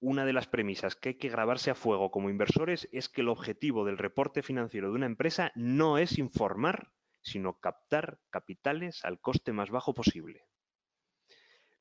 Una 0.00 0.24
de 0.24 0.32
las 0.32 0.46
premisas 0.46 0.96
que 0.96 1.10
hay 1.10 1.14
que 1.16 1.28
grabarse 1.28 1.70
a 1.70 1.74
fuego 1.74 2.10
como 2.10 2.30
inversores 2.30 2.88
es 2.90 3.10
que 3.10 3.20
el 3.20 3.28
objetivo 3.28 3.84
del 3.84 3.98
reporte 3.98 4.42
financiero 4.42 4.88
de 4.88 4.94
una 4.94 5.04
empresa 5.04 5.52
no 5.56 5.98
es 5.98 6.16
informar, 6.16 6.90
sino 7.20 7.60
captar 7.60 8.18
capitales 8.30 9.04
al 9.04 9.20
coste 9.20 9.52
más 9.52 9.68
bajo 9.68 9.92
posible. 9.92 10.46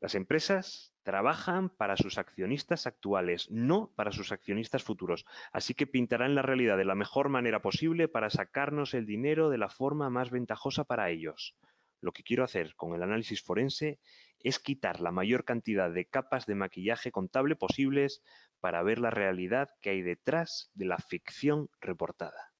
Las 0.02 0.16
empresas 0.16 0.94
trabajan 1.04 1.70
para 1.70 1.98
sus 1.98 2.18
accionistas 2.18 2.88
actuales, 2.88 3.52
no 3.52 3.92
para 3.96 4.14
sus 4.14 4.32
accionistas 4.32 4.84
futuros, 4.84 5.26
así 5.52 5.74
que 5.74 5.88
pintarán 5.88 6.36
la 6.36 6.42
realidad 6.42 6.78
de 6.78 6.86
la 6.86 6.96
mejor 6.96 7.28
manera 7.28 7.62
posible 7.62 8.08
para 8.08 8.30
sacarnos 8.30 8.94
el 8.94 9.06
dinero 9.06 9.50
de 9.50 9.58
la 9.58 9.70
forma 9.70 10.10
más 10.10 10.30
ventajosa 10.30 10.86
para 10.86 11.10
ellos. 11.10 11.58
Lo 12.00 12.14
que 12.14 12.24
quiero 12.24 12.46
hacer 12.46 12.76
con 12.76 12.96
el 12.96 13.04
análisis 13.04 13.44
forense 13.44 14.00
es 14.40 14.60
quitar 14.60 15.02
la 15.02 15.12
mayor 15.12 15.44
cantidad 15.44 15.92
de 15.92 16.06
capas 16.06 16.46
de 16.46 16.56
maquillaje 16.56 17.12
contable 17.12 17.58
posibles 17.58 18.24
para 18.62 18.84
ver 18.84 19.00
la 19.00 19.10
realidad 19.10 19.70
que 19.82 19.90
hay 19.90 20.02
detrás 20.02 20.72
de 20.76 20.86
la 20.86 20.98
ficción 20.98 21.70
reportada. 21.82 22.54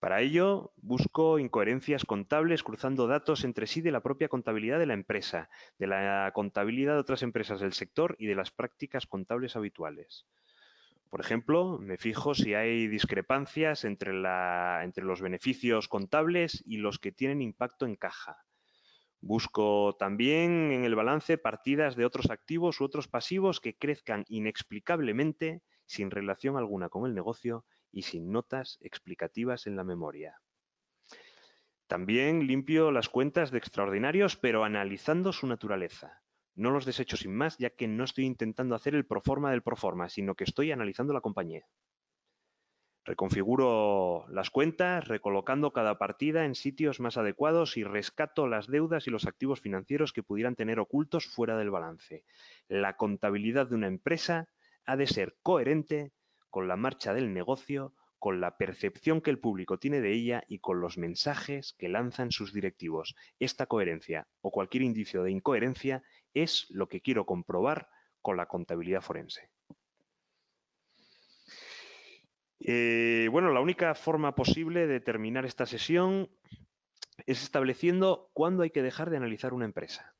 Para 0.00 0.20
ello, 0.20 0.72
busco 0.76 1.40
incoherencias 1.40 2.04
contables 2.04 2.62
cruzando 2.62 3.08
datos 3.08 3.42
entre 3.42 3.66
sí 3.66 3.80
de 3.80 3.90
la 3.90 4.00
propia 4.00 4.28
contabilidad 4.28 4.78
de 4.78 4.86
la 4.86 4.94
empresa, 4.94 5.50
de 5.78 5.88
la 5.88 6.30
contabilidad 6.34 6.94
de 6.94 7.00
otras 7.00 7.24
empresas 7.24 7.58
del 7.60 7.72
sector 7.72 8.14
y 8.18 8.26
de 8.26 8.36
las 8.36 8.52
prácticas 8.52 9.06
contables 9.06 9.56
habituales. 9.56 10.26
Por 11.10 11.20
ejemplo, 11.20 11.78
me 11.78 11.96
fijo 11.96 12.34
si 12.34 12.54
hay 12.54 12.86
discrepancias 12.86 13.84
entre, 13.84 14.12
los 14.12 15.20
beneficios 15.20 15.88
contables 15.88 16.62
y 16.64 16.76
los 16.76 16.98
que 16.98 17.12
tienen 17.12 17.42
impacto 17.42 17.86
en 17.86 17.96
caja. 17.96 18.44
Busco 19.20 19.96
también 19.98 20.70
en 20.70 20.84
el 20.84 20.94
balance 20.94 21.38
partidas 21.38 21.96
de 21.96 22.04
otros 22.04 22.30
activos 22.30 22.80
u 22.80 22.84
otros 22.84 23.08
pasivos 23.08 23.60
que 23.60 23.76
crezcan 23.76 24.24
inexplicablemente 24.28 25.62
sin 25.86 26.12
relación 26.12 26.56
alguna 26.56 26.88
con 26.88 27.04
el 27.06 27.14
negocio 27.14 27.64
y 27.92 28.02
sin 28.02 28.30
notas 28.30 28.78
explicativas 28.80 29.66
en 29.66 29.76
la 29.76 29.84
memoria. 29.84 30.40
También 31.86 32.46
limpio 32.46 32.92
las 32.92 33.08
cuentas 33.08 33.50
de 33.50 33.58
extraordinarios, 33.58 34.36
pero 34.36 34.64
analizando 34.64 35.32
su 35.32 35.46
naturaleza. 35.46 36.22
No 36.54 36.70
los 36.70 36.84
desecho 36.84 37.16
sin 37.16 37.34
más, 37.34 37.56
ya 37.56 37.70
que 37.70 37.88
no 37.88 38.04
estoy 38.04 38.26
intentando 38.26 38.74
hacer 38.74 38.94
el 38.94 39.06
proforma 39.06 39.50
del 39.50 39.62
proforma, 39.62 40.08
sino 40.08 40.34
que 40.34 40.44
estoy 40.44 40.70
analizando 40.70 41.14
la 41.14 41.22
compañía. 41.22 41.66
Reconfiguro 43.08 44.26
las 44.28 44.50
cuentas, 44.50 45.08
recolocando 45.08 45.72
cada 45.72 45.96
partida 45.96 46.44
en 46.44 46.54
sitios 46.54 47.00
más 47.00 47.16
adecuados 47.16 47.78
y 47.78 47.84
rescato 47.84 48.46
las 48.48 48.66
deudas 48.66 49.06
y 49.06 49.10
los 49.10 49.26
activos 49.26 49.62
financieros 49.62 50.12
que 50.12 50.22
pudieran 50.22 50.56
tener 50.56 50.78
ocultos 50.78 51.24
fuera 51.24 51.56
del 51.56 51.70
balance. 51.70 52.24
La 52.68 52.98
contabilidad 52.98 53.66
de 53.66 53.76
una 53.76 53.86
empresa 53.86 54.50
ha 54.84 54.96
de 54.96 55.06
ser 55.06 55.38
coherente 55.42 56.12
con 56.50 56.68
la 56.68 56.76
marcha 56.76 57.14
del 57.14 57.32
negocio, 57.32 57.94
con 58.18 58.40
la 58.40 58.56
percepción 58.56 59.20
que 59.20 59.30
el 59.30 59.38
público 59.38 59.78
tiene 59.78 60.00
de 60.00 60.12
ella 60.12 60.44
y 60.48 60.58
con 60.58 60.80
los 60.80 60.98
mensajes 60.98 61.74
que 61.78 61.88
lanzan 61.88 62.32
sus 62.32 62.52
directivos. 62.52 63.14
Esta 63.38 63.66
coherencia 63.66 64.26
o 64.40 64.50
cualquier 64.50 64.82
indicio 64.82 65.22
de 65.22 65.30
incoherencia 65.30 66.02
es 66.34 66.66
lo 66.70 66.88
que 66.88 67.00
quiero 67.00 67.26
comprobar 67.26 67.88
con 68.20 68.36
la 68.36 68.46
contabilidad 68.46 69.02
forense. 69.02 69.50
Eh, 72.60 73.28
bueno, 73.30 73.52
la 73.52 73.60
única 73.60 73.94
forma 73.94 74.34
posible 74.34 74.86
de 74.86 75.00
terminar 75.00 75.46
esta 75.46 75.64
sesión 75.64 76.28
es 77.26 77.42
estableciendo 77.42 78.30
cuándo 78.32 78.62
hay 78.62 78.70
que 78.70 78.82
dejar 78.82 79.10
de 79.10 79.16
analizar 79.16 79.54
una 79.54 79.64
empresa. 79.64 80.17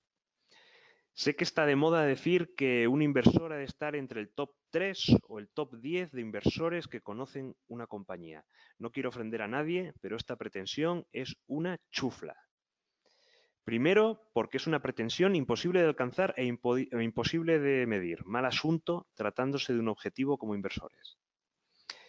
Sé 1.18 1.34
que 1.34 1.42
está 1.42 1.66
de 1.66 1.74
moda 1.74 2.04
decir 2.04 2.54
que 2.54 2.86
un 2.86 3.02
inversor 3.02 3.52
ha 3.52 3.56
de 3.56 3.64
estar 3.64 3.96
entre 3.96 4.20
el 4.20 4.28
top 4.28 4.52
3 4.70 5.16
o 5.26 5.40
el 5.40 5.48
top 5.48 5.74
10 5.74 6.12
de 6.12 6.20
inversores 6.20 6.86
que 6.86 7.00
conocen 7.00 7.56
una 7.66 7.88
compañía. 7.88 8.44
No 8.78 8.92
quiero 8.92 9.08
ofender 9.08 9.42
a 9.42 9.48
nadie, 9.48 9.94
pero 10.00 10.14
esta 10.14 10.36
pretensión 10.36 11.08
es 11.10 11.34
una 11.48 11.80
chufla. 11.90 12.36
Primero, 13.64 14.30
porque 14.32 14.58
es 14.58 14.68
una 14.68 14.80
pretensión 14.80 15.34
imposible 15.34 15.80
de 15.80 15.88
alcanzar 15.88 16.34
e, 16.36 16.46
e, 16.46 17.02
imposible 17.02 17.58
de 17.58 17.84
medir. 17.88 18.24
Mal 18.24 18.44
asunto 18.44 19.08
tratándose 19.14 19.72
de 19.72 19.80
un 19.80 19.88
objetivo 19.88 20.38
como 20.38 20.54
inversores. 20.54 21.18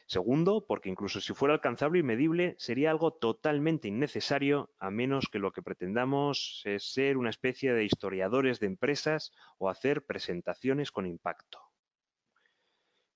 Segundo, 0.09 0.65
porque 0.65 0.89
incluso 0.89 1.21
si 1.21 1.35
fuera 1.35 1.53
alcanzable 1.53 1.99
y 1.99 2.03
medible, 2.03 2.55
sería 2.57 2.89
algo 2.89 3.13
totalmente 3.13 3.87
innecesario, 3.87 4.73
a 4.79 4.89
menos 4.89 5.27
que 5.31 5.37
lo 5.37 5.51
que 5.51 5.61
pretendamos 5.61 6.63
es 6.65 6.91
ser 6.91 7.15
una 7.15 7.29
especie 7.29 7.73
de 7.73 7.85
historiadores 7.85 8.59
de 8.59 8.65
empresas 8.65 9.31
o 9.59 9.69
hacer 9.69 10.07
presentaciones 10.07 10.91
con 10.91 11.05
impacto. 11.05 11.61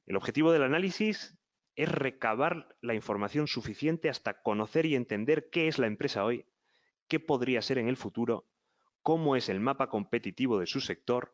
El 0.06 0.18
objetivo 0.18 0.52
del 0.52 0.62
análisis 0.62 1.36
es 1.76 1.92
recabar 1.92 2.78
la 2.80 2.94
información 2.94 3.48
suficiente 3.48 4.08
hasta 4.08 4.44
conocer 4.44 4.86
y 4.86 4.94
entender 4.94 5.50
qué 5.50 5.68
es 5.68 5.80
la 5.80 5.88
empresa 5.88 6.24
hoy 6.24 6.46
qué 7.08 7.20
podría 7.20 7.64
ser 7.64 7.80
en 7.80 7.88
el 7.88 7.98
futuro, 7.98 8.48
cómo 9.02 9.36
es 9.36 9.50
el 9.50 9.60
mapa 9.60 9.90
competitivo 9.90 10.60
de 10.60 10.68
su 10.68 10.80
sector, 10.80 11.34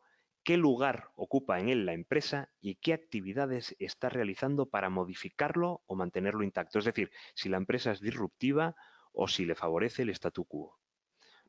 qué 0.50 0.58
lugar 0.58 1.12
ocupa 1.16 1.60
en 1.60 1.70
él 1.70 1.86
la 1.86 1.94
empresa 1.94 2.50
y 2.60 2.74
qué 2.74 2.94
actividades 2.94 3.76
está 3.78 4.10
realizando 4.10 4.66
para 4.66 4.90
modificarlo 4.90 5.84
o 5.86 5.94
mantenerlo 5.94 6.44
intacto. 6.44 6.80
Es 6.80 6.86
decir, 6.86 7.12
si 7.36 7.50
la 7.50 7.58
empresa 7.58 7.92
es 7.92 8.02
disruptiva 8.02 8.76
o 9.14 9.28
si 9.28 9.46
le 9.46 9.54
favorece 9.54 10.02
el 10.02 10.10
statu 10.10 10.46
quo. 10.46 10.80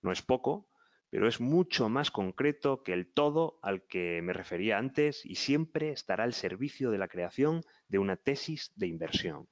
No 0.03 0.13
es 0.13 0.21
poco, 0.21 0.69
pero 1.09 1.29
es 1.29 1.41
mucho 1.41 1.89
más 1.89 2.11
concreto 2.11 2.83
que 2.83 2.93
el 2.93 3.11
todo 3.11 3.59
al 3.63 3.87
que 3.87 4.21
me 4.21 4.35
refería 4.35 4.77
antes 4.77 5.25
y 5.25 5.37
siempre 5.37 5.93
estará 5.93 6.25
al 6.25 6.35
servicio 6.35 6.91
de 6.91 6.99
la 6.99 7.09
creación 7.09 7.65
de 7.89 8.01
una 8.01 8.17
tesis 8.17 8.71
de 8.77 8.89
inversión. 8.89 9.49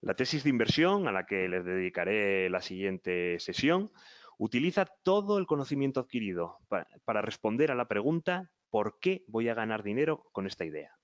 La 0.00 0.14
tesis 0.14 0.42
de 0.42 0.50
inversión, 0.50 1.06
a 1.06 1.12
la 1.12 1.26
que 1.26 1.48
les 1.48 1.64
dedicaré 1.64 2.50
la 2.50 2.60
siguiente 2.60 3.38
sesión, 3.38 3.92
utiliza 4.40 4.86
todo 5.02 5.36
el 5.36 5.46
conocimiento 5.46 6.00
adquirido 6.00 6.56
para, 7.04 7.20
responder 7.20 7.70
a 7.70 7.74
la 7.74 7.88
pregunta 7.88 8.50
¿por 8.70 8.98
qué 8.98 9.22
voy 9.28 9.50
a 9.50 9.54
ganar 9.54 9.82
dinero 9.82 10.24
con 10.32 10.46
esta 10.46 10.64
idea? 10.64 10.96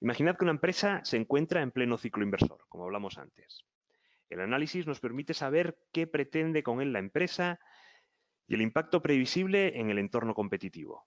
Imaginad 0.00 0.36
que 0.36 0.44
una 0.44 0.50
empresa 0.50 1.00
se 1.04 1.16
encuentra 1.16 1.62
en 1.62 1.70
pleno 1.70 1.96
ciclo 1.96 2.24
inversor, 2.24 2.58
como 2.68 2.84
hablamos 2.84 3.18
antes. 3.18 3.64
El 4.28 4.40
análisis 4.40 4.84
nos 4.84 4.98
permite 4.98 5.32
saber 5.32 5.78
qué 5.92 6.08
pretende 6.08 6.64
con 6.64 6.80
él 6.80 6.92
la 6.92 6.98
empresa 6.98 7.60
y 8.48 8.54
el 8.54 8.62
impacto 8.62 9.00
previsible 9.00 9.78
en 9.78 9.90
el 9.90 9.98
entorno 9.98 10.34
competitivo. 10.34 11.06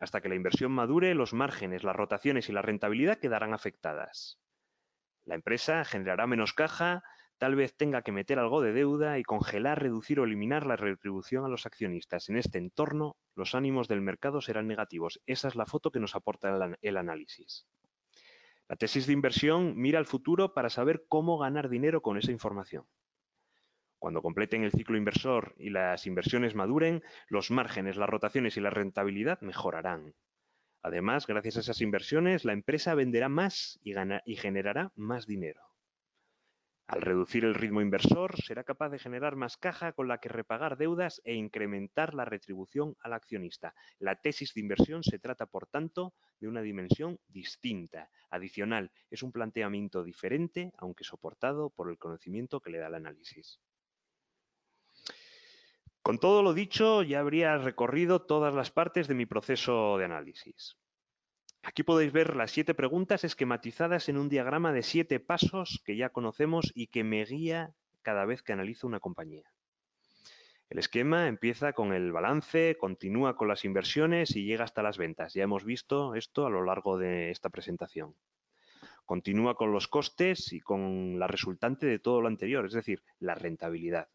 Hasta 0.00 0.20
que 0.20 0.28
la 0.28 0.34
inversión 0.34 0.72
madure, 0.72 1.14
los 1.14 1.32
márgenes, 1.32 1.84
las 1.84 1.94
rotaciones 1.94 2.48
y 2.48 2.52
la 2.52 2.62
rentabilidad 2.62 3.18
quedarán 3.18 3.54
afectadas. 3.54 4.40
La 5.24 5.36
empresa 5.36 5.84
generará 5.84 6.26
menos 6.26 6.52
caja, 6.52 7.04
tal 7.38 7.54
vez 7.54 7.76
tenga 7.76 8.02
que 8.02 8.12
meter 8.12 8.38
algo 8.38 8.62
de 8.62 8.72
deuda 8.72 9.18
y 9.18 9.22
congelar, 9.22 9.82
reducir 9.82 10.20
o 10.20 10.24
eliminar 10.24 10.66
la 10.66 10.76
retribución 10.76 11.44
a 11.44 11.48
los 11.48 11.66
accionistas. 11.66 12.28
En 12.28 12.36
este 12.36 12.58
entorno, 12.58 13.16
los 13.34 13.54
ánimos 13.54 13.88
del 13.88 14.00
mercado 14.00 14.40
serán 14.40 14.66
negativos. 14.66 15.20
Esa 15.26 15.48
es 15.48 15.54
la 15.54 15.66
foto 15.66 15.90
que 15.90 16.00
nos 16.00 16.14
aporta 16.14 16.76
el 16.80 16.96
análisis. 16.96 17.66
La 18.68 18.76
tesis 18.76 19.06
de 19.06 19.12
inversión 19.12 19.76
mira 19.76 19.98
al 19.98 20.06
futuro 20.06 20.54
para 20.54 20.70
saber 20.70 21.04
cómo 21.08 21.38
ganar 21.38 21.68
dinero 21.68 22.02
con 22.02 22.16
esa 22.16 22.32
información. 22.32 22.84
Cuando 23.98 24.22
completen 24.22 24.64
el 24.64 24.72
ciclo 24.72 24.96
inversor 24.96 25.54
y 25.58 25.70
las 25.70 26.06
inversiones 26.06 26.54
maduren, 26.54 27.02
los 27.28 27.50
márgenes, 27.50 27.96
las 27.96 28.08
rotaciones 28.08 28.56
y 28.56 28.60
la 28.60 28.70
rentabilidad 28.70 29.40
mejorarán. 29.40 30.14
Además, 30.82 31.26
gracias 31.26 31.56
a 31.56 31.60
esas 31.60 31.80
inversiones, 31.80 32.44
la 32.44 32.52
empresa 32.52 32.94
venderá 32.94 33.28
más 33.28 33.78
y, 33.82 33.94
y 34.24 34.36
generará 34.36 34.92
más 34.94 35.26
dinero. 35.26 35.65
Al 36.88 37.02
reducir 37.02 37.44
el 37.44 37.56
ritmo 37.56 37.80
inversor, 37.80 38.40
será 38.40 38.62
capaz 38.62 38.90
de 38.90 39.00
generar 39.00 39.34
más 39.34 39.56
caja 39.56 39.92
con 39.92 40.06
la 40.06 40.18
que 40.18 40.28
repagar 40.28 40.76
deudas 40.76 41.20
e 41.24 41.34
incrementar 41.34 42.14
la 42.14 42.24
retribución 42.24 42.96
al 43.00 43.12
accionista. 43.12 43.74
La 43.98 44.14
tesis 44.14 44.54
de 44.54 44.60
inversión 44.60 45.02
se 45.02 45.18
trata, 45.18 45.46
por 45.46 45.66
tanto, 45.66 46.14
de 46.38 46.46
una 46.46 46.62
dimensión 46.62 47.18
distinta, 47.26 48.08
adicional. 48.30 48.92
Es 49.10 49.24
un 49.24 49.32
planteamiento 49.32 50.04
diferente, 50.04 50.72
aunque 50.78 51.02
soportado 51.02 51.70
por 51.70 51.90
el 51.90 51.98
conocimiento 51.98 52.60
que 52.60 52.70
le 52.70 52.78
da 52.78 52.86
el 52.86 52.94
análisis. 52.94 53.60
Con 56.02 56.20
todo 56.20 56.44
lo 56.44 56.54
dicho, 56.54 57.02
ya 57.02 57.18
habría 57.18 57.58
recorrido 57.58 58.22
todas 58.22 58.54
las 58.54 58.70
partes 58.70 59.08
de 59.08 59.14
mi 59.14 59.26
proceso 59.26 59.98
de 59.98 60.04
análisis. 60.04 60.76
Aquí 61.66 61.82
podéis 61.82 62.12
ver 62.12 62.36
las 62.36 62.52
siete 62.52 62.74
preguntas 62.74 63.24
esquematizadas 63.24 64.08
en 64.08 64.18
un 64.18 64.28
diagrama 64.28 64.72
de 64.72 64.84
siete 64.84 65.18
pasos 65.18 65.82
que 65.84 65.96
ya 65.96 66.10
conocemos 66.10 66.70
y 66.76 66.86
que 66.86 67.02
me 67.02 67.24
guía 67.24 67.74
cada 68.02 68.24
vez 68.24 68.40
que 68.44 68.52
analizo 68.52 68.86
una 68.86 69.00
compañía. 69.00 69.50
El 70.70 70.78
esquema 70.78 71.26
empieza 71.26 71.72
con 71.72 71.92
el 71.92 72.12
balance, 72.12 72.76
continúa 72.78 73.36
con 73.36 73.48
las 73.48 73.64
inversiones 73.64 74.36
y 74.36 74.44
llega 74.44 74.62
hasta 74.62 74.84
las 74.84 74.96
ventas. 74.96 75.34
Ya 75.34 75.42
hemos 75.42 75.64
visto 75.64 76.14
esto 76.14 76.46
a 76.46 76.50
lo 76.50 76.64
largo 76.64 76.98
de 76.98 77.32
esta 77.32 77.50
presentación. 77.50 78.14
Continúa 79.04 79.56
con 79.56 79.72
los 79.72 79.88
costes 79.88 80.52
y 80.52 80.60
con 80.60 81.18
la 81.18 81.26
resultante 81.26 81.86
de 81.86 81.98
todo 81.98 82.20
lo 82.20 82.28
anterior, 82.28 82.64
es 82.64 82.74
decir, 82.74 83.02
la 83.18 83.34
rentabilidad. 83.34 84.08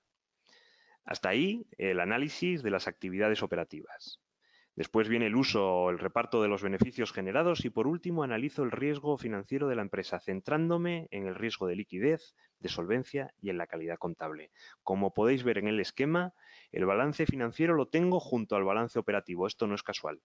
Hasta 1.03 1.27
ahí 1.27 1.65
el 1.77 1.99
análisis 1.99 2.63
de 2.63 2.71
las 2.71 2.87
actividades 2.87 3.43
operativas. 3.43 4.21
Después 4.81 5.07
viene 5.07 5.27
el 5.27 5.35
uso 5.35 5.63
o 5.63 5.89
el 5.91 5.99
reparto 5.99 6.41
de 6.41 6.47
los 6.47 6.63
beneficios 6.63 7.13
generados 7.13 7.65
y 7.65 7.69
por 7.69 7.85
último 7.85 8.23
analizo 8.23 8.63
el 8.63 8.71
riesgo 8.71 9.15
financiero 9.15 9.67
de 9.67 9.75
la 9.75 9.83
empresa, 9.83 10.19
centrándome 10.19 11.07
en 11.11 11.27
el 11.27 11.35
riesgo 11.35 11.67
de 11.67 11.75
liquidez, 11.75 12.33
de 12.57 12.67
solvencia 12.67 13.31
y 13.39 13.51
en 13.51 13.59
la 13.59 13.67
calidad 13.67 13.99
contable. 13.99 14.49
Como 14.81 15.13
podéis 15.13 15.43
ver 15.43 15.59
en 15.59 15.67
el 15.67 15.79
esquema, 15.79 16.33
el 16.71 16.87
balance 16.87 17.27
financiero 17.27 17.75
lo 17.75 17.89
tengo 17.89 18.19
junto 18.19 18.55
al 18.55 18.63
balance 18.63 18.97
operativo. 18.97 19.45
Esto 19.45 19.67
no 19.67 19.75
es 19.75 19.83
casual. 19.83 20.19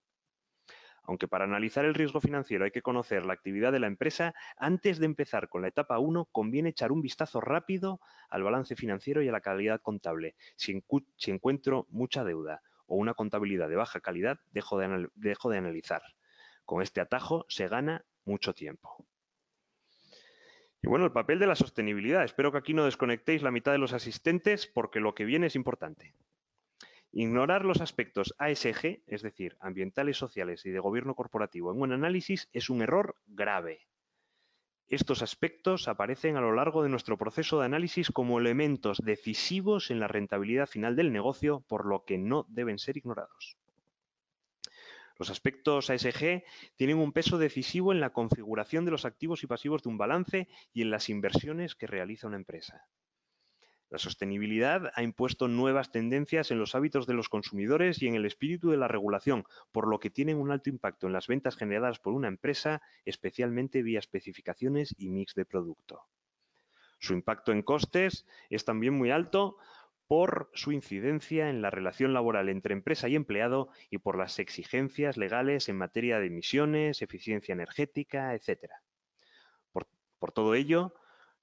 Aunque 1.03 1.27
para 1.27 1.43
analizar 1.43 1.85
el 1.85 1.93
riesgo 1.93 2.19
financiero 2.19 2.65
hay 2.65 2.71
que 2.71 2.81
conocer 2.81 3.27
la 3.27 3.33
actividad 3.33 3.71
de 3.71 3.79
la 3.79 3.85
empresa, 3.85 4.33
antes 4.57 4.97
de 4.97 5.05
empezar 5.05 5.49
con 5.49 5.61
la 5.61 5.67
etapa 5.67 5.99
1 5.99 6.29
conviene 6.31 6.69
echar 6.69 6.91
un 6.91 7.03
vistazo 7.03 7.41
rápido 7.41 7.99
al 8.27 8.41
balance 8.41 8.75
financiero 8.75 9.21
y 9.21 9.27
a 9.27 9.31
la 9.31 9.41
calidad 9.41 9.81
contable, 9.81 10.35
si, 10.55 10.81
encuentro 11.27 11.85
mucha 11.91 12.23
deuda 12.23 12.63
o 12.87 12.95
una 12.95 13.13
contabilidad 13.13 13.69
de 13.69 13.75
baja 13.75 13.99
calidad, 13.99 14.39
dejo 14.51 14.79
de, 14.79 15.57
analizar. 15.57 16.01
Con 16.65 16.81
este 16.81 17.01
atajo 17.01 17.45
se 17.47 17.67
gana 17.67 18.05
mucho 18.25 18.53
tiempo. 18.53 19.05
Y 20.81 20.87
bueno, 20.87 21.05
el 21.05 21.11
papel 21.11 21.39
de 21.39 21.47
la 21.47 21.55
sostenibilidad. 21.55 22.23
Espero 22.23 22.51
que 22.51 22.57
aquí 22.57 22.73
no 22.73 22.85
desconectéis 22.85 23.41
la 23.41 23.51
mitad 23.51 23.71
de 23.71 23.77
los 23.77 23.93
asistentes 23.93 24.67
porque 24.67 24.99
lo 24.99 25.15
que 25.15 25.25
viene 25.25 25.47
es 25.47 25.55
importante. 25.55 26.13
Ignorar 27.11 27.65
los 27.65 27.81
aspectos 27.81 28.35
ASG, 28.37 29.01
es 29.07 29.21
decir, 29.21 29.57
ambientales, 29.59 30.17
sociales 30.17 30.65
y 30.65 30.71
de 30.71 30.79
gobierno 30.79 31.15
corporativo 31.15 31.71
en 31.71 31.81
un 31.81 31.93
análisis 31.93 32.49
es 32.53 32.69
un 32.69 32.81
error 32.81 33.15
grave. 33.25 33.87
Estos 34.89 35.21
aspectos 35.21 35.89
aparecen 35.89 36.37
a 36.37 36.41
lo 36.41 36.53
largo 36.53 36.81
de 36.81 36.89
nuestro 36.89 37.17
proceso 37.17 37.59
de 37.59 37.65
análisis 37.65 38.09
como 38.09 38.39
elementos 38.39 38.99
decisivos 39.03 39.91
en 39.91 39.99
la 39.99 40.07
rentabilidad 40.07 40.67
final 40.67 40.95
del 40.95 41.11
negocio, 41.11 41.59
por 41.67 41.85
lo 41.85 42.05
que 42.05 42.17
no 42.17 42.45
deben 42.47 42.79
ser 42.79 42.95
ignorados. 42.95 43.57
Los 45.19 45.29
aspectos 45.29 45.89
ASG 45.89 46.43
tienen 46.75 46.99
un 46.99 47.11
peso 47.11 47.37
decisivo 47.37 47.91
en 47.91 47.99
la 47.99 48.11
configuración 48.11 48.85
de 48.85 48.91
los 48.91 49.03
activos 49.03 49.43
y 49.43 49.47
pasivos 49.47 49.83
de 49.83 49.89
un 49.89 49.97
balance 49.97 50.47
y 50.73 50.83
en 50.83 50.91
las 50.91 51.09
inversiones 51.09 51.75
que 51.75 51.87
realiza 51.87 52.27
una 52.27 52.37
empresa. 52.37 52.87
La 53.89 53.99
sostenibilidad 53.99 54.91
ha 54.95 55.03
impuesto 55.03 55.47
nuevas 55.47 55.91
tendencias 55.91 56.51
en 56.51 56.59
los 56.59 56.75
hábitos 56.75 57.07
de 57.07 57.13
los 57.13 57.29
consumidores 57.29 58.01
y 58.01 58.07
en 58.07 58.15
el 58.15 58.25
espíritu 58.25 58.69
de 58.69 58.77
la 58.77 58.89
regulación, 58.89 59.45
por 59.71 59.87
lo 59.87 59.99
que 59.99 60.09
tienen 60.09 60.37
un 60.37 60.51
alto 60.51 60.69
impacto 60.69 61.07
en 61.07 61.13
las 61.13 61.27
ventas 61.27 61.55
generadas 61.55 61.99
por 61.99 62.13
una 62.13 62.27
empresa, 62.27 62.81
especialmente 63.05 63.83
vía 63.83 63.99
especificaciones 63.99 64.93
y 64.97 65.07
mix 65.09 65.35
de 65.35 65.45
producto. 65.45 66.01
Su 66.99 67.13
impacto 67.13 67.53
en 67.53 67.61
costes 67.61 68.25
es 68.49 68.65
también 68.65 68.93
muy 68.93 69.11
alto 69.11 69.57
por 70.07 70.49
su 70.53 70.71
incidencia 70.73 71.49
en 71.49 71.61
la 71.61 71.69
relación 71.69 72.13
laboral 72.13 72.49
entre 72.49 72.73
empresa 72.73 73.07
y 73.07 73.15
empleado 73.15 73.69
y 73.89 73.99
por 73.99 74.17
las 74.17 74.39
exigencias 74.39 75.15
legales 75.15 75.69
en 75.69 75.77
materia 75.77 76.19
de 76.19 76.27
emisiones, 76.27 77.01
eficiencia 77.01 77.53
energética, 77.53 78.33
etc. 78.33 78.71
Por, 79.71 79.87
por 80.19 80.31
todo 80.31 80.55
ello, 80.55 80.93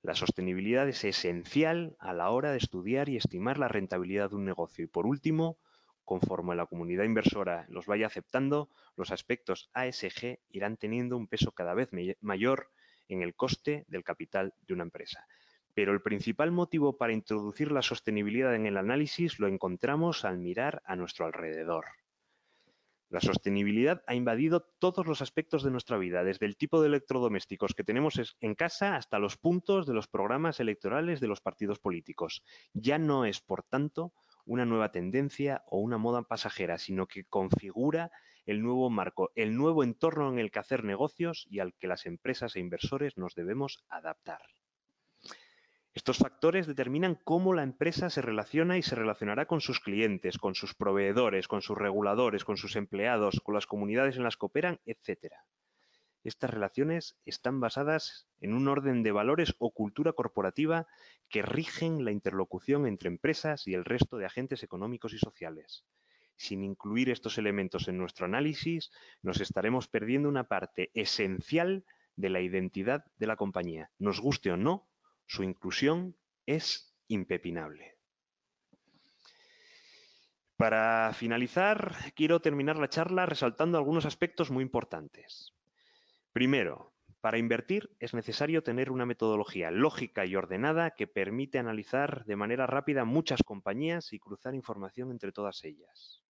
la 0.04 0.14
sostenibilidad 0.14 0.86
es 0.86 1.02
esencial 1.02 1.96
a 1.98 2.12
la 2.12 2.28
hora 2.28 2.52
de 2.52 2.58
estudiar 2.58 3.08
y 3.08 3.16
estimar 3.16 3.56
la 3.56 3.68
rentabilidad 3.68 4.28
de 4.28 4.36
un 4.36 4.44
negocio. 4.44 4.84
Y 4.84 4.86
por 4.86 5.06
último, 5.06 5.56
conforme 6.04 6.54
la 6.54 6.66
comunidad 6.66 7.04
inversora 7.04 7.64
los 7.70 7.86
vaya 7.86 8.08
aceptando, 8.08 8.68
los 8.96 9.10
aspectos 9.10 9.70
ASG 9.72 10.40
irán 10.50 10.76
teniendo 10.76 11.16
un 11.16 11.26
peso 11.26 11.52
cada 11.52 11.72
vez 11.72 11.88
mayor 12.20 12.70
en 13.08 13.22
el 13.22 13.34
coste 13.34 13.86
del 13.88 14.04
capital 14.04 14.52
de 14.60 14.74
una 14.74 14.82
empresa. 14.82 15.26
Pero 15.72 15.94
el 15.94 16.02
principal 16.02 16.52
motivo 16.52 16.98
para 16.98 17.14
introducir 17.14 17.72
la 17.72 17.80
sostenibilidad 17.80 18.54
en 18.54 18.66
el 18.66 18.76
análisis 18.76 19.38
lo 19.38 19.48
encontramos 19.48 20.26
al 20.26 20.36
mirar 20.36 20.82
a 20.84 20.96
nuestro 20.96 21.24
alrededor. 21.24 21.86
La 23.14 23.20
sostenibilidad 23.20 24.02
ha 24.08 24.16
invadido 24.16 24.66
todos 24.80 25.06
los 25.06 25.22
aspectos 25.22 25.62
de 25.62 25.70
nuestra 25.70 25.98
vida, 25.98 26.24
desde 26.24 26.46
el 26.46 26.56
tipo 26.56 26.80
de 26.80 26.88
electrodomésticos 26.88 27.72
que 27.72 27.84
tenemos 27.84 28.34
en 28.40 28.56
casa 28.56 28.96
hasta 28.96 29.20
los 29.20 29.36
puntos 29.36 29.86
de 29.86 29.94
los 29.94 30.08
programas 30.08 30.58
electorales 30.58 31.20
de 31.20 31.28
los 31.28 31.40
partidos 31.40 31.78
políticos. 31.78 32.42
Ya 32.72 32.98
no 32.98 33.24
es, 33.24 33.40
por 33.40 33.62
tanto, 33.62 34.12
una 34.46 34.66
nueva 34.66 34.90
tendencia 34.90 35.62
o 35.68 35.78
una 35.78 35.96
moda 35.96 36.22
pasajera, 36.22 36.76
sino 36.76 37.06
que 37.06 37.24
configura 37.24 38.10
el 38.46 38.60
nuevo 38.64 38.90
marco, 38.90 39.30
el 39.36 39.54
nuevo 39.54 39.84
entorno 39.84 40.28
en 40.32 40.40
el 40.40 40.50
que 40.50 40.58
hacer 40.58 40.82
negocios 40.82 41.46
y 41.48 41.60
al 41.60 41.72
que 41.74 41.86
las 41.86 42.06
empresas 42.06 42.56
e 42.56 42.60
inversores 42.60 43.16
nos 43.16 43.36
debemos 43.36 43.84
adaptar. 43.88 44.40
Estos 45.94 46.18
factores 46.18 46.66
determinan 46.66 47.14
cómo 47.14 47.54
la 47.54 47.62
empresa 47.62 48.10
se 48.10 48.20
relaciona 48.20 48.76
y 48.76 48.82
se 48.82 48.96
relacionará 48.96 49.46
con 49.46 49.60
sus 49.60 49.78
clientes, 49.78 50.38
con 50.38 50.56
sus 50.56 50.74
proveedores, 50.74 51.46
con 51.46 51.62
sus 51.62 51.78
reguladores, 51.78 52.44
con 52.44 52.56
sus 52.56 52.74
empleados, 52.74 53.40
con 53.40 53.54
las 53.54 53.66
comunidades 53.66 54.16
en 54.16 54.24
las 54.24 54.36
que 54.36 54.46
operan, 54.46 54.80
etc. 54.86 55.34
Estas 56.24 56.50
relaciones 56.50 57.16
están 57.26 57.60
basadas 57.60 58.26
en 58.40 58.54
un 58.54 58.66
orden 58.66 59.04
de 59.04 59.12
valores 59.12 59.54
o 59.58 59.70
cultura 59.70 60.12
corporativa 60.14 60.88
que 61.28 61.42
rigen 61.42 62.04
la 62.04 62.10
interlocución 62.10 62.88
entre 62.88 63.08
empresas 63.08 63.68
y 63.68 63.74
el 63.74 63.84
resto 63.84 64.16
de 64.16 64.26
agentes 64.26 64.64
económicos 64.64 65.12
y 65.12 65.18
sociales. 65.18 65.84
Sin 66.34 66.64
incluir 66.64 67.08
estos 67.08 67.38
elementos 67.38 67.86
en 67.86 67.98
nuestro 67.98 68.26
análisis, 68.26 68.90
nos 69.22 69.40
estaremos 69.40 69.86
perdiendo 69.86 70.28
una 70.28 70.48
parte 70.48 70.90
esencial 70.94 71.84
de 72.16 72.30
la 72.30 72.40
identidad 72.40 73.04
de 73.16 73.28
la 73.28 73.36
compañía. 73.36 73.90
Nos 74.00 74.20
guste 74.20 74.50
o 74.50 74.56
no, 74.56 74.88
su 75.26 75.42
inclusión 75.42 76.16
es 76.46 76.94
impepinable. 77.08 77.96
Para 80.56 81.12
finalizar, 81.14 81.94
quiero 82.14 82.40
terminar 82.40 82.78
la 82.78 82.88
charla 82.88 83.26
resaltando 83.26 83.76
algunos 83.76 84.06
aspectos 84.06 84.50
muy 84.50 84.62
importantes. 84.62 85.52
Primero, 86.32 86.94
para 87.20 87.38
invertir 87.38 87.90
es 87.98 88.14
necesario 88.14 88.62
tener 88.62 88.90
una 88.90 89.06
metodología 89.06 89.70
lógica 89.70 90.26
y 90.26 90.36
ordenada 90.36 90.90
que 90.90 91.06
permite 91.06 91.58
analizar 91.58 92.24
de 92.26 92.36
manera 92.36 92.66
rápida 92.66 93.04
muchas 93.04 93.42
compañías 93.42 94.12
y 94.12 94.18
cruzar 94.18 94.54
información 94.54 95.10
entre 95.10 95.32
todas 95.32 95.64
ellas. 95.64 96.22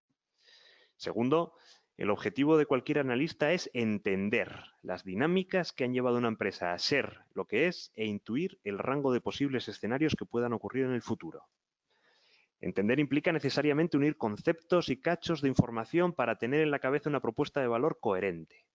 Segundo, 0.95 1.55
el 1.95 2.09
objetivo 2.09 2.57
de 2.57 2.65
cualquier 2.65 2.99
analista 2.99 3.51
es 3.53 3.69
entender 3.73 4.51
las 4.81 5.03
dinámicas 5.03 5.71
que 5.71 5.83
han 5.83 5.93
llevado 5.93 6.15
a 6.15 6.19
una 6.19 6.27
empresa 6.27 6.73
a 6.73 6.79
ser 6.79 7.19
lo 7.33 7.45
que 7.45 7.67
es 7.67 7.91
e 7.95 8.05
intuir 8.05 8.59
el 8.63 8.79
rango 8.79 9.13
de 9.13 9.21
posibles 9.21 9.67
escenarios 9.67 10.15
que 10.15 10.25
puedan 10.25 10.53
ocurrir 10.53 10.85
en 10.85 10.93
el 10.93 11.03
futuro. 11.03 11.45
Entender 12.61 12.99
implica 12.99 13.31
necesariamente 13.31 13.97
unir 13.97 14.17
conceptos 14.17 14.89
y 14.89 14.99
cachos 14.99 15.41
de 15.41 15.49
información 15.49 16.13
para 16.13 16.37
tener 16.37 16.61
en 16.61 16.71
la 16.71 16.79
cabeza 16.79 17.09
una 17.09 17.19
propuesta 17.19 17.61
de 17.61 17.67
valor 17.67 17.99
coherente. 17.99 18.65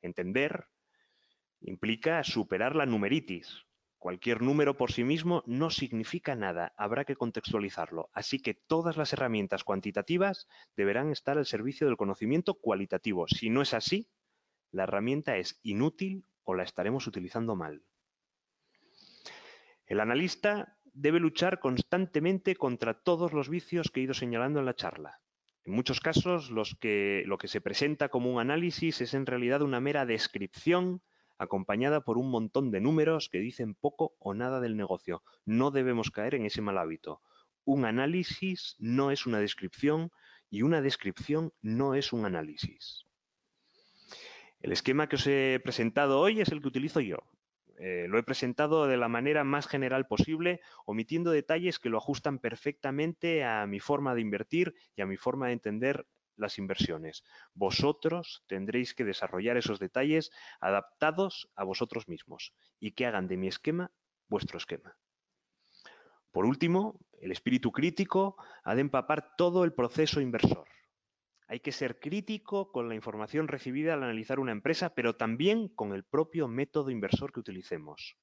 Entender 0.00 0.66
implica 1.60 2.24
superar 2.24 2.74
la 2.74 2.86
numeritis, 2.86 3.66
Cualquier 4.02 4.42
número 4.42 4.76
por 4.76 4.90
sí 4.90 5.04
mismo 5.04 5.44
no 5.46 5.70
significa 5.70 6.34
nada, 6.34 6.74
habrá 6.76 7.04
que 7.04 7.14
contextualizarlo. 7.14 8.10
Así 8.12 8.40
que 8.40 8.52
todas 8.52 8.96
las 8.96 9.12
herramientas 9.12 9.62
cuantitativas 9.62 10.48
deberán 10.76 11.12
estar 11.12 11.38
al 11.38 11.46
servicio 11.46 11.86
del 11.86 11.96
conocimiento 11.96 12.54
cualitativo. 12.54 13.28
Si 13.28 13.48
no 13.48 13.62
es 13.62 13.74
así, 13.74 14.08
la 14.72 14.82
herramienta 14.82 15.36
es 15.36 15.60
inútil 15.62 16.24
o 16.42 16.54
la 16.54 16.64
estaremos 16.64 17.06
utilizando 17.06 17.54
mal. 17.54 17.84
El 19.86 20.00
analista 20.00 20.76
debe 20.92 21.20
luchar 21.20 21.60
constantemente 21.60 22.56
contra 22.56 22.94
todos 23.04 23.32
los 23.32 23.48
vicios 23.48 23.92
que 23.92 24.00
he 24.00 24.02
ido 24.02 24.14
señalando 24.14 24.58
en 24.58 24.66
la 24.66 24.74
charla. 24.74 25.20
En 25.62 25.74
muchos 25.74 26.00
casos, 26.00 26.50
lo 26.50 26.64
que 26.74 27.24
se 27.44 27.60
presenta 27.60 28.08
como 28.08 28.32
un 28.32 28.40
análisis 28.40 29.00
es 29.00 29.14
en 29.14 29.26
realidad 29.26 29.62
una 29.62 29.78
mera 29.78 30.06
descripción 30.06 31.02
acompañada 31.42 32.04
por 32.04 32.18
un 32.18 32.30
montón 32.30 32.70
de 32.70 32.80
números 32.80 33.28
que 33.28 33.38
dicen 33.38 33.74
poco 33.74 34.14
o 34.18 34.34
nada 34.34 34.60
del 34.60 34.76
negocio. 34.76 35.22
No 35.44 35.70
debemos 35.70 36.10
caer 36.10 36.34
en 36.34 36.46
ese 36.46 36.62
mal 36.62 36.78
hábito. 36.78 37.20
Un 37.64 37.84
análisis 37.84 38.76
no 38.78 39.10
es 39.10 39.26
una 39.26 39.38
descripción 39.38 40.10
y 40.50 40.62
una 40.62 40.80
descripción 40.80 41.52
no 41.60 41.94
es 41.94 42.12
un 42.12 42.24
análisis. 42.24 43.06
El 44.60 44.72
esquema 44.72 45.08
que 45.08 45.16
os 45.16 45.26
he 45.26 45.60
presentado 45.62 46.20
hoy 46.20 46.40
es 46.40 46.50
el 46.50 46.62
que 46.62 46.68
utilizo 46.68 47.00
yo. 47.00 47.18
Eh, 47.78 48.06
lo 48.08 48.18
he 48.18 48.22
presentado 48.22 48.86
de 48.86 48.96
la 48.96 49.08
manera 49.08 49.42
más 49.42 49.66
general 49.66 50.06
posible, 50.06 50.60
omitiendo 50.86 51.32
detalles 51.32 51.80
que 51.80 51.88
lo 51.88 51.98
ajustan 51.98 52.38
perfectamente 52.38 53.44
a 53.44 53.66
mi 53.66 53.80
forma 53.80 54.14
de 54.14 54.20
invertir 54.20 54.74
y 54.94 55.02
a 55.02 55.06
mi 55.06 55.16
forma 55.16 55.48
de 55.48 55.54
entender 55.54 56.06
las 56.42 56.58
inversiones. 56.58 57.24
Vosotros 57.54 58.44
tendréis 58.46 58.94
que 58.94 59.04
desarrollar 59.04 59.56
esos 59.56 59.78
detalles 59.78 60.30
adaptados 60.60 61.48
a 61.56 61.64
vosotros 61.64 62.08
mismos 62.08 62.52
y 62.78 62.92
que 62.92 63.06
hagan 63.06 63.28
de 63.28 63.38
mi 63.38 63.48
esquema 63.48 63.90
vuestro 64.28 64.58
esquema. 64.58 64.96
Por 66.32 66.46
último, 66.46 66.98
el 67.20 67.30
espíritu 67.32 67.72
crítico 67.72 68.36
ha 68.64 68.74
de 68.74 68.80
empapar 68.80 69.36
todo 69.36 69.64
el 69.64 69.72
proceso 69.72 70.20
inversor. 70.20 70.66
Hay 71.46 71.60
que 71.60 71.72
ser 71.72 72.00
crítico 72.00 72.72
con 72.72 72.88
la 72.88 72.94
información 72.94 73.46
recibida 73.46 73.92
al 73.92 74.02
analizar 74.02 74.40
una 74.40 74.52
empresa, 74.52 74.94
pero 74.94 75.16
también 75.16 75.68
con 75.68 75.92
el 75.92 76.04
propio 76.04 76.48
método 76.48 76.90
inversor 76.90 77.32
que 77.32 77.40
utilicemos. 77.40 78.16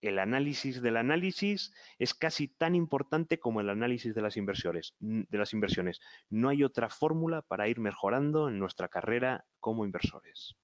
El 0.00 0.18
análisis 0.18 0.82
del 0.82 0.96
análisis 0.96 1.72
es 1.98 2.14
casi 2.14 2.48
tan 2.48 2.74
importante 2.74 3.38
como 3.38 3.60
el 3.60 3.70
análisis 3.70 4.14
de 4.14 4.22
las 4.22 4.36
inversiones. 4.36 4.94
De 5.00 5.38
las 5.38 5.52
inversiones. 5.52 6.00
No 6.30 6.48
hay 6.48 6.64
otra 6.64 6.88
fórmula 6.88 7.42
para 7.42 7.68
ir 7.68 7.80
mejorando 7.80 8.48
en 8.48 8.58
nuestra 8.58 8.88
carrera 8.88 9.44
como 9.60 9.84
inversores. 9.84 10.56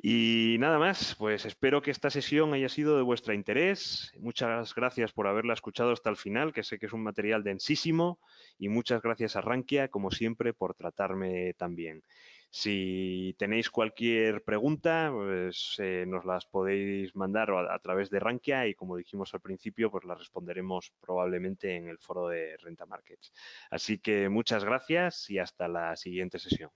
Y 0.00 0.58
nada 0.60 0.78
más, 0.78 1.16
pues 1.16 1.44
espero 1.44 1.82
que 1.82 1.90
esta 1.90 2.08
sesión 2.08 2.54
haya 2.54 2.68
sido 2.68 2.96
de 2.96 3.02
vuestro 3.02 3.34
interés. 3.34 4.12
Muchas 4.20 4.72
gracias 4.72 5.12
por 5.12 5.26
haberla 5.26 5.54
escuchado 5.54 5.90
hasta 5.90 6.08
el 6.08 6.16
final, 6.16 6.52
que 6.52 6.62
sé 6.62 6.78
que 6.78 6.86
es 6.86 6.92
un 6.92 7.02
material 7.02 7.42
densísimo. 7.42 8.20
Y 8.58 8.68
muchas 8.68 9.02
gracias 9.02 9.34
a 9.34 9.40
Rankia, 9.40 9.88
como 9.88 10.12
siempre, 10.12 10.54
por 10.54 10.74
tratarme 10.74 11.52
tan 11.54 11.74
bien. 11.74 12.04
Si 12.50 13.34
tenéis 13.38 13.68
cualquier 13.70 14.42
pregunta, 14.42 15.10
pues 15.12 15.76
eh, 15.78 16.04
nos 16.06 16.24
las 16.24 16.46
podéis 16.46 17.14
mandar 17.14 17.50
a, 17.50 17.74
a, 17.74 17.78
través 17.78 18.08
de 18.10 18.20
Rankia 18.20 18.66
y 18.66 18.74
como 18.74 18.96
dijimos 18.96 19.34
al 19.34 19.40
principio, 19.40 19.90
pues 19.90 20.04
las 20.04 20.18
responderemos 20.18 20.92
probablemente 21.00 21.76
en 21.76 21.88
el 21.88 21.98
foro 21.98 22.28
de 22.28 22.56
Renta 22.56 22.86
Markets. 22.86 23.32
Así 23.70 23.98
que 23.98 24.28
muchas 24.28 24.64
gracias 24.64 25.28
y 25.30 25.38
hasta 25.38 25.68
la 25.68 25.94
siguiente 25.96 26.38
sesión. 26.38 26.70